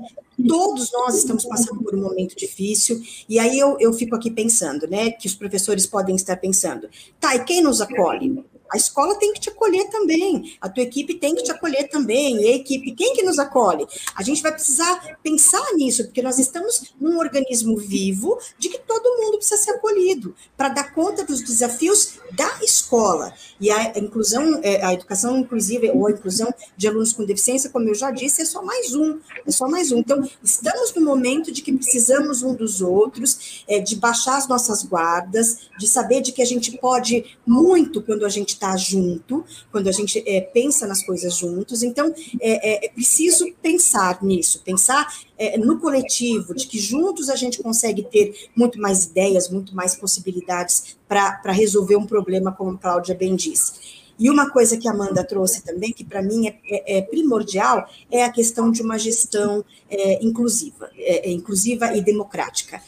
todos 0.45 0.91
nós 0.91 1.15
estamos 1.15 1.45
passando 1.45 1.81
por 1.81 1.95
um 1.95 2.01
momento 2.01 2.35
difícil, 2.35 3.01
e 3.29 3.39
aí 3.39 3.57
eu, 3.57 3.77
eu 3.79 3.93
fico 3.93 4.13
aqui 4.13 4.29
pensando, 4.29 4.85
né, 4.85 5.11
que 5.11 5.27
os 5.27 5.35
professores 5.35 5.85
podem 5.85 6.17
estar 6.17 6.35
pensando, 6.35 6.89
tá, 7.17 7.33
e 7.33 7.45
quem 7.45 7.61
nos 7.61 7.79
acolhe? 7.79 8.43
A 8.71 8.77
escola 8.77 9.15
tem 9.15 9.33
que 9.33 9.39
te 9.39 9.49
acolher 9.49 9.89
também, 9.89 10.55
a 10.61 10.69
tua 10.69 10.83
equipe 10.83 11.15
tem 11.15 11.35
que 11.35 11.43
te 11.43 11.51
acolher 11.51 11.89
também, 11.89 12.41
e 12.41 12.47
a 12.47 12.55
equipe, 12.55 12.91
quem 12.91 13.13
que 13.13 13.23
nos 13.23 13.39
acolhe? 13.39 13.87
A 14.15 14.23
gente 14.23 14.41
vai 14.41 14.51
precisar 14.51 15.17
pensar 15.23 15.73
nisso, 15.73 16.05
porque 16.05 16.21
nós 16.21 16.37
estamos 16.37 16.93
num 16.99 17.17
organismo 17.17 17.77
vivo 17.77 18.37
de 18.57 18.69
que 18.69 18.79
todo 18.79 19.17
mundo 19.17 19.37
precisa 19.37 19.61
ser 19.61 19.71
acolhido 19.71 20.35
para 20.55 20.69
dar 20.69 20.93
conta 20.93 21.23
dos 21.23 21.41
desafios 21.41 22.19
da 22.31 22.59
escola. 22.63 23.33
E 23.59 23.71
a 23.71 23.97
inclusão, 23.97 24.59
é, 24.63 24.83
a 24.85 24.93
educação 24.93 25.37
inclusiva 25.37 25.87
ou 25.93 26.07
a 26.07 26.11
inclusão 26.11 26.53
de 26.77 26.87
alunos 26.87 27.13
com 27.13 27.25
deficiência, 27.25 27.69
como 27.69 27.87
eu 27.89 27.95
já 27.95 28.11
disse, 28.11 28.41
é 28.41 28.45
só 28.45 28.63
mais 28.63 28.93
um, 28.93 29.19
é 29.45 29.51
só 29.51 29.67
mais 29.67 29.91
um. 29.91 29.99
Então, 29.99 30.27
estamos 30.43 30.93
no 30.93 31.03
momento 31.03 31.51
de 31.51 31.61
que 31.61 31.73
precisamos 31.73 32.43
um 32.43 32.53
dos 32.53 32.81
outros, 32.81 33.63
é, 33.67 33.79
de 33.79 33.95
baixar 33.95 34.37
as 34.37 34.47
nossas 34.47 34.83
guardas, 34.83 35.69
de 35.79 35.87
saber 35.87 36.21
de 36.21 36.31
que 36.31 36.41
a 36.41 36.45
gente 36.45 36.77
pode 36.77 37.37
muito 37.45 38.01
quando 38.01 38.25
a 38.25 38.29
gente 38.29 38.58
está 38.59 38.75
junto, 38.75 39.45
quando 39.71 39.87
a 39.87 39.91
gente 39.91 40.21
é, 40.27 40.41
pensa 40.41 40.85
nas 40.85 41.01
coisas 41.01 41.35
juntos. 41.35 41.81
Então, 41.81 42.13
é, 42.41 42.85
é, 42.85 42.85
é 42.85 42.89
preciso 42.89 43.45
pensar 43.61 44.21
nisso, 44.21 44.61
pensar 44.63 45.07
é, 45.37 45.57
no 45.57 45.79
coletivo, 45.79 46.53
de 46.53 46.67
que 46.67 46.77
juntos 46.77 47.29
a 47.29 47.35
gente 47.35 47.63
consegue 47.63 48.03
ter 48.03 48.49
muito 48.55 48.79
mais 48.79 49.05
ideias, 49.05 49.49
muito 49.49 49.73
mais 49.73 49.95
possibilidades 49.95 50.97
para 51.07 51.51
resolver 51.51 51.95
um 51.95 52.05
problema, 52.05 52.51
como 52.51 52.71
a 52.71 52.77
Cláudia 52.77 53.15
bem 53.15 53.35
disse. 53.35 53.99
E 54.19 54.29
uma 54.29 54.49
coisa 54.49 54.75
que 54.75 54.87
a 54.87 54.91
Amanda 54.91 55.23
trouxe 55.23 55.63
também, 55.63 55.93
que 55.93 56.03
para 56.03 56.21
mim 56.21 56.47
é, 56.47 56.59
é, 56.69 56.97
é, 56.97 57.01
primordial, 57.01 57.89
é 58.11 58.25
a 58.25 58.29
questão 58.29 58.69
de 58.69 58.81
uma 58.81 58.99
gestão 58.99 59.63
é, 59.89 60.21
inclusiva, 60.21 60.91
é, 60.97 61.29
é, 61.29 61.31
inclusiva 61.31 61.95
e 61.95 62.01
democrática. 62.01 62.81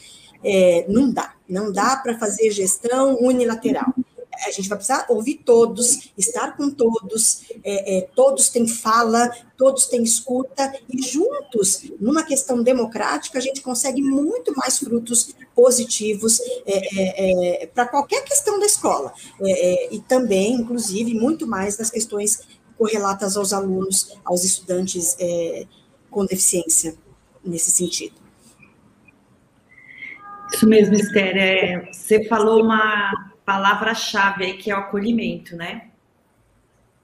não 0.88 1.10
dá, 1.10 1.34
não 1.48 1.72
dá 1.72 1.96
para 1.96 2.18
fazer 2.18 2.50
gestão 2.50 3.16
unilateral 3.22 3.94
a 4.44 4.50
gente 4.50 4.68
vai 4.68 4.76
precisar 4.76 5.06
ouvir 5.08 5.42
todos, 5.44 6.12
estar 6.16 6.56
com 6.56 6.70
todos, 6.70 7.42
é, 7.62 7.98
é, 7.98 8.00
todos 8.14 8.48
têm 8.48 8.66
fala, 8.66 9.30
todos 9.56 9.86
têm 9.86 10.02
escuta, 10.02 10.72
e 10.92 11.02
juntos, 11.02 11.90
numa 12.00 12.22
questão 12.22 12.62
democrática, 12.62 13.38
a 13.38 13.42
gente 13.42 13.60
consegue 13.60 14.02
muito 14.02 14.52
mais 14.56 14.78
frutos 14.78 15.34
positivos 15.54 16.40
é, 16.66 17.00
é, 17.00 17.62
é 17.62 17.66
para 17.66 17.86
qualquer 17.86 18.24
questão 18.24 18.58
da 18.58 18.66
escola, 18.66 19.12
é, 19.40 19.94
e 19.94 20.00
também, 20.00 20.54
inclusive, 20.54 21.14
muito 21.14 21.46
mais 21.46 21.78
nas 21.78 21.90
questões 21.90 22.40
correlatas 22.76 23.36
aos 23.36 23.52
alunos, 23.52 24.16
aos 24.24 24.44
estudantes 24.44 25.16
com 26.10 26.26
deficiência, 26.26 26.96
nesse 27.44 27.70
sentido. 27.70 28.22
Isso 30.52 30.68
mesmo, 30.68 30.94
Esther. 30.94 31.88
você 31.92 32.24
falou 32.28 32.62
uma, 32.62 33.31
palavra-chave 33.44 34.44
aí 34.44 34.56
que 34.56 34.70
é 34.70 34.74
o 34.74 34.78
acolhimento, 34.78 35.56
né? 35.56 35.88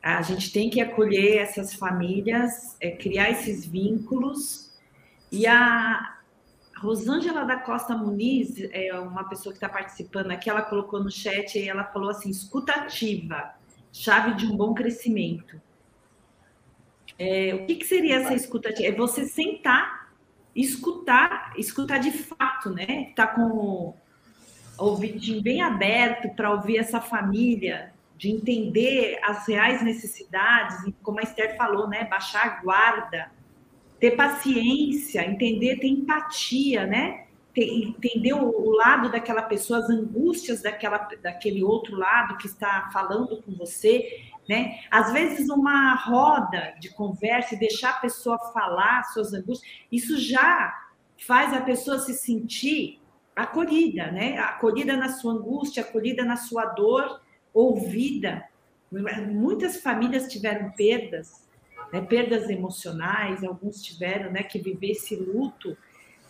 A 0.03 0.23
gente 0.23 0.53
tem 0.53 0.71
que 0.71 0.81
acolher 0.81 1.39
essas 1.39 1.75
famílias, 1.75 2.77
é, 2.81 2.91
criar 2.93 3.31
esses 3.31 3.67
vínculos. 3.67 4.73
E 5.31 5.47
a 5.47 6.19
Rosângela 6.77 7.45
da 7.45 7.57
Costa 7.57 7.97
Muniz, 7.97 8.55
é 8.73 8.97
uma 8.99 9.25
pessoa 9.25 9.53
que 9.53 9.57
está 9.57 9.69
participando 9.69 10.31
aqui, 10.31 10.49
ela 10.49 10.63
colocou 10.63 11.03
no 11.03 11.11
chat 11.11 11.59
e 11.59 11.69
ela 11.69 11.85
falou 11.85 12.11
assim: 12.11 12.31
escutativa, 12.31 13.55
chave 13.93 14.35
de 14.35 14.47
um 14.47 14.57
bom 14.57 14.73
crescimento. 14.73 15.61
É, 17.19 17.53
o 17.55 17.67
que, 17.67 17.75
que 17.77 17.85
seria 17.85 18.21
essa 18.21 18.35
escutativa? 18.35 18.89
É 18.89 18.93
você 18.93 19.27
sentar, 19.27 20.13
escutar, 20.55 21.53
escutar 21.59 21.99
de 21.99 22.13
fato, 22.13 22.71
né? 22.71 23.13
Tá 23.17 23.27
com 23.27 23.95
ouvidinho 24.79 25.43
bem 25.43 25.61
aberto 25.61 26.29
para 26.35 26.51
ouvir 26.51 26.79
essa 26.79 27.01
família, 27.01 27.93
de 28.17 28.31
entender 28.31 29.19
as 29.23 29.47
reais 29.47 29.83
necessidades, 29.83 30.85
e 30.87 30.93
como 31.03 31.21
a 31.21 31.23
Esther 31.23 31.57
falou, 31.57 31.89
né, 31.89 32.05
baixar 32.05 32.47
a 32.47 32.63
guarda, 32.63 33.31
ter 34.01 34.13
paciência, 34.13 35.25
entender, 35.25 35.79
ter 35.79 35.89
empatia, 35.89 36.87
né? 36.87 37.25
Entender 37.57 38.35
o, 38.35 38.49
o, 38.49 38.71
lado 38.71 39.11
daquela 39.11 39.43
pessoa, 39.43 39.81
as 39.81 39.91
angústias 39.91 40.63
daquela, 40.63 40.99
daquele 41.21 41.65
outro 41.65 41.97
lado 41.97 42.37
que 42.37 42.47
está 42.47 42.89
falando 42.93 43.43
com 43.43 43.53
você, 43.57 44.23
né? 44.49 44.79
Às 44.89 45.13
vezes 45.13 45.49
uma 45.49 45.95
roda 45.97 46.75
de 46.79 46.91
conversa 46.91 47.57
e 47.57 47.59
deixar 47.59 47.91
a 47.91 48.01
pessoa 48.01 48.39
falar 48.53 49.03
suas 49.05 49.33
angústias, 49.33 49.69
isso 49.91 50.21
já 50.21 50.73
faz 51.27 51.53
a 51.53 51.61
pessoa 51.61 51.99
se 51.99 52.15
sentir 52.15 53.01
acolhida, 53.39 54.11
né? 54.11 54.37
Acolhida 54.39 54.97
na 54.97 55.09
sua 55.11 55.33
angústia, 55.33 55.83
acolhida 55.83 56.25
na 56.25 56.37
sua 56.37 56.65
dor, 56.65 57.21
ouvida. 57.55 58.45
Muitas 58.91 59.81
famílias 59.81 60.27
tiveram 60.27 60.73
perdas, 60.73 61.47
né? 61.93 62.01
perdas 62.01 62.51
emocionais, 62.51 63.45
alguns 63.45 63.81
tiveram, 63.81 64.33
né, 64.33 64.43
que 64.43 64.59
viver 64.59 64.91
esse 64.91 65.15
luto. 65.15 65.77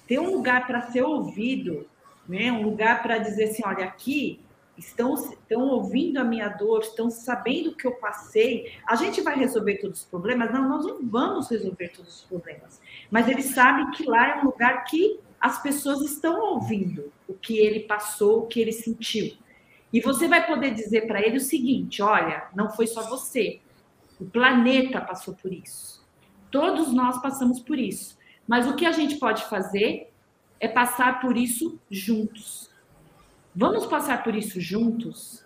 Ter 0.06 0.18
um 0.18 0.30
lugar 0.30 0.66
para 0.66 0.82
ser 0.82 1.02
ouvido, 1.02 1.88
né? 2.28 2.52
Um 2.52 2.62
lugar 2.62 3.02
para 3.02 3.18
dizer 3.18 3.44
assim, 3.44 3.62
olha, 3.64 3.86
aqui 3.86 4.40
estão, 4.76 5.14
estão 5.14 5.62
ouvindo 5.62 6.18
a 6.18 6.24
minha 6.24 6.48
dor, 6.48 6.80
estão 6.80 7.10
sabendo 7.10 7.70
o 7.70 7.74
que 7.74 7.86
eu 7.86 7.92
passei. 7.92 8.72
A 8.86 8.96
gente 8.96 9.22
vai 9.22 9.34
resolver 9.34 9.78
todos 9.78 10.00
os 10.00 10.04
problemas? 10.04 10.52
Não, 10.52 10.68
nós 10.68 10.84
não 10.84 10.98
vamos 11.02 11.50
resolver 11.50 11.88
todos 11.88 12.20
os 12.20 12.24
problemas. 12.24 12.80
Mas 13.10 13.28
eles 13.28 13.46
sabem 13.46 13.90
que 13.92 14.04
lá 14.04 14.36
é 14.36 14.40
um 14.40 14.44
lugar 14.44 14.84
que 14.84 15.20
as 15.40 15.62
pessoas 15.62 16.00
estão 16.00 16.40
ouvindo 16.54 17.12
o 17.28 17.34
que 17.34 17.58
ele 17.58 17.80
passou, 17.80 18.40
o 18.40 18.46
que 18.46 18.60
ele 18.60 18.72
sentiu. 18.72 19.36
E 19.92 20.00
você 20.00 20.28
vai 20.28 20.46
poder 20.46 20.74
dizer 20.74 21.06
para 21.06 21.20
ele 21.20 21.38
o 21.38 21.40
seguinte: 21.40 22.02
olha, 22.02 22.48
não 22.54 22.70
foi 22.70 22.86
só 22.86 23.08
você, 23.08 23.60
o 24.20 24.24
planeta 24.24 25.00
passou 25.00 25.34
por 25.34 25.52
isso. 25.52 26.04
Todos 26.50 26.92
nós 26.92 27.20
passamos 27.20 27.60
por 27.60 27.78
isso. 27.78 28.18
Mas 28.46 28.66
o 28.66 28.74
que 28.74 28.86
a 28.86 28.92
gente 28.92 29.16
pode 29.16 29.44
fazer 29.44 30.10
é 30.58 30.66
passar 30.66 31.20
por 31.20 31.36
isso 31.36 31.78
juntos. 31.90 32.70
Vamos 33.54 33.86
passar 33.86 34.22
por 34.22 34.34
isso 34.34 34.60
juntos? 34.60 35.44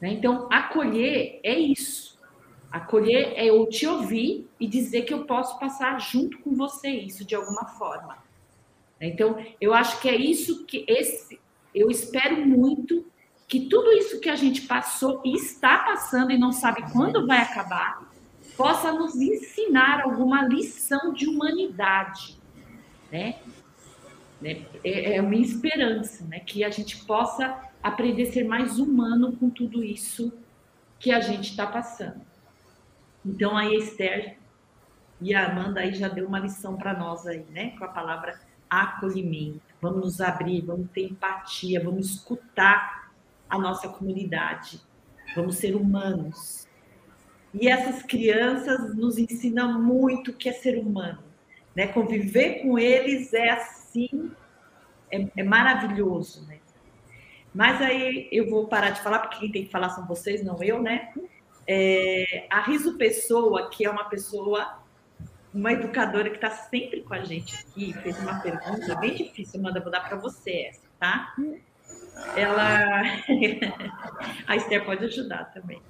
Né? 0.00 0.12
Então, 0.12 0.48
acolher 0.50 1.40
é 1.42 1.58
isso. 1.58 2.18
Acolher 2.70 3.34
é 3.36 3.46
eu 3.46 3.68
te 3.68 3.86
ouvir 3.86 4.48
e 4.58 4.66
dizer 4.66 5.02
que 5.02 5.14
eu 5.14 5.24
posso 5.24 5.58
passar 5.60 6.00
junto 6.00 6.38
com 6.40 6.54
você 6.54 6.88
isso 6.88 7.24
de 7.24 7.34
alguma 7.34 7.66
forma. 7.66 8.23
Então, 9.06 9.44
eu 9.60 9.74
acho 9.74 10.00
que 10.00 10.08
é 10.08 10.16
isso 10.16 10.64
que 10.64 10.84
esse, 10.88 11.40
eu 11.74 11.90
espero 11.90 12.44
muito 12.46 13.04
que 13.46 13.68
tudo 13.68 13.92
isso 13.92 14.20
que 14.20 14.28
a 14.28 14.36
gente 14.36 14.62
passou 14.62 15.20
e 15.24 15.34
está 15.34 15.78
passando 15.78 16.30
e 16.30 16.38
não 16.38 16.52
sabe 16.52 16.82
quando 16.92 17.26
vai 17.26 17.38
acabar, 17.38 18.10
possa 18.56 18.92
nos 18.92 19.14
ensinar 19.16 20.00
alguma 20.02 20.42
lição 20.42 21.12
de 21.12 21.28
humanidade, 21.28 22.38
né? 23.10 23.36
né? 24.40 24.64
É, 24.82 25.16
é 25.16 25.22
uma 25.22 25.36
esperança, 25.36 26.24
né? 26.24 26.40
Que 26.40 26.64
a 26.64 26.70
gente 26.70 27.04
possa 27.04 27.58
aprender 27.82 28.28
a 28.28 28.32
ser 28.32 28.44
mais 28.44 28.78
humano 28.78 29.36
com 29.36 29.50
tudo 29.50 29.84
isso 29.84 30.32
que 30.98 31.10
a 31.10 31.20
gente 31.20 31.50
está 31.50 31.66
passando. 31.66 32.20
Então, 33.24 33.56
a 33.56 33.72
Esther 33.72 34.38
e 35.20 35.34
a 35.34 35.46
Amanda 35.46 35.80
aí 35.80 35.94
já 35.94 36.08
deu 36.08 36.26
uma 36.26 36.38
lição 36.38 36.76
para 36.76 36.94
nós 36.94 37.26
aí, 37.26 37.44
né? 37.50 37.70
Com 37.78 37.84
a 37.84 37.88
palavra 37.88 38.40
acolhimento, 38.68 39.62
vamos 39.80 40.00
nos 40.00 40.20
abrir, 40.20 40.62
vamos 40.62 40.90
ter 40.90 41.04
empatia, 41.10 41.82
vamos 41.82 42.10
escutar 42.10 43.12
a 43.48 43.58
nossa 43.58 43.88
comunidade, 43.88 44.80
vamos 45.34 45.56
ser 45.56 45.74
humanos. 45.74 46.66
E 47.52 47.68
essas 47.68 48.02
crianças 48.02 48.94
nos 48.96 49.16
ensinam 49.18 49.80
muito 49.80 50.32
o 50.32 50.34
que 50.34 50.48
é 50.48 50.52
ser 50.52 50.78
humano, 50.78 51.22
né? 51.74 51.86
Conviver 51.86 52.62
com 52.62 52.78
eles 52.78 53.32
é 53.32 53.50
assim, 53.50 54.32
é, 55.10 55.28
é 55.36 55.42
maravilhoso, 55.42 56.44
né? 56.46 56.58
Mas 57.54 57.80
aí 57.80 58.28
eu 58.32 58.50
vou 58.50 58.66
parar 58.66 58.90
de 58.90 59.00
falar, 59.00 59.20
porque 59.20 59.38
quem 59.38 59.52
tem 59.52 59.64
que 59.64 59.70
falar 59.70 59.90
são 59.90 60.04
vocês, 60.06 60.44
não 60.44 60.60
eu, 60.60 60.82
né? 60.82 61.12
É, 61.66 62.46
a 62.50 62.60
Riso 62.60 62.98
Pessoa, 62.98 63.70
que 63.70 63.86
é 63.86 63.90
uma 63.90 64.04
pessoa 64.04 64.83
uma 65.54 65.72
educadora 65.72 66.28
que 66.28 66.36
está 66.36 66.50
sempre 66.50 67.02
com 67.02 67.14
a 67.14 67.22
gente 67.22 67.54
aqui 67.54 67.92
fez 68.02 68.18
uma 68.18 68.40
pergunta 68.40 68.94
bem 68.96 69.14
difícil, 69.14 69.60
Amanda, 69.60 69.80
vou 69.80 69.90
dar 69.90 70.00
para 70.00 70.16
você 70.16 70.66
essa, 70.68 70.82
tá? 70.98 71.32
Ela. 72.36 73.02
a 74.48 74.56
Esther 74.56 74.84
pode 74.84 75.04
ajudar 75.04 75.44
também. 75.52 75.80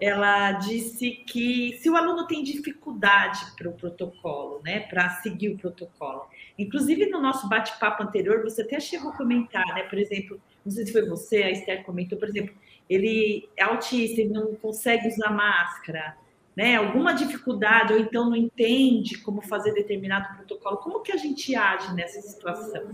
Ela 0.00 0.52
disse 0.52 1.10
que 1.26 1.78
se 1.80 1.88
o 1.88 1.96
aluno 1.96 2.26
tem 2.26 2.42
dificuldade 2.42 3.40
para 3.56 3.68
o 3.68 3.72
protocolo, 3.72 4.60
né, 4.64 4.80
para 4.80 5.08
seguir 5.10 5.50
o 5.50 5.58
protocolo, 5.58 6.26
inclusive 6.58 7.06
no 7.06 7.20
nosso 7.20 7.48
bate-papo 7.48 8.02
anterior, 8.02 8.42
você 8.42 8.62
até 8.62 8.80
chegou 8.80 9.12
a 9.12 9.16
comentar, 9.16 9.66
né, 9.74 9.84
por 9.84 9.98
exemplo, 9.98 10.40
não 10.64 10.72
sei 10.72 10.86
se 10.86 10.92
foi 10.92 11.06
você, 11.06 11.42
a 11.44 11.50
Esther 11.50 11.84
comentou, 11.84 12.18
por 12.18 12.28
exemplo, 12.28 12.54
ele 12.90 13.48
é 13.56 13.62
autista, 13.62 14.20
ele 14.20 14.30
não 14.30 14.54
consegue 14.56 15.08
usar 15.08 15.30
máscara, 15.30 16.16
né, 16.56 16.76
alguma 16.76 17.12
dificuldade 17.12 17.92
ou 17.92 17.98
então 17.98 18.26
não 18.26 18.36
entende 18.36 19.18
como 19.18 19.40
fazer 19.42 19.72
determinado 19.72 20.36
protocolo, 20.36 20.76
como 20.78 21.00
que 21.00 21.12
a 21.12 21.16
gente 21.16 21.54
age 21.54 21.92
nessa 21.94 22.20
situação? 22.20 22.90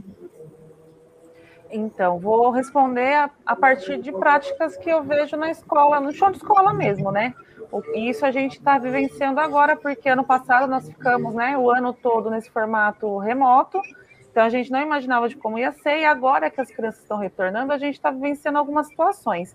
Então, 1.71 2.19
vou 2.19 2.51
responder 2.51 3.15
a, 3.15 3.31
a, 3.47 3.55
partir 3.55 4.01
de 4.01 4.11
práticas 4.11 4.77
que 4.77 4.91
eu 4.91 5.05
vejo 5.05 5.37
na 5.37 5.51
escola, 5.51 6.01
no 6.01 6.11
show 6.11 6.31
de 6.31 6.39
escola 6.39 6.73
mesmo, 6.73 7.13
né? 7.13 7.35
Isso 7.95 8.27
a 8.27 8.33
gente 8.33 8.55
está 8.59 8.79
vivenciando 8.79 9.39
agora, 9.39 9.77
porque 9.77 10.09
ano 10.09 10.25
passado 10.25 10.69
nós 10.69 10.89
ficamos 10.89 11.33
né, 11.35 11.57
o 11.57 11.71
ano 11.71 11.93
todo 11.93 12.29
nesse 12.29 12.51
formato 12.51 13.19
remoto, 13.19 13.81
então 14.29 14.43
a 14.43 14.49
gente 14.49 14.73
não 14.73 14.81
imaginava 14.81 15.29
de 15.29 15.37
como 15.37 15.59
ia 15.59 15.71
ser, 15.71 16.01
e 16.01 16.05
agora 16.05 16.51
que 16.51 16.61
as 16.61 16.71
crianças 16.71 17.03
estão 17.03 17.19
retornando, 17.19 17.73
a 17.73 17.79
gente 17.79 17.95
está 17.95 18.11
vivenciando 18.11 18.59
algumas 18.59 18.89
situações. 18.89 19.55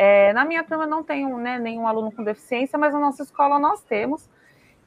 É, 0.00 0.32
na 0.32 0.44
minha 0.44 0.62
turma 0.62 0.86
não 0.86 1.02
tem 1.02 1.26
né, 1.26 1.58
nenhum 1.58 1.88
aluno 1.88 2.12
com 2.12 2.22
deficiência, 2.22 2.78
mas 2.78 2.92
na 2.92 3.00
nossa 3.00 3.24
escola 3.24 3.58
nós 3.58 3.82
temos. 3.82 4.30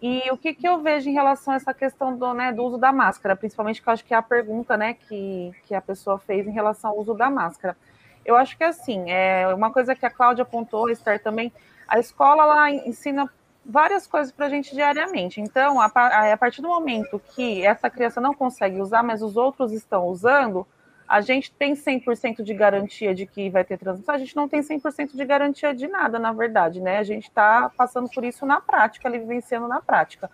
E 0.01 0.23
o 0.31 0.37
que, 0.37 0.53
que 0.53 0.65
eu 0.65 0.81
vejo 0.81 1.09
em 1.09 1.13
relação 1.13 1.53
a 1.53 1.57
essa 1.57 1.73
questão 1.73 2.15
do, 2.15 2.33
né, 2.33 2.53
do 2.53 2.63
uso 2.63 2.77
da 2.77 2.93
máscara, 2.93 3.35
principalmente 3.35 3.81
que 3.81 3.89
eu 3.89 3.91
acho 3.91 4.05
que 4.05 4.13
é 4.13 4.17
a 4.17 4.21
pergunta 4.21 4.77
né, 4.77 4.93
que, 4.93 5.51
que 5.67 5.75
a 5.75 5.81
pessoa 5.81 6.17
fez 6.17 6.47
em 6.47 6.51
relação 6.51 6.91
ao 6.91 6.97
uso 6.97 7.13
da 7.13 7.29
máscara. 7.29 7.75
Eu 8.23 8.37
acho 8.37 8.57
que 8.57 8.63
assim, 8.63 9.11
é 9.11 9.53
uma 9.53 9.69
coisa 9.69 9.93
que 9.93 10.05
a 10.05 10.09
Cláudia 10.09 10.43
apontou, 10.43 10.87
a 10.87 10.91
Esther 10.93 11.21
também, 11.21 11.51
a 11.85 11.99
escola 11.99 12.45
lá 12.45 12.71
ensina 12.71 13.29
várias 13.65 14.07
coisas 14.07 14.31
para 14.31 14.45
a 14.45 14.49
gente 14.49 14.73
diariamente. 14.73 15.41
Então, 15.41 15.81
a, 15.81 15.87
a, 15.87 16.37
partir 16.37 16.61
do 16.61 16.69
momento 16.69 17.21
que 17.35 17.65
essa 17.65 17.89
criança 17.89 18.21
não 18.21 18.33
consegue 18.33 18.79
usar, 18.79 19.03
mas 19.03 19.21
os 19.21 19.35
outros 19.35 19.73
estão 19.73 20.07
usando, 20.07 20.65
a 21.11 21.19
gente 21.19 21.51
tem 21.51 21.73
100% 21.73 22.41
de 22.41 22.53
garantia 22.53 23.13
de 23.13 23.25
que 23.25 23.49
vai 23.49 23.65
ter 23.65 23.77
transmissão, 23.77 24.15
a 24.15 24.17
gente 24.17 24.33
não 24.33 24.47
tem 24.47 24.61
100% 24.61 25.13
de 25.13 25.25
garantia 25.25 25.75
de 25.75 25.85
nada, 25.85 26.17
na 26.17 26.31
verdade, 26.31 26.79
né? 26.79 26.99
A 26.99 27.03
gente 27.03 27.23
está 27.23 27.69
passando 27.75 28.09
por 28.09 28.23
isso 28.23 28.45
na 28.45 28.61
prática, 28.61 29.09
ali 29.09 29.19
vivenciando 29.19 29.67
na 29.67 29.81
prática. 29.81 30.31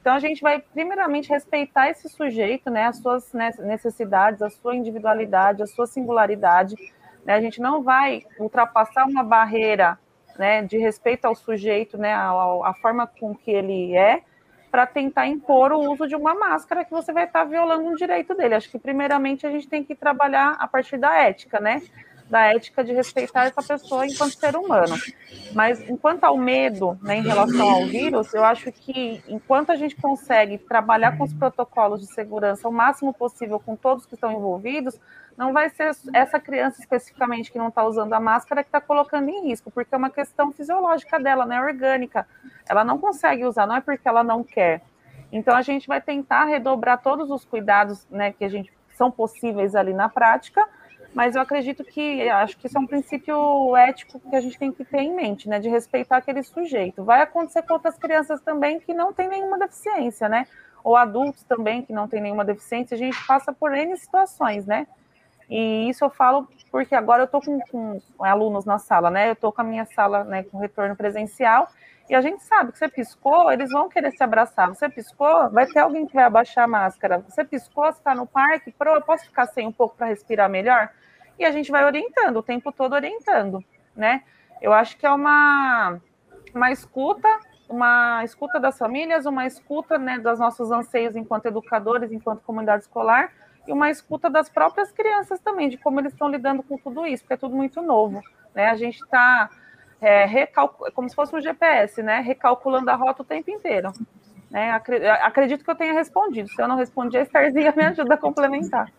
Então, 0.00 0.14
a 0.14 0.20
gente 0.20 0.40
vai, 0.40 0.60
primeiramente, 0.60 1.28
respeitar 1.28 1.90
esse 1.90 2.08
sujeito, 2.08 2.70
né? 2.70 2.86
As 2.86 2.98
suas 2.98 3.32
necessidades, 3.58 4.40
a 4.40 4.48
sua 4.48 4.76
individualidade, 4.76 5.64
a 5.64 5.66
sua 5.66 5.88
singularidade. 5.88 6.76
Né? 7.24 7.34
A 7.34 7.40
gente 7.40 7.60
não 7.60 7.82
vai 7.82 8.22
ultrapassar 8.38 9.06
uma 9.06 9.24
barreira 9.24 9.98
né, 10.38 10.62
de 10.62 10.78
respeito 10.78 11.24
ao 11.24 11.34
sujeito, 11.34 11.98
né, 11.98 12.14
a, 12.14 12.30
a 12.30 12.74
forma 12.80 13.04
com 13.04 13.34
que 13.34 13.50
ele 13.50 13.96
é, 13.96 14.22
para 14.70 14.86
tentar 14.86 15.26
impor 15.26 15.72
o 15.72 15.90
uso 15.90 16.06
de 16.06 16.14
uma 16.14 16.34
máscara 16.34 16.84
que 16.84 16.90
você 16.90 17.12
vai 17.12 17.24
estar 17.24 17.40
tá 17.40 17.44
violando 17.44 17.88
um 17.88 17.94
direito 17.94 18.34
dele. 18.34 18.54
Acho 18.54 18.70
que 18.70 18.78
primeiramente 18.78 19.46
a 19.46 19.50
gente 19.50 19.68
tem 19.68 19.82
que 19.82 19.94
trabalhar 19.94 20.56
a 20.58 20.66
partir 20.68 20.96
da 20.96 21.14
ética, 21.16 21.58
né? 21.58 21.82
Da 22.28 22.42
ética 22.46 22.84
de 22.84 22.92
respeitar 22.92 23.46
essa 23.46 23.60
pessoa 23.60 24.06
enquanto 24.06 24.38
ser 24.38 24.54
humano. 24.56 24.94
Mas 25.52 25.80
enquanto 25.90 26.22
ao 26.22 26.36
medo, 26.36 26.96
né, 27.02 27.16
em 27.16 27.22
relação 27.22 27.68
ao 27.68 27.86
vírus, 27.86 28.32
eu 28.32 28.44
acho 28.44 28.70
que 28.70 29.20
enquanto 29.26 29.70
a 29.70 29.76
gente 29.76 29.96
consegue 29.96 30.56
trabalhar 30.56 31.18
com 31.18 31.24
os 31.24 31.34
protocolos 31.34 32.00
de 32.00 32.14
segurança 32.14 32.68
o 32.68 32.72
máximo 32.72 33.12
possível 33.12 33.58
com 33.58 33.74
todos 33.74 34.06
que 34.06 34.14
estão 34.14 34.30
envolvidos, 34.30 35.00
não 35.40 35.54
vai 35.54 35.70
ser 35.70 35.90
essa 36.12 36.38
criança 36.38 36.82
especificamente 36.82 37.50
que 37.50 37.56
não 37.56 37.68
está 37.68 37.82
usando 37.82 38.12
a 38.12 38.20
máscara 38.20 38.62
que 38.62 38.68
está 38.68 38.78
colocando 38.78 39.30
em 39.30 39.48
risco, 39.48 39.70
porque 39.70 39.94
é 39.94 39.96
uma 39.96 40.10
questão 40.10 40.52
fisiológica 40.52 41.18
dela, 41.18 41.46
não 41.46 41.56
é 41.56 41.62
orgânica. 41.62 42.28
Ela 42.68 42.84
não 42.84 42.98
consegue 42.98 43.46
usar, 43.46 43.66
não 43.66 43.76
é 43.76 43.80
porque 43.80 44.06
ela 44.06 44.22
não 44.22 44.44
quer. 44.44 44.82
Então 45.32 45.56
a 45.56 45.62
gente 45.62 45.88
vai 45.88 45.98
tentar 45.98 46.44
redobrar 46.44 47.00
todos 47.00 47.30
os 47.30 47.42
cuidados, 47.42 48.06
né, 48.10 48.32
que 48.32 48.44
a 48.44 48.50
gente 48.50 48.70
são 48.98 49.10
possíveis 49.10 49.74
ali 49.74 49.94
na 49.94 50.10
prática, 50.10 50.68
mas 51.14 51.34
eu 51.34 51.40
acredito 51.40 51.84
que 51.84 52.28
acho 52.28 52.58
que 52.58 52.66
isso 52.66 52.76
é 52.76 52.80
um 52.80 52.86
princípio 52.86 53.74
ético 53.74 54.20
que 54.20 54.36
a 54.36 54.42
gente 54.42 54.58
tem 54.58 54.70
que 54.70 54.84
ter 54.84 54.98
em 54.98 55.16
mente, 55.16 55.48
né, 55.48 55.58
de 55.58 55.70
respeitar 55.70 56.18
aquele 56.18 56.42
sujeito. 56.42 57.02
Vai 57.02 57.22
acontecer 57.22 57.62
com 57.62 57.72
outras 57.72 57.96
crianças 57.96 58.42
também 58.42 58.78
que 58.78 58.92
não 58.92 59.10
têm 59.10 59.26
nenhuma 59.26 59.58
deficiência, 59.58 60.28
né? 60.28 60.46
Ou 60.84 60.96
adultos 60.96 61.42
também 61.44 61.80
que 61.80 61.94
não 61.94 62.06
têm 62.06 62.20
nenhuma 62.20 62.44
deficiência, 62.44 62.94
a 62.94 62.98
gente 62.98 63.16
passa 63.26 63.54
por 63.54 63.74
N 63.74 63.96
situações, 63.96 64.66
né? 64.66 64.86
E 65.50 65.90
isso 65.90 66.04
eu 66.04 66.10
falo 66.10 66.48
porque 66.70 66.94
agora 66.94 67.22
eu 67.22 67.24
estou 67.24 67.42
com, 67.42 67.58
com, 67.70 68.00
alunos 68.24 68.64
na 68.64 68.78
sala, 68.78 69.10
né? 69.10 69.28
Eu 69.28 69.32
estou 69.32 69.52
com 69.52 69.60
a 69.60 69.64
minha 69.64 69.84
sala 69.84 70.22
né, 70.22 70.44
com 70.44 70.58
retorno 70.58 70.94
presencial 70.94 71.68
e 72.10 72.14
a 72.14 72.20
gente 72.20 72.42
sabe 72.42 72.72
que 72.72 72.78
você 72.78 72.88
piscou, 72.88 73.52
eles 73.52 73.70
vão 73.70 73.88
querer 73.88 74.10
se 74.10 74.22
abraçar. 74.22 74.68
Você 74.68 74.88
piscou, 74.88 75.48
vai 75.50 75.64
ter 75.66 75.78
alguém 75.78 76.06
que 76.06 76.14
vai 76.14 76.24
abaixar 76.24 76.64
a 76.64 76.66
máscara. 76.66 77.24
Você 77.28 77.44
piscou, 77.44 77.84
você 77.84 77.98
está 77.98 78.16
no 78.16 78.26
parque, 78.26 78.72
pro, 78.72 78.94
eu 78.94 79.00
posso 79.02 79.26
ficar 79.26 79.46
sem 79.46 79.68
um 79.68 79.72
pouco 79.72 79.96
para 79.96 80.08
respirar 80.08 80.50
melhor? 80.50 80.90
E 81.38 81.44
a 81.44 81.52
gente 81.52 81.70
vai 81.70 81.84
orientando, 81.84 82.36
o 82.36 82.42
tempo 82.42 82.72
todo 82.72 82.94
orientando, 82.94 83.64
né? 83.94 84.24
Eu 84.60 84.72
acho 84.72 84.96
que 84.98 85.06
é 85.06 85.10
uma, 85.10 86.00
uma 86.52 86.72
escuta, 86.72 87.28
uma 87.68 88.24
escuta 88.24 88.58
das 88.58 88.76
famílias, 88.76 89.24
uma 89.24 89.46
escuta 89.46 89.96
né, 89.96 90.18
dos 90.18 90.40
nossos 90.40 90.72
anseios 90.72 91.14
enquanto 91.14 91.46
educadores, 91.46 92.10
enquanto 92.10 92.42
comunidade 92.42 92.82
escolar, 92.82 93.32
e 93.70 93.72
uma 93.72 93.88
escuta 93.88 94.28
das 94.28 94.48
próprias 94.48 94.90
crianças 94.90 95.38
também, 95.38 95.68
de 95.68 95.78
como 95.78 96.00
eles 96.00 96.12
estão 96.12 96.28
lidando 96.28 96.60
com 96.60 96.76
tudo 96.76 97.06
isso, 97.06 97.22
porque 97.22 97.34
é 97.34 97.36
tudo 97.36 97.54
muito 97.54 97.80
novo. 97.80 98.20
Né? 98.52 98.66
A 98.66 98.74
gente 98.74 98.96
está 98.96 99.48
é, 100.00 100.46
como 100.92 101.08
se 101.08 101.14
fosse 101.14 101.34
um 101.36 101.40
GPS, 101.40 102.02
né? 102.02 102.18
recalculando 102.18 102.90
a 102.90 102.96
rota 102.96 103.22
o 103.22 103.24
tempo 103.24 103.48
inteiro. 103.48 103.92
Né? 104.50 104.72
Acredito 105.22 105.64
que 105.64 105.70
eu 105.70 105.76
tenha 105.76 105.92
respondido. 105.92 106.48
Se 106.48 106.60
eu 106.60 106.66
não 106.66 106.74
respondi, 106.74 107.16
a 107.16 107.22
Estarzinha 107.22 107.72
me 107.76 107.84
ajuda 107.84 108.14
a 108.14 108.18
complementar. 108.18 108.92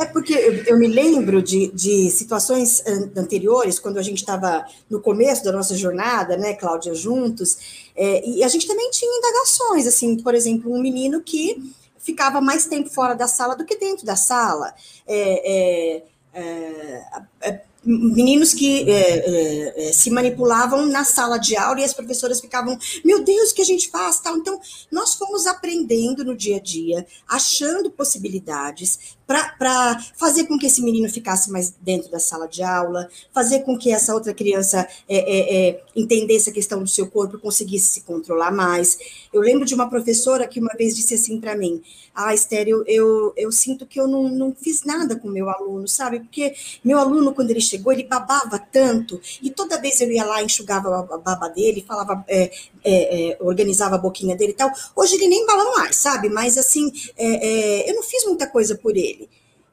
É 0.00 0.06
porque 0.06 0.32
eu, 0.32 0.64
eu 0.64 0.78
me 0.78 0.88
lembro 0.88 1.42
de, 1.42 1.70
de, 1.70 2.10
situações 2.10 2.82
anteriores, 3.14 3.78
quando 3.78 3.98
a 3.98 4.02
gente 4.02 4.18
estava 4.18 4.64
no 4.90 5.00
começo 5.00 5.44
da 5.44 5.52
nossa 5.52 5.76
jornada, 5.76 6.36
né, 6.36 6.54
Cláudia, 6.54 6.94
juntos, 6.94 7.90
é, 7.94 8.26
e 8.26 8.42
a 8.42 8.48
gente 8.48 8.66
também 8.66 8.90
tinha 8.90 9.18
indagações, 9.18 9.86
assim, 9.86 10.16
por 10.16 10.34
exemplo, 10.34 10.74
um 10.74 10.80
menino 10.80 11.20
que 11.20 11.62
ficava 12.04 12.40
mais 12.40 12.66
tempo 12.66 12.90
fora 12.90 13.14
da 13.14 13.26
sala 13.26 13.56
do 13.56 13.64
que 13.64 13.76
dentro 13.76 14.04
da 14.04 14.14
sala. 14.14 14.74
É, 15.06 16.02
é, 16.34 16.40
é, 16.40 17.04
é 17.40 17.60
meninos 17.84 18.54
que 18.54 18.90
é, 18.90 19.88
é, 19.88 19.92
se 19.92 20.10
manipulavam 20.10 20.86
na 20.86 21.04
sala 21.04 21.38
de 21.38 21.56
aula 21.56 21.80
e 21.80 21.84
as 21.84 21.92
professoras 21.92 22.40
ficavam, 22.40 22.78
meu 23.04 23.22
Deus, 23.22 23.50
o 23.50 23.54
que 23.54 23.62
a 23.62 23.66
gente 23.66 23.90
faz? 23.90 24.20
Então, 24.26 24.58
nós 24.90 25.14
fomos 25.14 25.46
aprendendo 25.46 26.24
no 26.24 26.34
dia 26.34 26.56
a 26.56 26.60
dia, 26.60 27.06
achando 27.28 27.90
possibilidades 27.90 29.16
para 29.26 30.02
fazer 30.16 30.44
com 30.44 30.58
que 30.58 30.66
esse 30.66 30.82
menino 30.82 31.08
ficasse 31.08 31.50
mais 31.50 31.70
dentro 31.80 32.10
da 32.10 32.18
sala 32.18 32.46
de 32.46 32.62
aula, 32.62 33.08
fazer 33.32 33.60
com 33.60 33.78
que 33.78 33.90
essa 33.90 34.14
outra 34.14 34.34
criança 34.34 34.86
é, 35.08 35.16
é, 35.16 35.68
é, 35.68 35.82
entendesse 35.96 36.50
a 36.50 36.52
questão 36.52 36.82
do 36.82 36.88
seu 36.88 37.06
corpo, 37.06 37.38
conseguisse 37.38 37.86
se 37.86 38.00
controlar 38.02 38.50
mais. 38.50 38.98
Eu 39.32 39.40
lembro 39.40 39.64
de 39.64 39.74
uma 39.74 39.88
professora 39.88 40.46
que 40.46 40.60
uma 40.60 40.74
vez 40.76 40.94
disse 40.94 41.14
assim 41.14 41.40
para 41.40 41.56
mim, 41.56 41.82
ah, 42.14 42.32
Esther, 42.32 42.68
eu, 42.68 42.84
eu, 42.86 43.32
eu, 43.36 43.50
sinto 43.50 43.84
que 43.84 44.00
eu 44.00 44.06
não, 44.06 44.28
não 44.28 44.54
fiz 44.54 44.84
nada 44.84 45.16
com 45.16 45.28
meu 45.28 45.50
aluno, 45.50 45.88
sabe? 45.88 46.20
Porque 46.20 46.54
meu 46.84 46.96
aluno, 46.96 47.34
quando 47.34 47.50
ele 47.50 47.60
chegou, 47.60 47.92
ele 47.92 48.04
babava 48.04 48.56
tanto, 48.56 49.20
e 49.42 49.50
toda 49.50 49.80
vez 49.80 50.00
eu 50.00 50.10
ia 50.12 50.24
lá, 50.24 50.40
enxugava 50.40 50.96
a 50.96 51.18
baba 51.18 51.48
dele, 51.48 51.84
falava, 51.86 52.24
é, 52.28 52.52
é, 52.84 53.30
é, 53.30 53.36
organizava 53.40 53.96
a 53.96 53.98
boquinha 53.98 54.36
dele 54.36 54.52
e 54.52 54.54
tal. 54.54 54.70
Hoje 54.94 55.16
ele 55.16 55.26
nem 55.26 55.44
bala 55.44 55.76
mais, 55.76 55.96
sabe? 55.96 56.28
Mas 56.28 56.56
assim, 56.56 56.92
eu 57.18 57.96
não 57.96 58.02
fiz 58.02 58.24
muita 58.26 58.46
coisa 58.46 58.76
por 58.76 58.96
ele. 58.96 59.23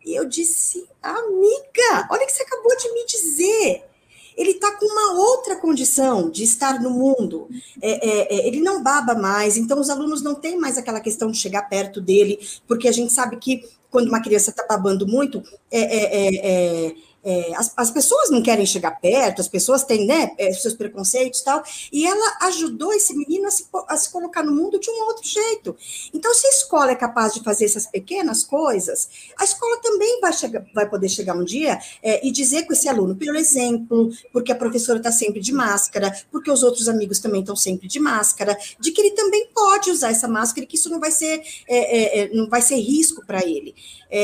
E 0.05 0.13
eu 0.17 0.25
disse, 0.25 0.87
amiga, 1.01 2.07
olha 2.09 2.23
o 2.23 2.25
que 2.25 2.33
você 2.33 2.43
acabou 2.43 2.75
de 2.77 2.91
me 2.93 3.05
dizer 3.05 3.91
ele 4.37 4.51
está 4.51 4.71
com 4.71 4.85
uma 4.85 5.13
outra 5.19 5.55
condição 5.55 6.29
de 6.29 6.43
estar 6.43 6.81
no 6.81 6.89
mundo. 6.89 7.47
É, 7.81 7.91
é, 7.91 8.35
é, 8.35 8.47
ele 8.47 8.61
não 8.61 8.81
baba 8.81 9.13
mais, 9.13 9.57
então 9.57 9.79
os 9.79 9.89
alunos 9.89 10.21
não 10.21 10.35
têm 10.35 10.57
mais 10.57 10.77
aquela 10.77 10.99
questão 10.99 11.29
de 11.29 11.37
chegar 11.37 11.63
perto 11.63 12.01
dele, 12.01 12.39
porque 12.67 12.87
a 12.87 12.91
gente 12.91 13.11
sabe 13.11 13.37
que 13.37 13.63
quando 13.89 14.07
uma 14.07 14.21
criança 14.21 14.51
está 14.51 14.65
babando 14.65 15.05
muito, 15.05 15.43
é, 15.69 16.95
é, 17.23 17.49
é 17.49 17.51
é, 17.51 17.55
as, 17.55 17.73
as, 17.75 17.91
pessoas 17.91 18.29
não 18.29 18.41
querem 18.41 18.65
chegar 18.65 18.91
perto, 18.91 19.41
as 19.41 19.47
pessoas 19.47 19.83
têm 19.83 20.05
né, 20.05 20.31
é, 20.37 20.51
seus 20.53 20.73
preconceitos 20.73 21.39
e 21.39 21.43
tal, 21.43 21.63
e 21.91 22.05
ela 22.05 22.37
ajudou 22.41 22.93
esse 22.93 23.15
menino 23.15 23.47
a 23.47 23.51
se, 23.51 23.65
a 23.87 23.97
se, 23.97 24.09
colocar 24.09 24.43
no 24.43 24.53
mundo 24.53 24.79
de 24.79 24.89
um 24.89 25.05
outro 25.05 25.27
jeito. 25.27 25.75
Então, 26.13 26.33
se 26.33 26.47
a 26.47 26.49
escola 26.49 26.91
é 26.91 26.95
capaz 26.95 27.33
de 27.33 27.43
fazer 27.43 27.65
essas 27.65 27.85
pequenas 27.85 28.43
coisas, 28.43 29.09
a 29.37 29.43
escola 29.43 29.77
também 29.81 30.19
vai, 30.21 30.33
chegar, 30.33 30.65
vai 30.73 30.89
poder 30.89 31.09
chegar 31.09 31.35
um 31.35 31.43
dia 31.43 31.79
é, 32.01 32.25
e 32.25 32.31
dizer 32.31 32.65
com 32.65 32.73
esse 32.73 32.87
aluno, 32.87 33.15
pelo 33.15 33.37
exemplo, 33.37 34.09
porque 34.31 34.51
a 34.51 34.55
professora 34.55 34.97
está 34.97 35.11
sempre 35.11 35.39
de 35.39 35.53
máscara, 35.53 36.15
porque 36.31 36.51
os 36.51 36.63
outros 36.63 36.87
amigos 36.87 37.19
também 37.19 37.41
estão 37.41 37.55
sempre 37.55 37.87
de 37.87 37.99
máscara, 37.99 38.57
de 38.79 38.91
que 38.91 39.01
ele 39.01 39.11
também 39.11 39.47
pode 39.53 39.89
usar 39.89 40.11
essa 40.11 40.27
máscara 40.27 40.63
e 40.63 40.67
que 40.67 40.75
isso 40.75 40.89
não 40.89 40.99
vai 40.99 41.11
ser, 41.11 41.41
é, 41.67 42.21
é, 42.21 42.29
não 42.33 42.49
vai 42.49 42.61
ser 42.61 42.75
risco 42.75 43.25
para 43.25 43.45
ele. 43.45 43.75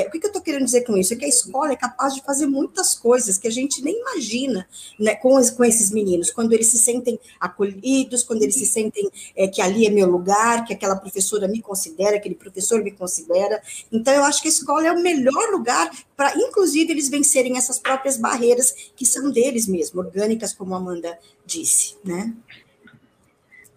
o 0.07 0.11
que, 0.11 0.19
que 0.19 0.25
eu 0.25 0.29
estou 0.29 0.41
querendo 0.41 0.65
dizer 0.65 0.81
com 0.81 0.97
isso? 0.97 1.13
É 1.13 1.15
que 1.15 1.25
a 1.25 1.29
escola 1.29 1.71
é 1.71 1.75
capaz 1.75 2.13
de 2.13 2.21
fazer 2.21 2.47
muitas 2.47 2.86
tantas 2.87 2.93
coisas 2.95 3.37
que 3.37 3.47
a 3.47 3.51
gente 3.51 3.83
nem 3.83 3.99
imagina 3.99 4.67
né, 4.99 5.15
com, 5.15 5.29
com 5.55 5.65
esses 5.65 5.91
meninos, 5.91 6.31
quando 6.31 6.53
eles 6.53 6.67
se 6.67 6.77
sentem 6.77 7.19
acolhidos, 7.39 8.23
quando 8.23 8.43
eles 8.43 8.55
se 8.55 8.65
sentem 8.65 9.09
é, 9.35 9.47
que 9.47 9.61
ali 9.61 9.85
é 9.85 9.89
meu 9.89 10.09
lugar, 10.09 10.65
que 10.65 10.73
aquela 10.73 10.95
professora 10.95 11.47
me 11.47 11.61
considera, 11.61 12.17
aquele 12.17 12.35
professor 12.35 12.83
me 12.83 12.91
considera. 12.91 13.61
Então, 13.91 14.13
eu 14.13 14.23
acho 14.23 14.41
que 14.41 14.47
a 14.47 14.51
escola 14.51 14.87
é 14.87 14.91
o 14.91 15.01
melhor 15.01 15.51
lugar 15.51 15.89
para, 16.15 16.33
inclusive, 16.37 16.91
eles 16.91 17.09
vencerem 17.09 17.57
essas 17.57 17.79
próprias 17.79 18.17
barreiras 18.17 18.73
que 18.95 19.05
são 19.05 19.31
deles 19.31 19.67
mesmo, 19.67 19.99
orgânicas, 19.99 20.53
como 20.53 20.73
a 20.73 20.77
Amanda 20.77 21.17
disse, 21.45 21.95
né? 22.03 22.33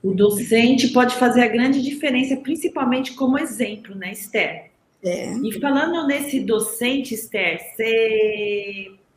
O 0.02 0.14
docente 0.14 0.88
pode 0.88 1.14
fazer 1.16 1.42
a 1.42 1.48
grande 1.48 1.82
diferença, 1.82 2.34
principalmente 2.36 3.12
como 3.12 3.38
exemplo, 3.38 3.94
né, 3.94 4.12
Esther? 4.12 4.70
É. 5.02 5.32
E 5.32 5.58
falando 5.60 6.06
nesse 6.06 6.40
docente, 6.40 7.14
Esther, 7.14 7.58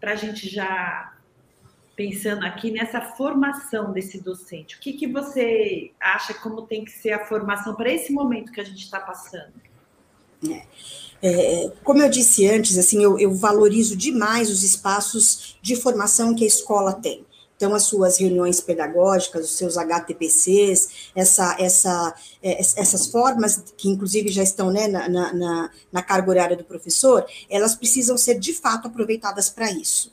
para 0.04 0.12
a 0.12 0.16
gente 0.18 0.50
já 0.50 1.14
pensando 1.96 2.46
aqui 2.46 2.72
nessa 2.72 3.00
formação 3.00 3.94
desse 3.94 4.20
docente, 4.20 4.76
o 4.76 4.80
que, 4.82 4.92
que 4.92 5.08
você 5.08 5.92
acha 5.98 6.34
como 6.34 6.64
tem 6.64 6.84
que 6.84 6.92
ser 6.92 7.14
a 7.14 7.26
formação 7.26 7.74
para 7.74 7.90
esse 7.90 8.12
momento 8.12 8.52
que 8.52 8.60
a 8.60 8.66
gente 8.66 8.84
está 8.84 9.00
passando? 9.00 9.54
É. 10.46 10.66
É, 11.26 11.72
como 11.86 12.02
eu 12.02 12.10
disse 12.10 12.46
antes, 12.50 12.78
assim, 12.78 13.02
eu, 13.02 13.18
eu 13.18 13.34
valorizo 13.34 13.96
demais 13.96 14.50
os 14.50 14.62
espaços 14.62 15.58
de 15.62 15.78
formação 15.78 16.36
que 16.36 16.44
a 16.44 16.48
escola 16.48 16.92
tem. 16.92 17.26
Então, 17.64 17.74
as 17.74 17.84
suas 17.84 18.18
reuniões 18.18 18.60
pedagógicas, 18.60 19.46
os 19.46 19.56
seus 19.56 19.78
HTPCs, 19.78 21.12
essa, 21.16 21.56
essa, 21.58 22.14
é, 22.44 22.60
essas 22.60 23.08
formas, 23.08 23.64
que 23.78 23.88
inclusive 23.88 24.28
já 24.28 24.44
estão 24.44 24.70
né, 24.70 24.86
na, 24.90 25.08
na, 25.08 25.72
na 25.90 26.02
carga 26.02 26.30
horária 26.30 26.58
do 26.58 26.66
professor, 26.66 27.26
elas 27.50 27.74
precisam 27.74 28.18
ser 28.18 28.38
de 28.38 28.52
fato 28.52 28.90
aproveitadas 28.90 29.50
para 29.50 29.72
isso. 29.72 30.12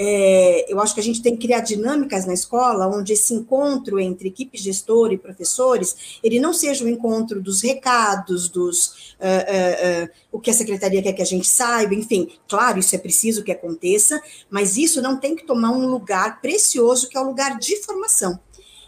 É, 0.00 0.72
eu 0.72 0.78
acho 0.80 0.94
que 0.94 1.00
a 1.00 1.02
gente 1.02 1.20
tem 1.20 1.36
que 1.36 1.44
criar 1.44 1.58
dinâmicas 1.58 2.24
na 2.24 2.32
escola 2.32 2.86
onde 2.86 3.14
esse 3.14 3.34
encontro 3.34 3.98
entre 3.98 4.28
equipe 4.28 4.56
gestora 4.56 5.12
e 5.12 5.18
professores, 5.18 6.20
ele 6.22 6.38
não 6.38 6.54
seja 6.54 6.84
o 6.84 6.88
encontro 6.88 7.42
dos 7.42 7.60
recados, 7.60 8.48
dos 8.48 9.14
uh, 9.18 10.04
uh, 10.04 10.04
uh, 10.04 10.10
o 10.30 10.38
que 10.38 10.50
a 10.50 10.54
secretaria 10.54 11.02
quer 11.02 11.14
que 11.14 11.22
a 11.22 11.26
gente 11.26 11.48
saiba, 11.48 11.96
enfim, 11.96 12.30
claro, 12.48 12.78
isso 12.78 12.94
é 12.94 12.98
preciso 12.98 13.42
que 13.42 13.50
aconteça, 13.50 14.22
mas 14.48 14.76
isso 14.76 15.02
não 15.02 15.16
tem 15.16 15.34
que 15.34 15.44
tomar 15.44 15.72
um 15.72 15.88
lugar 15.88 16.40
precioso 16.40 17.08
que 17.08 17.18
é 17.18 17.20
o 17.20 17.26
lugar 17.26 17.58
de 17.58 17.82
formação. 17.82 18.38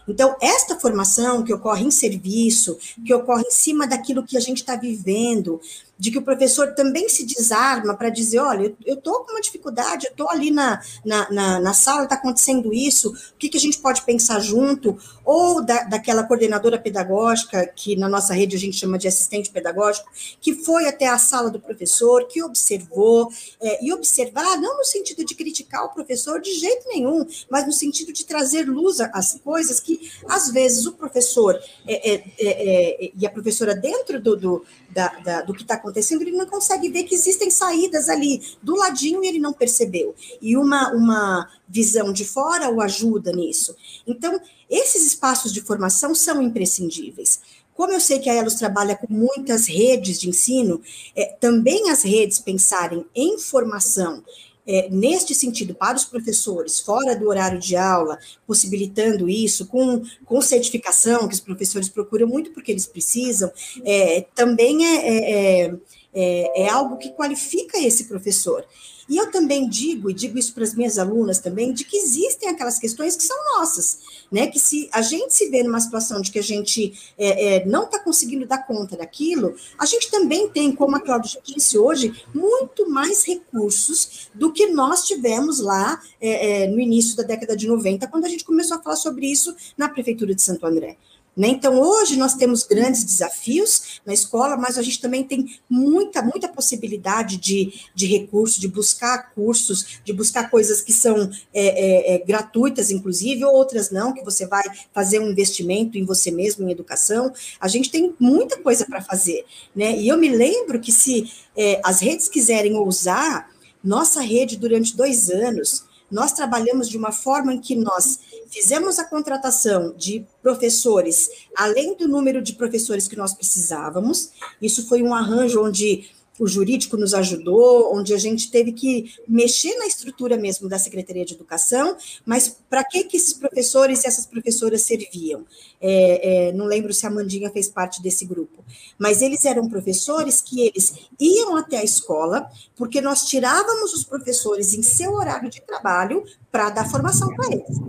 Então, 0.07 0.35
esta 0.41 0.79
formação 0.79 1.43
que 1.43 1.53
ocorre 1.53 1.85
em 1.85 1.91
serviço, 1.91 2.77
que 3.05 3.13
ocorre 3.13 3.43
em 3.43 3.51
cima 3.51 3.87
daquilo 3.87 4.25
que 4.25 4.35
a 4.35 4.39
gente 4.39 4.57
está 4.57 4.75
vivendo, 4.75 5.61
de 6.01 6.09
que 6.09 6.17
o 6.17 6.23
professor 6.23 6.73
também 6.73 7.07
se 7.07 7.23
desarma 7.23 7.95
para 7.95 8.09
dizer, 8.09 8.39
olha, 8.39 8.75
eu 8.83 8.95
estou 8.95 9.23
com 9.23 9.33
uma 9.33 9.39
dificuldade, 9.39 10.07
eu 10.07 10.11
estou 10.11 10.27
ali 10.31 10.49
na, 10.49 10.81
na, 11.05 11.29
na, 11.29 11.59
na 11.59 11.73
sala, 11.75 12.05
está 12.05 12.15
acontecendo 12.15 12.73
isso, 12.73 13.11
o 13.11 13.37
que, 13.37 13.47
que 13.47 13.57
a 13.57 13.59
gente 13.59 13.77
pode 13.77 14.01
pensar 14.01 14.39
junto? 14.39 14.97
Ou 15.23 15.63
da, 15.63 15.83
daquela 15.83 16.23
coordenadora 16.23 16.79
pedagógica, 16.79 17.67
que 17.67 17.95
na 17.95 18.09
nossa 18.09 18.33
rede 18.33 18.55
a 18.55 18.59
gente 18.59 18.77
chama 18.77 18.97
de 18.97 19.07
assistente 19.07 19.51
pedagógico, 19.51 20.09
que 20.41 20.55
foi 20.55 20.87
até 20.87 21.07
a 21.07 21.19
sala 21.19 21.51
do 21.51 21.59
professor, 21.59 22.27
que 22.27 22.41
observou, 22.41 23.31
é, 23.61 23.85
e 23.85 23.93
observar 23.93 24.57
não 24.57 24.79
no 24.79 24.83
sentido 24.83 25.23
de 25.23 25.35
criticar 25.35 25.85
o 25.85 25.89
professor 25.89 26.41
de 26.41 26.51
jeito 26.51 26.87
nenhum, 26.87 27.27
mas 27.47 27.67
no 27.67 27.71
sentido 27.71 28.11
de 28.11 28.25
trazer 28.25 28.63
luz 28.63 28.99
às 28.99 29.39
coisas 29.43 29.79
que, 29.79 30.11
às 30.27 30.49
vezes, 30.49 30.87
o 30.87 30.93
professor 30.93 31.61
é, 31.87 32.11
é, 32.11 32.23
é, 32.39 33.05
é 33.05 33.11
e 33.15 33.23
a 33.23 33.29
professora 33.29 33.75
dentro 33.75 34.19
do, 34.19 34.35
do, 34.35 34.65
da, 34.89 35.09
da, 35.19 35.41
do 35.43 35.53
que 35.53 35.61
está 35.61 35.75
acontecendo, 35.75 35.90
ele 36.21 36.31
não 36.31 36.45
consegue 36.45 36.89
ver 36.89 37.03
que 37.03 37.15
existem 37.15 37.49
saídas 37.49 38.09
ali 38.09 38.41
do 38.61 38.75
ladinho 38.75 39.23
e 39.23 39.27
ele 39.27 39.39
não 39.39 39.53
percebeu. 39.53 40.15
E 40.41 40.55
uma, 40.55 40.91
uma 40.91 41.49
visão 41.67 42.11
de 42.11 42.25
fora 42.25 42.69
o 42.69 42.81
ajuda 42.81 43.31
nisso. 43.31 43.75
Então, 44.05 44.39
esses 44.69 45.05
espaços 45.05 45.51
de 45.51 45.61
formação 45.61 46.15
são 46.15 46.41
imprescindíveis. 46.41 47.39
Como 47.73 47.93
eu 47.93 47.99
sei 47.99 48.19
que 48.19 48.29
a 48.29 48.33
Elos 48.33 48.55
trabalha 48.55 48.95
com 48.95 49.11
muitas 49.11 49.65
redes 49.65 50.19
de 50.19 50.29
ensino, 50.29 50.81
é, 51.15 51.25
também 51.25 51.89
as 51.89 52.03
redes 52.03 52.39
pensarem 52.39 53.05
em 53.15 53.39
formação 53.39 54.23
é, 54.71 54.89
neste 54.89 55.35
sentido, 55.35 55.75
para 55.75 55.97
os 55.97 56.05
professores, 56.05 56.79
fora 56.79 57.13
do 57.13 57.27
horário 57.27 57.59
de 57.59 57.75
aula, 57.75 58.17
possibilitando 58.47 59.27
isso, 59.27 59.65
com, 59.65 60.01
com 60.23 60.41
certificação, 60.41 61.27
que 61.27 61.33
os 61.33 61.41
professores 61.41 61.89
procuram 61.89 62.25
muito 62.25 62.51
porque 62.51 62.71
eles 62.71 62.85
precisam, 62.85 63.51
é, 63.83 64.25
também 64.33 64.85
é, 64.85 64.95
é, 64.95 65.65
é, 65.65 65.73
é, 66.13 66.63
é 66.63 66.69
algo 66.69 66.97
que 66.97 67.09
qualifica 67.09 67.77
esse 67.77 68.05
professor. 68.05 68.65
E 69.11 69.17
eu 69.17 69.29
também 69.29 69.67
digo, 69.67 70.09
e 70.09 70.13
digo 70.13 70.39
isso 70.39 70.53
para 70.53 70.63
as 70.63 70.73
minhas 70.73 70.97
alunas 70.97 71.37
também, 71.37 71.73
de 71.73 71.83
que 71.83 71.97
existem 71.97 72.47
aquelas 72.47 72.79
questões 72.79 73.13
que 73.17 73.23
são 73.23 73.35
nossas, 73.57 73.99
né? 74.31 74.47
Que 74.47 74.57
se 74.57 74.89
a 74.89 75.01
gente 75.01 75.33
se 75.33 75.49
vê 75.49 75.63
numa 75.63 75.81
situação 75.81 76.21
de 76.21 76.31
que 76.31 76.39
a 76.39 76.41
gente 76.41 76.93
é, 77.17 77.57
é, 77.57 77.65
não 77.65 77.83
está 77.83 77.99
conseguindo 77.99 78.47
dar 78.47 78.65
conta 78.65 78.95
daquilo, 78.95 79.53
a 79.77 79.85
gente 79.85 80.09
também 80.09 80.47
tem, 80.47 80.73
como 80.73 80.95
a 80.95 81.01
Cláudia 81.01 81.41
disse 81.43 81.77
hoje, 81.77 82.23
muito 82.33 82.89
mais 82.89 83.25
recursos 83.25 84.29
do 84.33 84.53
que 84.53 84.67
nós 84.67 85.03
tivemos 85.03 85.59
lá 85.59 86.01
é, 86.21 86.63
é 86.63 86.67
no 86.69 86.79
início 86.79 87.17
da 87.17 87.23
década 87.23 87.53
de 87.53 87.67
90, 87.67 88.07
quando 88.07 88.23
a 88.23 88.29
gente 88.29 88.45
começou 88.45 88.77
a 88.77 88.81
falar 88.81 88.95
sobre 88.95 89.29
isso 89.29 89.53
na 89.77 89.89
Prefeitura 89.89 90.33
de 90.33 90.41
Santo 90.41 90.65
André. 90.65 90.95
Né? 91.35 91.47
Então, 91.47 91.79
hoje 91.79 92.17
nós 92.17 92.33
temos 92.33 92.63
grandes 92.63 93.03
desafios 93.05 94.01
na 94.05 94.13
escola, 94.13 94.57
mas 94.57 94.77
a 94.77 94.81
gente 94.81 94.99
também 94.99 95.23
tem 95.23 95.57
muita, 95.69 96.21
muita 96.21 96.47
possibilidade 96.49 97.37
de, 97.37 97.73
de 97.95 98.05
recurso, 98.05 98.59
de 98.59 98.67
buscar 98.67 99.31
cursos, 99.33 100.01
de 100.03 100.11
buscar 100.11 100.49
coisas 100.49 100.81
que 100.81 100.91
são 100.91 101.31
é, 101.53 101.67
é, 101.67 102.15
é, 102.15 102.17
gratuitas, 102.19 102.91
inclusive, 102.91 103.45
ou 103.45 103.53
outras 103.53 103.91
não, 103.91 104.13
que 104.13 104.23
você 104.23 104.45
vai 104.45 104.63
fazer 104.93 105.19
um 105.19 105.29
investimento 105.29 105.97
em 105.97 106.03
você 106.03 106.31
mesmo, 106.31 106.67
em 106.67 106.71
educação. 106.71 107.31
A 107.59 107.67
gente 107.69 107.89
tem 107.89 108.13
muita 108.19 108.57
coisa 108.57 108.85
para 108.85 109.01
fazer. 109.01 109.45
Né? 109.73 109.97
E 109.97 110.09
eu 110.09 110.17
me 110.17 110.27
lembro 110.27 110.81
que 110.81 110.91
se 110.91 111.31
é, 111.55 111.79
as 111.83 112.01
redes 112.01 112.27
quiserem 112.27 112.75
ousar, 112.75 113.49
nossa 113.81 114.21
rede, 114.21 114.57
durante 114.57 114.95
dois 114.95 115.29
anos, 115.29 115.85
nós 116.11 116.33
trabalhamos 116.33 116.89
de 116.89 116.97
uma 116.97 117.11
forma 117.11 117.53
em 117.53 117.59
que 117.59 117.75
nós 117.75 118.19
fizemos 118.49 118.99
a 118.99 119.05
contratação 119.05 119.93
de 119.95 120.25
professores, 120.41 121.29
além 121.55 121.95
do 121.95 122.07
número 122.07 122.41
de 122.41 122.53
professores 122.53 123.07
que 123.07 123.15
nós 123.15 123.33
precisávamos. 123.33 124.31
Isso 124.61 124.87
foi 124.87 125.01
um 125.01 125.13
arranjo 125.13 125.63
onde 125.63 126.09
o 126.41 126.47
jurídico 126.47 126.97
nos 126.97 127.13
ajudou, 127.13 127.95
onde 127.95 128.15
a 128.15 128.17
gente 128.17 128.49
teve 128.49 128.71
que 128.71 129.13
mexer 129.27 129.75
na 129.75 129.85
estrutura 129.85 130.35
mesmo 130.35 130.67
da 130.67 130.79
Secretaria 130.79 131.23
de 131.23 131.35
Educação, 131.35 131.95
mas 132.25 132.57
para 132.67 132.83
que, 132.83 133.03
que 133.03 133.15
esses 133.15 133.33
professores 133.33 134.03
e 134.03 134.07
essas 134.07 134.25
professoras 134.25 134.81
serviam? 134.81 135.45
É, 135.79 136.47
é, 136.47 136.51
não 136.51 136.65
lembro 136.65 136.95
se 136.95 137.05
a 137.05 137.11
Mandinha 137.11 137.51
fez 137.51 137.69
parte 137.69 138.01
desse 138.01 138.25
grupo, 138.25 138.65
mas 138.97 139.21
eles 139.21 139.45
eram 139.45 139.69
professores 139.69 140.41
que 140.41 140.61
eles 140.61 140.95
iam 141.19 141.55
até 141.55 141.77
a 141.77 141.83
escola, 141.83 142.49
porque 142.75 143.01
nós 143.01 143.25
tirávamos 143.25 143.93
os 143.93 144.03
professores 144.03 144.73
em 144.73 144.81
seu 144.81 145.13
horário 145.13 145.47
de 145.47 145.61
trabalho 145.61 146.23
para 146.51 146.69
dar 146.69 146.89
formação 146.89 147.33
para 147.35 147.47
eles. 147.47 147.79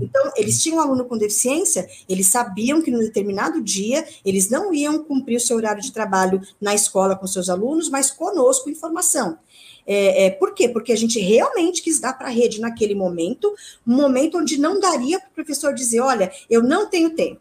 Então, 0.00 0.32
eles 0.36 0.62
tinham 0.62 0.78
um 0.78 0.80
aluno 0.80 1.04
com 1.04 1.16
deficiência, 1.16 1.88
eles 2.08 2.26
sabiam 2.26 2.82
que 2.82 2.90
no 2.90 2.98
determinado 2.98 3.62
dia 3.62 4.04
eles 4.24 4.50
não 4.50 4.74
iam 4.74 5.04
cumprir 5.04 5.36
o 5.36 5.40
seu 5.40 5.56
horário 5.56 5.82
de 5.82 5.92
trabalho 5.92 6.40
na 6.60 6.74
escola 6.74 7.16
com 7.16 7.26
seus 7.26 7.48
alunos, 7.48 7.88
mas 7.88 8.10
conosco 8.10 8.68
em 8.68 8.74
formação. 8.74 9.38
É, 9.86 10.26
é, 10.26 10.30
por 10.30 10.54
quê? 10.54 10.68
Porque 10.68 10.92
a 10.92 10.96
gente 10.96 11.18
realmente 11.18 11.82
quis 11.82 12.00
dar 12.00 12.12
para 12.12 12.28
a 12.28 12.30
rede 12.30 12.60
naquele 12.60 12.94
momento, 12.94 13.54
um 13.86 13.94
momento 13.94 14.38
onde 14.38 14.58
não 14.58 14.78
daria 14.78 15.18
para 15.18 15.28
o 15.28 15.34
professor 15.34 15.74
dizer: 15.74 16.00
olha, 16.00 16.30
eu 16.48 16.62
não 16.62 16.88
tenho 16.88 17.10
tempo 17.10 17.40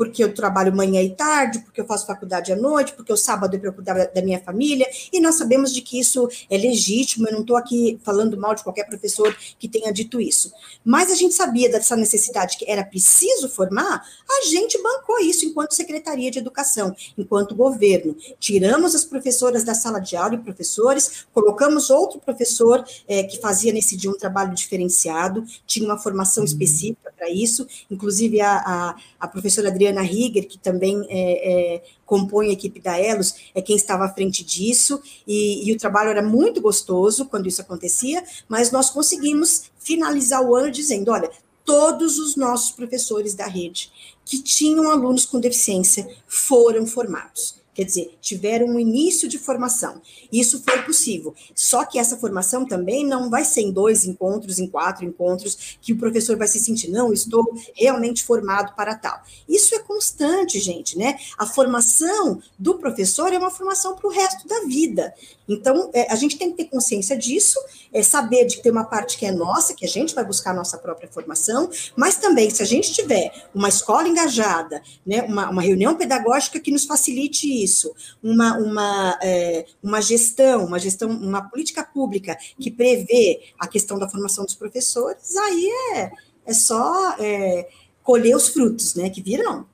porque 0.00 0.24
eu 0.24 0.32
trabalho 0.32 0.74
manhã 0.74 1.02
e 1.02 1.10
tarde, 1.10 1.58
porque 1.58 1.78
eu 1.78 1.84
faço 1.84 2.06
faculdade 2.06 2.50
à 2.50 2.56
noite, 2.56 2.94
porque 2.94 3.12
o 3.12 3.18
sábado 3.18 3.54
é 3.54 3.58
para 3.58 3.70
cuidar 3.70 4.06
da 4.06 4.22
minha 4.22 4.40
família, 4.40 4.88
e 5.12 5.20
nós 5.20 5.34
sabemos 5.34 5.74
de 5.74 5.82
que 5.82 6.00
isso 6.00 6.26
é 6.48 6.56
legítimo, 6.56 7.28
eu 7.28 7.34
não 7.34 7.42
estou 7.42 7.54
aqui 7.54 8.00
falando 8.02 8.34
mal 8.38 8.54
de 8.54 8.62
qualquer 8.62 8.86
professor 8.86 9.36
que 9.58 9.68
tenha 9.68 9.92
dito 9.92 10.18
isso. 10.18 10.50
Mas 10.82 11.12
a 11.12 11.14
gente 11.14 11.34
sabia 11.34 11.70
dessa 11.70 11.94
necessidade 11.96 12.56
que 12.56 12.64
era 12.66 12.82
preciso 12.82 13.46
formar, 13.50 14.02
a 14.26 14.46
gente 14.46 14.82
bancou 14.82 15.20
isso 15.20 15.44
enquanto 15.44 15.74
Secretaria 15.74 16.30
de 16.30 16.38
Educação, 16.38 16.96
enquanto 17.18 17.54
governo. 17.54 18.16
Tiramos 18.38 18.94
as 18.94 19.04
professoras 19.04 19.64
da 19.64 19.74
sala 19.74 19.98
de 19.98 20.16
aula 20.16 20.34
e 20.34 20.38
professores, 20.38 21.26
colocamos 21.30 21.90
outro 21.90 22.18
professor 22.20 22.82
é, 23.06 23.22
que 23.24 23.38
fazia 23.38 23.70
nesse 23.70 23.98
dia 23.98 24.10
um 24.10 24.16
trabalho 24.16 24.54
diferenciado, 24.54 25.44
tinha 25.66 25.84
uma 25.84 25.98
formação 25.98 26.42
uhum. 26.42 26.48
específica 26.48 27.12
para 27.14 27.28
isso, 27.28 27.66
inclusive 27.90 28.40
a, 28.40 28.56
a, 28.56 28.96
a 29.20 29.28
professora 29.28 29.68
Adriana 29.68 29.89
Adriana 29.90 30.02
Rieger, 30.02 30.46
que 30.46 30.58
também 30.58 31.06
é, 31.08 31.76
é, 31.76 31.82
compõe 32.06 32.48
a 32.48 32.52
equipe 32.52 32.80
da 32.80 32.98
Elos, 32.98 33.34
é 33.54 33.60
quem 33.60 33.76
estava 33.76 34.04
à 34.04 34.08
frente 34.08 34.44
disso, 34.44 35.00
e, 35.26 35.68
e 35.68 35.72
o 35.72 35.78
trabalho 35.78 36.10
era 36.10 36.22
muito 36.22 36.60
gostoso 36.60 37.26
quando 37.26 37.46
isso 37.46 37.60
acontecia, 37.60 38.24
mas 38.48 38.70
nós 38.70 38.90
conseguimos 38.90 39.70
finalizar 39.78 40.42
o 40.42 40.54
ano 40.54 40.70
dizendo: 40.70 41.10
olha, 41.10 41.30
todos 41.64 42.18
os 42.18 42.36
nossos 42.36 42.72
professores 42.72 43.34
da 43.34 43.46
rede 43.46 43.90
que 44.24 44.40
tinham 44.42 44.90
alunos 44.90 45.26
com 45.26 45.40
deficiência 45.40 46.08
foram 46.26 46.86
formados. 46.86 47.59
Quer 47.72 47.84
dizer, 47.84 48.18
tiveram 48.20 48.66
um 48.66 48.80
início 48.80 49.28
de 49.28 49.38
formação. 49.38 50.02
Isso 50.32 50.62
foi 50.62 50.82
possível. 50.82 51.34
Só 51.54 51.84
que 51.84 51.98
essa 51.98 52.16
formação 52.16 52.66
também 52.66 53.06
não 53.06 53.30
vai 53.30 53.44
ser 53.44 53.62
em 53.62 53.72
dois 53.72 54.04
encontros, 54.04 54.58
em 54.58 54.66
quatro 54.66 55.04
encontros, 55.04 55.78
que 55.80 55.92
o 55.92 55.98
professor 55.98 56.36
vai 56.36 56.48
se 56.48 56.58
sentir, 56.58 56.90
não, 56.90 57.12
estou 57.12 57.44
realmente 57.74 58.24
formado 58.24 58.74
para 58.74 58.94
tal. 58.94 59.22
Isso 59.48 59.74
é 59.74 59.78
constante, 59.78 60.58
gente, 60.58 60.98
né? 60.98 61.18
A 61.38 61.46
formação 61.46 62.42
do 62.58 62.78
professor 62.78 63.32
é 63.32 63.38
uma 63.38 63.50
formação 63.50 63.94
para 63.94 64.08
o 64.08 64.12
resto 64.12 64.46
da 64.48 64.60
vida. 64.60 65.14
Então, 65.52 65.90
é, 65.92 66.10
a 66.12 66.14
gente 66.14 66.38
tem 66.38 66.50
que 66.52 66.58
ter 66.58 66.70
consciência 66.70 67.16
disso, 67.16 67.58
é, 67.92 68.02
saber 68.02 68.44
de 68.46 68.56
que 68.56 68.62
tem 68.62 68.70
uma 68.70 68.84
parte 68.84 69.18
que 69.18 69.26
é 69.26 69.32
nossa, 69.32 69.74
que 69.74 69.84
a 69.84 69.88
gente 69.88 70.14
vai 70.14 70.24
buscar 70.24 70.52
a 70.52 70.54
nossa 70.54 70.78
própria 70.78 71.08
formação, 71.08 71.68
mas 71.96 72.16
também, 72.16 72.48
se 72.50 72.62
a 72.62 72.66
gente 72.66 72.92
tiver 72.92 73.32
uma 73.52 73.68
escola 73.68 74.06
engajada, 74.06 74.80
né, 75.04 75.22
uma, 75.22 75.50
uma 75.50 75.60
reunião 75.60 75.96
pedagógica 75.96 76.60
que 76.60 76.70
nos 76.70 76.84
facilite 76.84 77.46
isso, 77.46 77.92
uma, 78.22 78.56
uma, 78.58 79.18
é, 79.20 79.66
uma 79.82 80.00
gestão, 80.00 80.64
uma 80.64 80.78
gestão, 80.78 81.10
uma 81.10 81.42
política 81.42 81.82
pública 81.82 82.38
que 82.58 82.70
prevê 82.70 83.40
a 83.58 83.66
questão 83.66 83.98
da 83.98 84.08
formação 84.08 84.44
dos 84.44 84.54
professores, 84.54 85.36
aí 85.36 85.68
é, 85.96 86.10
é 86.46 86.52
só 86.52 87.16
é, 87.18 87.68
colher 88.02 88.36
os 88.36 88.48
frutos, 88.48 88.94
né? 88.94 89.10
Que 89.10 89.22
virão. 89.22 89.66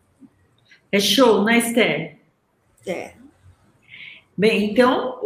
É 0.91 0.99
show, 0.99 1.45
né, 1.45 1.59
Esther? 1.59 2.19
É. 2.87 3.26
Bem, 4.39 4.71
então, 4.71 5.19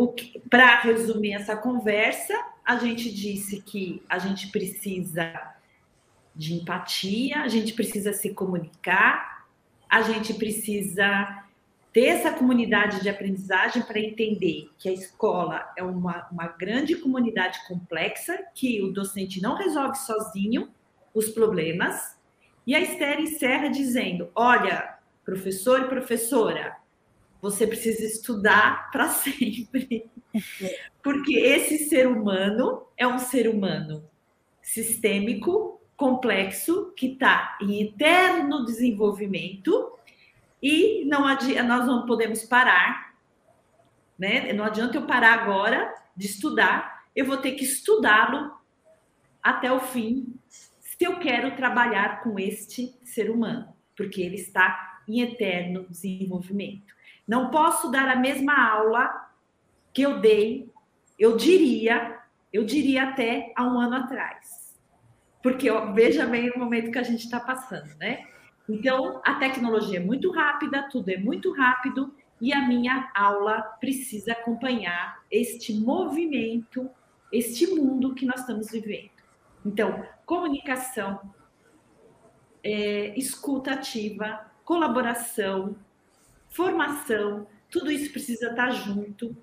para 0.49 0.81
resumir 0.81 1.33
essa 1.33 1.57
conversa, 1.57 2.33
a 2.65 2.77
gente 2.77 3.13
disse 3.13 3.61
que 3.61 4.01
a 4.09 4.19
gente 4.19 4.49
precisa 4.53 5.33
de 6.35 6.55
empatia, 6.55 7.43
a 7.43 7.49
gente 7.49 7.73
precisa 7.73 8.13
se 8.13 8.33
comunicar, 8.33 9.47
a 9.89 10.03
gente 10.03 10.33
precisa 10.35 11.45
ter 11.93 12.07
essa 12.07 12.33
comunidade 12.33 13.03
de 13.03 13.09
aprendizagem 13.09 13.83
para 13.83 13.99
entender 13.99 14.71
que 14.79 14.89
a 14.89 14.93
escola 14.93 15.69
é 15.77 15.83
uma, 15.83 16.29
uma 16.31 16.47
grande 16.47 16.95
comunidade 16.95 17.67
complexa, 17.67 18.39
que 18.55 18.81
o 18.81 18.93
docente 18.93 19.43
não 19.43 19.57
resolve 19.57 19.99
sozinho 19.99 20.71
os 21.13 21.31
problemas. 21.31 22.17
E 22.65 22.77
a 22.77 22.81
Esther 22.81 23.19
encerra 23.19 23.69
dizendo: 23.69 24.31
olha, 24.37 24.99
professor 25.25 25.81
e 25.81 25.89
professora, 25.89 26.77
você 27.41 27.67
precisa 27.67 28.05
estudar 28.05 28.91
para 28.91 29.09
sempre. 29.11 30.11
Porque 31.03 31.35
esse 31.39 31.89
ser 31.89 32.07
humano 32.07 32.87
é 32.97 33.07
um 33.07 33.19
ser 33.19 33.49
humano 33.49 34.09
sistêmico, 34.63 35.81
complexo, 35.97 36.93
que 36.97 37.13
está 37.13 37.59
em 37.61 37.83
eterno 37.83 38.65
desenvolvimento 38.65 39.93
e 40.63 41.05
não 41.07 41.23
nós 41.23 41.87
não 41.87 42.07
podemos 42.07 42.45
parar, 42.45 43.15
né? 44.19 44.53
Não 44.53 44.65
adianta 44.65 44.97
eu 44.97 45.07
parar 45.07 45.35
agora 45.35 45.93
de 46.17 46.27
estudar, 46.27 47.05
eu 47.17 47.25
vou 47.25 47.39
ter 47.39 47.53
que 47.53 47.65
estudá-lo 47.65 48.53
até 49.43 49.73
o 49.73 49.81
fim, 49.81 50.35
se 50.49 51.05
eu 51.05 51.19
quero 51.19 51.57
trabalhar 51.57 52.23
com 52.23 52.39
este 52.39 52.95
ser 53.03 53.31
humano, 53.31 53.75
porque 53.97 54.21
ele 54.21 54.37
está 54.37 55.03
em 55.09 55.23
eterno 55.23 55.87
desenvolvimento. 55.89 56.95
Não 57.31 57.49
posso 57.49 57.93
dar 57.93 58.09
a 58.09 58.17
mesma 58.17 58.53
aula 58.73 59.31
que 59.93 60.03
eu 60.03 60.19
dei, 60.19 60.69
eu 61.17 61.37
diria, 61.37 62.19
eu 62.53 62.65
diria 62.65 63.05
até 63.05 63.53
há 63.57 63.63
um 63.63 63.79
ano 63.79 63.99
atrás. 63.99 64.77
Porque 65.41 65.71
ó, 65.71 65.93
veja 65.93 66.27
bem 66.27 66.51
o 66.51 66.59
momento 66.59 66.91
que 66.91 66.99
a 66.99 67.05
gente 67.05 67.23
está 67.23 67.39
passando, 67.39 67.97
né? 67.99 68.27
Então, 68.69 69.23
a 69.25 69.37
tecnologia 69.37 70.01
é 70.01 70.03
muito 70.03 70.33
rápida, 70.33 70.89
tudo 70.91 71.09
é 71.09 71.19
muito 71.19 71.53
rápido, 71.53 72.13
e 72.41 72.53
a 72.53 72.67
minha 72.67 73.13
aula 73.15 73.63
precisa 73.79 74.33
acompanhar 74.33 75.23
este 75.31 75.73
movimento, 75.73 76.91
este 77.33 77.65
mundo 77.69 78.13
que 78.13 78.27
nós 78.27 78.41
estamos 78.41 78.73
vivendo. 78.73 79.23
Então, 79.65 80.05
comunicação, 80.27 81.21
é, 82.65 83.17
escuta 83.17 83.75
ativa, 83.75 84.51
colaboração, 84.65 85.77
formação, 86.51 87.47
tudo 87.71 87.91
isso 87.91 88.13
precisa 88.13 88.51
estar 88.51 88.71
junto, 88.71 89.37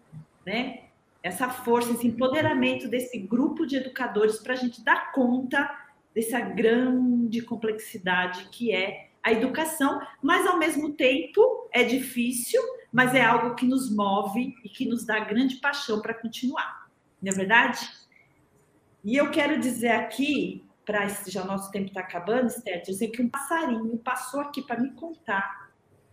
né? 0.45 0.83
Essa 1.23 1.49
força, 1.49 1.91
esse 1.91 2.07
empoderamento 2.07 2.87
desse 2.87 3.17
grupo 3.17 3.65
de 3.65 3.77
educadores 3.77 4.37
para 4.37 4.53
a 4.53 4.57
gente 4.57 4.83
dar 4.83 5.11
conta 5.11 5.69
dessa 6.13 6.39
grande 6.39 7.41
complexidade 7.41 8.47
que 8.49 8.71
é 8.71 9.09
a 9.23 9.31
educação, 9.31 9.99
mas 10.21 10.47
ao 10.47 10.57
mesmo 10.57 10.93
tempo 10.93 11.67
é 11.71 11.83
difícil, 11.83 12.61
mas 12.93 13.13
é 13.13 13.21
algo 13.21 13.55
que 13.55 13.65
nos 13.65 13.93
move 13.93 14.55
e 14.63 14.69
que 14.69 14.87
nos 14.87 15.05
dá 15.05 15.19
grande 15.19 15.55
paixão 15.57 16.01
para 16.01 16.13
continuar, 16.13 16.89
não 17.21 17.31
é 17.31 17.35
verdade? 17.35 17.89
E 19.03 19.15
eu 19.15 19.29
quero 19.29 19.59
dizer 19.59 19.91
aqui, 19.91 20.65
para 20.85 21.07
já 21.27 21.43
nosso 21.43 21.69
tempo 21.71 21.87
está 21.87 21.99
acabando, 21.99 22.47
Esther, 22.47 22.81
dizer 22.81 23.09
que 23.09 23.21
um 23.21 23.29
passarinho 23.29 23.97
passou 23.97 24.39
aqui 24.39 24.61
para 24.61 24.79
me 24.79 24.91
contar 24.91 25.66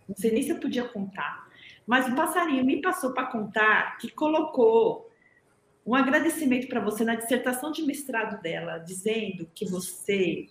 não 0.09 0.17
sei 0.17 0.33
nem 0.33 0.43
se 0.43 0.51
eu 0.51 0.61
podia 0.61 0.89
contar, 0.89 1.49
mas 1.87 2.09
o 2.09 2.15
passarinho 2.15 2.65
me 2.65 2.81
passou 2.81 3.13
para 3.13 3.27
contar 3.27 3.99
que 3.99 4.11
colocou 4.11 5.11
um 5.87 5.95
agradecimento 5.95 6.67
para 6.67 6.81
você 6.81 7.05
na 7.05 7.15
dissertação 7.15 7.71
de 7.71 7.83
mestrado 7.83 8.41
dela, 8.41 8.79
dizendo 8.79 9.49
que 9.55 9.67
você 9.67 10.49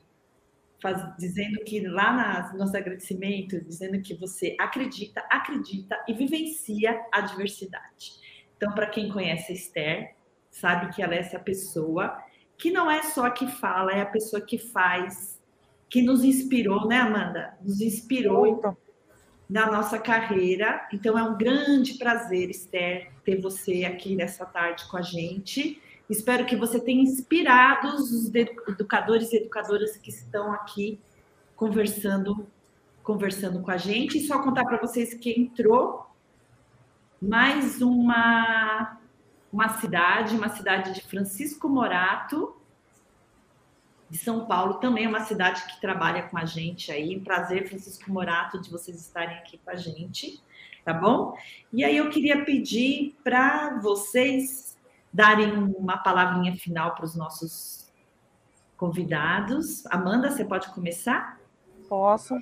faz, 0.80 1.01
dizendo 1.18 1.64
que 1.64 1.80
lá 1.80 2.14
na, 2.14 2.54
nosso 2.54 2.78
agradecimento, 2.78 3.60
dizendo 3.62 3.99
que 4.01 4.14
você 4.14 4.56
acredita, 4.60 5.26
acredita 5.30 5.97
e 6.08 6.14
vivencia 6.14 7.04
a 7.12 7.22
diversidade. 7.22 8.14
Então, 8.56 8.74
para 8.74 8.88
quem 8.88 9.10
conhece 9.10 9.51
a 9.51 9.56
Esther, 9.56 10.16
sabe 10.51 10.93
que 10.93 11.01
ela 11.01 11.16
é 11.16 11.20
essa 11.20 11.39
pessoa 11.39 12.16
que 12.58 12.70
não 12.70 12.89
é 12.89 13.01
só 13.01 13.26
a 13.26 13.32
que 13.32 13.47
fala, 13.47 13.91
é 13.91 14.01
a 14.01 14.06
pessoa 14.06 14.41
que 14.41 14.58
faz, 14.58 15.41
que 15.89 16.01
nos 16.01 16.24
inspirou, 16.24 16.88
né, 16.88 16.99
Amanda? 16.99 17.58
Nos 17.62 17.82
inspirou 17.82 18.41
Muito 18.41 18.78
na 19.49 19.71
nossa 19.71 19.99
carreira. 19.99 20.87
Então 20.91 21.17
é 21.17 21.23
um 21.23 21.37
grande 21.37 21.95
prazer, 21.95 22.49
Esther, 22.49 23.11
ter 23.23 23.39
você 23.41 23.85
aqui 23.85 24.15
nessa 24.15 24.45
tarde 24.45 24.85
com 24.85 24.97
a 24.97 25.01
gente. 25.01 25.81
Espero 26.09 26.45
que 26.45 26.55
você 26.55 26.79
tenha 26.79 27.01
inspirado 27.01 27.87
os 27.87 28.33
educadores 28.33 29.31
e 29.31 29.37
educadoras 29.37 29.97
que 29.97 30.09
estão 30.09 30.51
aqui 30.51 30.99
conversando 31.55 32.47
conversando 33.01 33.61
com 33.61 33.69
a 33.69 33.77
gente. 33.77 34.17
E 34.17 34.25
só 34.25 34.41
contar 34.41 34.63
para 34.63 34.77
vocês 34.77 35.13
que 35.13 35.31
entrou 35.31 36.07
mais 37.21 37.81
uma 37.81 38.97
uma 39.51 39.69
cidade, 39.79 40.35
uma 40.35 40.49
cidade 40.49 40.95
de 40.95 41.01
Francisco 41.01 41.69
Morato, 41.69 42.55
de 44.14 44.20
São 44.20 44.45
Paulo, 44.45 44.76
também 44.76 45.05
é 45.05 45.07
uma 45.07 45.22
cidade 45.22 45.66
que 45.66 45.82
trabalha 45.82 46.22
com 46.22 46.38
a 46.38 46.45
gente 46.45 46.91
aí. 46.91 47.20
Prazer, 47.20 47.68
Francisco 47.68 48.11
Morato, 48.11 48.61
de 48.61 48.70
vocês 48.70 49.01
estarem 49.01 49.36
aqui 49.39 49.57
com 49.57 49.72
a 49.72 49.76
gente, 49.76 50.39
tá 50.86 50.93
bom? 50.93 51.36
E 51.74 51.84
aí 51.84 51.97
eu 51.97 52.11
queria 52.11 52.45
pedir 52.45 53.18
para 53.24 53.80
vocês 53.80 54.78
darem 55.11 55.51
uma 55.51 55.97
palavrinha 55.97 56.55
final 56.55 56.93
para 56.93 57.05
os 57.05 57.16
nossos 57.16 57.91
convidados. 58.78 59.84
Amanda, 59.88 60.30
você 60.30 60.45
pode 60.45 60.72
começar? 60.76 61.39
Posso. 61.89 62.36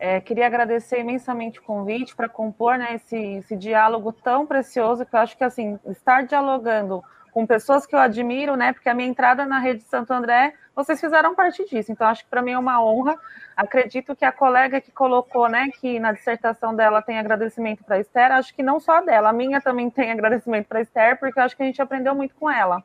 É, 0.00 0.20
queria 0.20 0.48
agradecer 0.48 0.98
imensamente 0.98 1.60
o 1.60 1.62
convite 1.62 2.16
para 2.16 2.28
compor 2.28 2.76
né, 2.76 2.96
esse, 2.96 3.16
esse 3.16 3.56
diálogo 3.56 4.12
tão 4.12 4.44
precioso 4.44 5.06
que 5.06 5.14
eu 5.14 5.20
acho 5.20 5.38
que 5.38 5.44
assim 5.44 5.78
estar 5.86 6.26
dialogando 6.26 7.00
com 7.32 7.46
pessoas 7.46 7.86
que 7.86 7.94
eu 7.94 7.98
admiro, 7.98 8.56
né? 8.56 8.72
Porque 8.72 8.88
a 8.88 8.94
minha 8.94 9.08
entrada 9.08 9.46
na 9.46 9.58
rede 9.58 9.82
Santo 9.84 10.12
André, 10.12 10.54
vocês 10.76 11.00
fizeram 11.00 11.34
parte 11.34 11.64
disso. 11.64 11.90
Então, 11.90 12.06
acho 12.06 12.24
que 12.24 12.30
para 12.30 12.42
mim 12.42 12.52
é 12.52 12.58
uma 12.58 12.82
honra. 12.84 13.18
Acredito 13.56 14.14
que 14.14 14.24
a 14.24 14.30
colega 14.30 14.80
que 14.80 14.92
colocou, 14.92 15.48
né, 15.48 15.68
que 15.80 15.98
na 15.98 16.12
dissertação 16.12 16.74
dela 16.74 17.02
tem 17.02 17.18
agradecimento 17.18 17.82
para 17.84 17.96
a 17.96 18.00
Esther, 18.00 18.32
acho 18.32 18.54
que 18.54 18.62
não 18.62 18.78
só 18.78 19.00
dela, 19.00 19.30
a 19.30 19.32
minha 19.32 19.60
também 19.60 19.90
tem 19.90 20.12
agradecimento 20.12 20.66
para 20.66 20.78
a 20.78 20.82
Esther, 20.82 21.18
porque 21.18 21.40
acho 21.40 21.56
que 21.56 21.62
a 21.62 21.66
gente 21.66 21.80
aprendeu 21.80 22.14
muito 22.14 22.34
com 22.34 22.50
ela, 22.50 22.82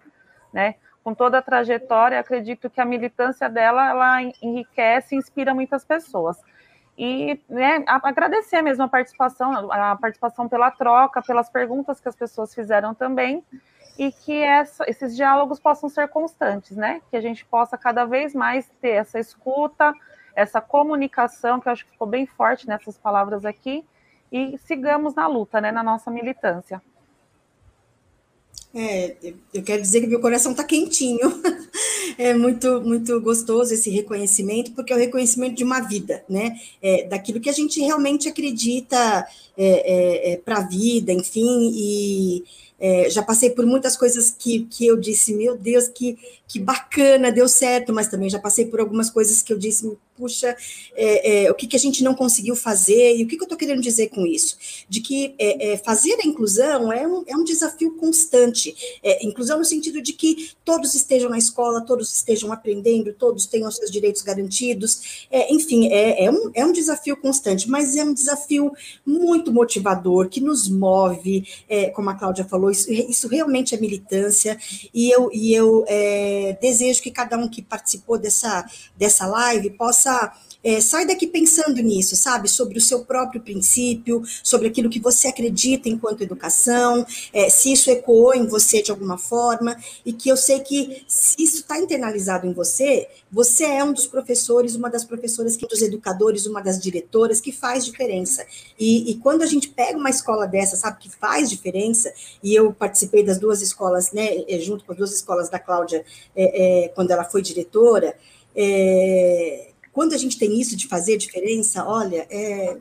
né? 0.51 0.75
Com 1.03 1.13
toda 1.13 1.37
a 1.37 1.41
trajetória, 1.41 2.19
acredito 2.19 2.69
que 2.69 2.81
a 2.81 2.85
militância 2.85 3.49
dela, 3.49 3.89
ela 3.89 4.21
enriquece 4.41 5.15
e 5.15 5.17
inspira 5.17 5.53
muitas 5.53 5.85
pessoas 5.85 6.37
e 6.97 7.39
né, 7.47 7.83
agradecer 7.85 8.61
mesmo 8.63 8.83
a 8.83 8.87
participação, 8.87 9.71
a 9.71 9.95
participação 9.95 10.49
pela 10.49 10.71
troca, 10.71 11.21
pelas 11.21 11.47
perguntas 11.47 11.99
que 11.99 12.09
as 12.09 12.15
pessoas 12.15 12.55
fizeram 12.55 12.95
também, 12.95 13.43
e 13.97 14.11
que 14.11 14.33
essa, 14.33 14.85
esses 14.87 15.15
diálogos 15.15 15.59
possam 15.59 15.89
ser 15.89 16.07
constantes, 16.07 16.77
né? 16.77 17.01
Que 17.09 17.17
a 17.17 17.21
gente 17.21 17.43
possa 17.45 17.77
cada 17.77 18.05
vez 18.05 18.33
mais 18.33 18.69
ter 18.79 18.89
essa 18.89 19.19
escuta, 19.19 19.93
essa 20.35 20.61
comunicação, 20.61 21.59
que 21.59 21.67
eu 21.67 21.71
acho 21.71 21.85
que 21.85 21.91
ficou 21.91 22.07
bem 22.07 22.27
forte 22.27 22.67
nessas 22.67 22.97
palavras 22.97 23.43
aqui, 23.43 23.83
e 24.31 24.57
sigamos 24.59 25.15
na 25.15 25.25
luta, 25.27 25.59
né? 25.59 25.71
Na 25.71 25.81
nossa 25.81 26.11
militância. 26.11 26.81
É, 28.75 29.15
eu 29.53 29.63
quero 29.63 29.81
dizer 29.81 30.01
que 30.01 30.07
meu 30.07 30.21
coração 30.21 30.51
está 30.51 30.63
quentinho. 30.63 31.19
É 32.17 32.33
muito, 32.33 32.81
muito 32.81 33.21
gostoso 33.21 33.73
esse 33.73 33.91
reconhecimento, 33.91 34.71
porque 34.71 34.91
é 34.91 34.95
o 34.95 34.99
reconhecimento 34.99 35.55
de 35.55 35.63
uma 35.63 35.81
vida, 35.81 36.23
né? 36.27 36.57
É, 36.81 37.03
daquilo 37.03 37.39
que 37.39 37.49
a 37.49 37.53
gente 37.53 37.79
realmente 37.79 38.27
acredita 38.27 38.97
é, 39.55 40.31
é, 40.31 40.33
é 40.33 40.37
para 40.37 40.57
a 40.57 40.67
vida, 40.67 41.11
enfim, 41.13 41.69
e 41.75 42.43
é, 42.79 43.09
já 43.09 43.23
passei 43.23 43.49
por 43.49 43.65
muitas 43.65 43.97
coisas 43.97 44.29
que, 44.29 44.65
que 44.65 44.85
eu 44.85 44.97
disse, 44.97 45.33
meu 45.33 45.57
Deus, 45.57 45.87
que, 45.87 46.17
que 46.47 46.59
bacana, 46.59 47.31
deu 47.31 47.47
certo, 47.47 47.93
mas 47.93 48.07
também 48.07 48.29
já 48.29 48.39
passei 48.39 48.65
por 48.65 48.79
algumas 48.79 49.09
coisas 49.09 49.41
que 49.41 49.51
eu 49.51 49.57
disse, 49.57 49.97
puxa, 50.17 50.55
é, 50.95 51.45
é, 51.45 51.51
o 51.51 51.53
que, 51.53 51.67
que 51.67 51.75
a 51.75 51.79
gente 51.79 52.03
não 52.03 52.15
conseguiu 52.15 52.55
fazer, 52.55 53.15
e 53.15 53.23
o 53.23 53.27
que, 53.27 53.37
que 53.37 53.43
eu 53.43 53.45
estou 53.45 53.57
querendo 53.57 53.81
dizer 53.81 54.09
com 54.09 54.25
isso? 54.25 54.57
De 54.89 54.99
que 54.99 55.35
é, 55.37 55.73
é, 55.73 55.77
fazer 55.77 56.17
a 56.21 56.27
inclusão 56.27 56.91
é 56.91 57.07
um, 57.07 57.23
é 57.27 57.37
um 57.37 57.43
desafio 57.43 57.91
constante, 57.91 58.75
é, 59.03 59.25
inclusão 59.25 59.59
no 59.59 59.65
sentido 59.65 60.01
de 60.01 60.13
que 60.13 60.51
todos 60.65 60.95
estejam 60.95 61.29
na 61.29 61.37
escola, 61.37 61.81
todos 61.81 62.13
estejam 62.13 62.51
aprendendo, 62.51 63.13
todos 63.13 63.45
tenham 63.45 63.69
seus 63.69 63.91
direitos 63.91 64.23
garantidos, 64.23 65.27
enfim, 65.49 65.89
é, 65.91 66.29
um, 66.31 66.49
é 66.53 66.65
um 66.65 66.71
desafio 66.71 67.15
constante, 67.15 67.69
mas 67.69 67.95
é 67.95 68.03
um 68.03 68.13
desafio 68.13 68.71
muito 69.05 69.53
motivador, 69.53 70.29
que 70.29 70.41
nos 70.41 70.67
move, 70.67 71.45
como 71.93 72.09
a 72.09 72.15
Cláudia 72.15 72.43
falou, 72.43 72.66
isso, 72.69 72.91
isso 72.91 73.27
realmente 73.27 73.75
é 73.75 73.79
militância, 73.79 74.57
e 74.93 75.09
eu, 75.09 75.29
e 75.33 75.53
eu 75.53 75.85
desejo 76.61 77.01
que 77.01 77.11
cada 77.11 77.37
um 77.37 77.47
que 77.47 77.61
participou 77.61 78.17
dessa, 78.17 78.65
dessa 78.95 79.25
live 79.27 79.71
possa 79.71 80.31
é, 80.67 80.81
sai 80.81 81.05
daqui 81.07 81.25
pensando 81.25 81.81
nisso, 81.81 82.13
sabe? 82.17 82.49
Sobre 82.49 82.77
o 82.77 82.81
seu 82.81 83.05
próprio 83.05 83.39
princípio, 83.39 84.21
sobre 84.43 84.67
aquilo 84.67 84.89
que 84.89 84.99
você 84.99 85.29
acredita 85.29 85.87
enquanto 85.87 86.23
educação, 86.23 87.05
é, 87.31 87.49
se 87.49 87.71
isso 87.71 87.89
ecoou 87.89 88.33
em 88.33 88.45
você 88.45 88.81
de 88.81 88.91
alguma 88.91 89.17
forma, 89.17 89.77
e 90.05 90.11
que 90.11 90.27
eu 90.27 90.35
sei 90.35 90.59
que 90.59 91.05
se 91.07 91.41
isso 91.41 91.61
está 91.61 91.79
internalizado 91.79 92.45
em 92.45 92.51
você, 92.51 93.07
você 93.31 93.63
é 93.63 93.81
um 93.81 93.93
dos 93.93 94.07
professores, 94.07 94.75
uma 94.75 94.89
das 94.89 95.05
professoras, 95.05 95.55
que 95.55 95.65
dos 95.65 95.81
educadores, 95.81 96.45
uma 96.45 96.61
das 96.61 96.81
diretoras 96.81 97.39
que 97.39 97.53
faz 97.53 97.85
diferença. 97.85 98.45
E, 98.77 99.09
e 99.09 99.15
quando 99.15 99.43
a 99.43 99.45
gente 99.45 99.69
pega 99.69 99.97
uma 99.97 100.09
escola 100.09 100.45
dessa, 100.45 100.75
sabe, 100.75 100.99
que 100.99 101.09
faz 101.09 101.49
diferença, 101.49 102.11
e 102.43 102.53
eu 102.53 102.73
participei 102.73 103.23
das 103.23 103.39
duas 103.39 103.61
escolas, 103.61 104.11
né, 104.11 104.43
é, 104.49 104.59
junto 104.59 104.83
com 104.83 104.91
as 104.91 104.97
duas 104.97 105.13
escolas 105.13 105.49
da 105.49 105.59
Cláudia, 105.59 106.03
é, 106.35 106.83
é, 106.83 106.87
quando 106.89 107.11
ela 107.11 107.23
foi 107.23 107.41
diretora, 107.41 108.17
é, 108.53 109.71
quando 109.97 110.13
a 110.13 110.17
gente 110.17 110.37
tem 110.37 110.61
isso 110.61 110.77
de 110.77 110.87
fazer 110.87 111.17
diferença, 111.17 111.83
olha, 111.83 112.27
é, 112.29 112.77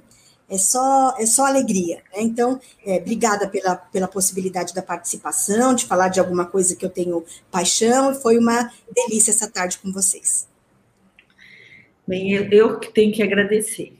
é 0.51 0.59
só, 0.59 1.17
é 1.19 1.25
só 1.25 1.47
alegria. 1.47 2.03
Né? 2.13 2.21
Então, 2.21 2.61
é, 2.85 2.99
obrigada 2.99 3.49
pela, 3.49 3.75
pela 3.75 4.07
possibilidade 4.07 4.75
da 4.75 4.83
participação, 4.83 5.75
de 5.75 5.87
falar 5.87 6.09
de 6.09 6.21
alguma 6.21 6.45
coisa 6.45 6.77
que 6.77 6.85
eu 6.85 6.91
tenho 6.91 7.25
paixão, 7.51 8.13
e 8.13 8.17
foi 8.17 8.37
uma 8.37 8.71
delícia 8.95 9.31
essa 9.31 9.51
tarde 9.51 9.79
com 9.79 9.91
vocês. 9.91 10.47
Bem, 12.07 12.33
eu 12.33 12.79
que 12.79 12.93
tenho 12.93 13.15
que 13.15 13.23
agradecer. 13.23 13.97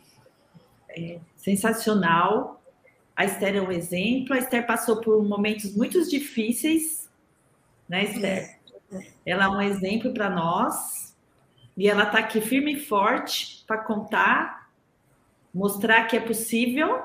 É 0.91 1.19
sensacional. 1.39 2.63
A 3.17 3.25
Esther 3.25 3.57
é 3.57 3.63
um 3.63 3.73
exemplo. 3.73 4.35
A 4.35 4.39
Esther 4.39 4.67
passou 4.67 5.01
por 5.01 5.25
momentos 5.25 5.75
muito 5.75 6.07
difíceis, 6.07 7.09
né, 7.89 8.05
Esther? 8.05 8.59
É, 8.93 8.97
é. 8.97 9.07
Ela 9.25 9.47
é 9.47 9.49
um 9.49 9.63
exemplo 9.63 10.13
para 10.13 10.29
nós 10.29 11.07
e 11.77 11.89
ela 11.89 12.05
está 12.05 12.19
aqui 12.19 12.41
firme 12.41 12.73
e 12.73 12.81
forte 12.81 13.63
para 13.67 13.79
contar, 13.79 14.71
mostrar 15.53 16.05
que 16.05 16.17
é 16.17 16.21
possível 16.21 17.05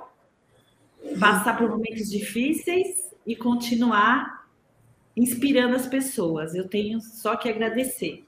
passar 1.20 1.58
por 1.58 1.70
momentos 1.70 2.10
difíceis 2.10 3.14
e 3.26 3.36
continuar 3.36 4.48
inspirando 5.16 5.76
as 5.76 5.88
pessoas. 5.88 6.56
Eu 6.56 6.70
tenho 6.70 7.02
só 7.02 7.36
que 7.36 7.50
agradecer. 7.50 8.26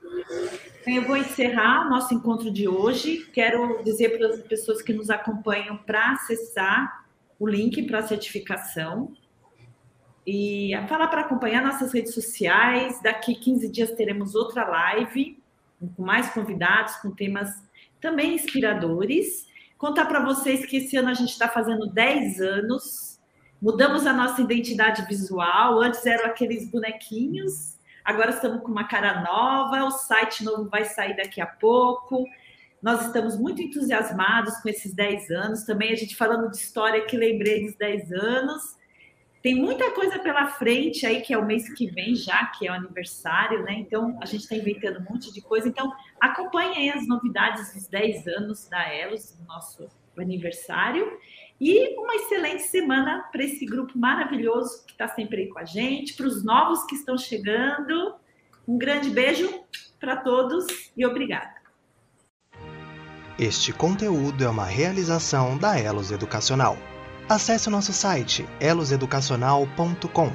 Então, 0.82 0.94
eu 0.94 1.04
vou 1.04 1.16
encerrar 1.16 1.90
nosso 1.90 2.14
encontro 2.14 2.52
de 2.52 2.68
hoje. 2.68 3.26
Quero 3.32 3.82
dizer 3.84 4.18
para 4.18 4.28
as 4.28 4.42
pessoas 4.42 4.82
que 4.82 4.92
nos 4.92 5.10
acompanham 5.10 5.78
para 5.78 6.12
acessar 6.12 7.06
o 7.40 7.48
link 7.48 7.82
para 7.84 8.00
a 8.00 8.04
certificação 8.04 9.14
e 10.28 10.72
falar 10.90 11.08
para 11.08 11.22
acompanhar 11.22 11.64
nossas 11.64 11.94
redes 11.94 12.14
sociais. 12.14 13.02
Daqui 13.02 13.34
15 13.34 13.70
dias 13.70 13.92
teremos 13.92 14.36
outra 14.36 14.68
live 14.68 15.42
com 15.90 16.04
mais 16.04 16.30
convidados, 16.30 16.96
com 16.98 17.12
temas 17.12 17.50
também 18.00 18.36
inspiradores. 18.36 19.48
Contar 19.78 20.06
para 20.06 20.24
vocês 20.24 20.66
que 20.66 20.78
esse 20.78 20.96
ano 20.98 21.10
a 21.10 21.14
gente 21.14 21.32
está 21.32 21.48
fazendo 21.48 21.88
10 21.88 22.42
anos, 22.42 23.20
mudamos 23.62 24.06
a 24.06 24.14
nossa 24.14 24.42
identidade 24.42 25.06
visual, 25.06 25.82
antes 25.82 26.06
eram 26.06 26.26
aqueles 26.26 26.70
bonequinhos, 26.70 27.78
agora 28.04 28.32
estamos 28.32 28.62
com 28.62 28.72
uma 28.72 28.88
cara 28.88 29.22
nova, 29.22 29.84
o 29.86 29.92
site 29.92 30.44
novo 30.44 30.70
vai 30.70 30.86
sair 30.86 31.16
daqui 31.16 31.42
a 31.42 31.46
pouco. 31.46 32.26
Nós 32.82 33.06
estamos 33.06 33.40
muito 33.40 33.62
entusiasmados 33.62 34.58
com 34.58 34.68
esses 34.68 34.94
10 34.94 35.32
anos. 35.32 35.64
Também 35.64 35.94
a 35.94 35.96
gente 35.96 36.18
falando 36.18 36.52
de 36.52 36.58
história 36.58 37.06
que 37.06 37.16
lembrei 37.16 37.66
dos 37.66 37.76
10 37.78 38.12
anos. 38.12 38.78
Tem 39.44 39.54
muita 39.54 39.92
coisa 39.92 40.20
pela 40.20 40.48
frente 40.48 41.06
aí, 41.06 41.20
que 41.20 41.34
é 41.34 41.38
o 41.38 41.46
mês 41.46 41.68
que 41.74 41.92
vem 41.92 42.16
já, 42.16 42.46
que 42.46 42.66
é 42.66 42.72
o 42.72 42.74
aniversário, 42.74 43.62
né? 43.64 43.74
Então, 43.74 44.18
a 44.22 44.26
gente 44.26 44.44
está 44.44 44.56
inventando 44.56 45.02
um 45.02 45.12
monte 45.14 45.34
de 45.34 45.42
coisa. 45.42 45.68
Então, 45.68 45.92
acompanhem 46.22 46.90
as 46.90 47.06
novidades 47.06 47.74
dos 47.74 47.86
10 47.88 48.26
anos 48.28 48.70
da 48.70 48.88
Elos, 48.88 49.34
do 49.34 49.46
nosso 49.46 49.90
aniversário. 50.18 51.20
E 51.60 51.94
uma 52.00 52.16
excelente 52.16 52.64
semana 52.64 53.28
para 53.34 53.44
esse 53.44 53.66
grupo 53.66 54.00
maravilhoso 54.00 54.86
que 54.86 54.94
está 54.94 55.10
sempre 55.10 55.42
aí 55.42 55.50
com 55.50 55.60
a 55.60 55.66
gente, 55.66 56.14
para 56.16 56.26
os 56.26 56.42
novos 56.42 56.86
que 56.86 56.96
estão 56.96 57.18
chegando. 57.18 58.16
Um 58.66 58.78
grande 58.78 59.10
beijo 59.10 59.54
para 60.00 60.16
todos 60.16 60.66
e 60.96 61.06
obrigada. 61.06 61.54
Este 63.38 63.74
conteúdo 63.74 64.42
é 64.42 64.48
uma 64.48 64.66
realização 64.66 65.58
da 65.58 65.78
Elos 65.78 66.12
Educacional. 66.12 66.78
Acesse 67.30 67.70
o 67.70 67.72
nosso 67.72 67.94
site 67.94 68.48
eloseducacional.com 68.60 70.32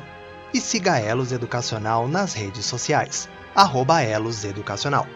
e 0.55 0.61
siga 0.61 0.95
a 0.95 1.01
Elos 1.01 1.33
Educacional 1.33 2.09
nas 2.09 2.33
redes 2.33 2.65
sociais, 2.65 3.29
arroba 3.55 4.03
Elos 4.03 4.45
Educacional. 4.45 5.07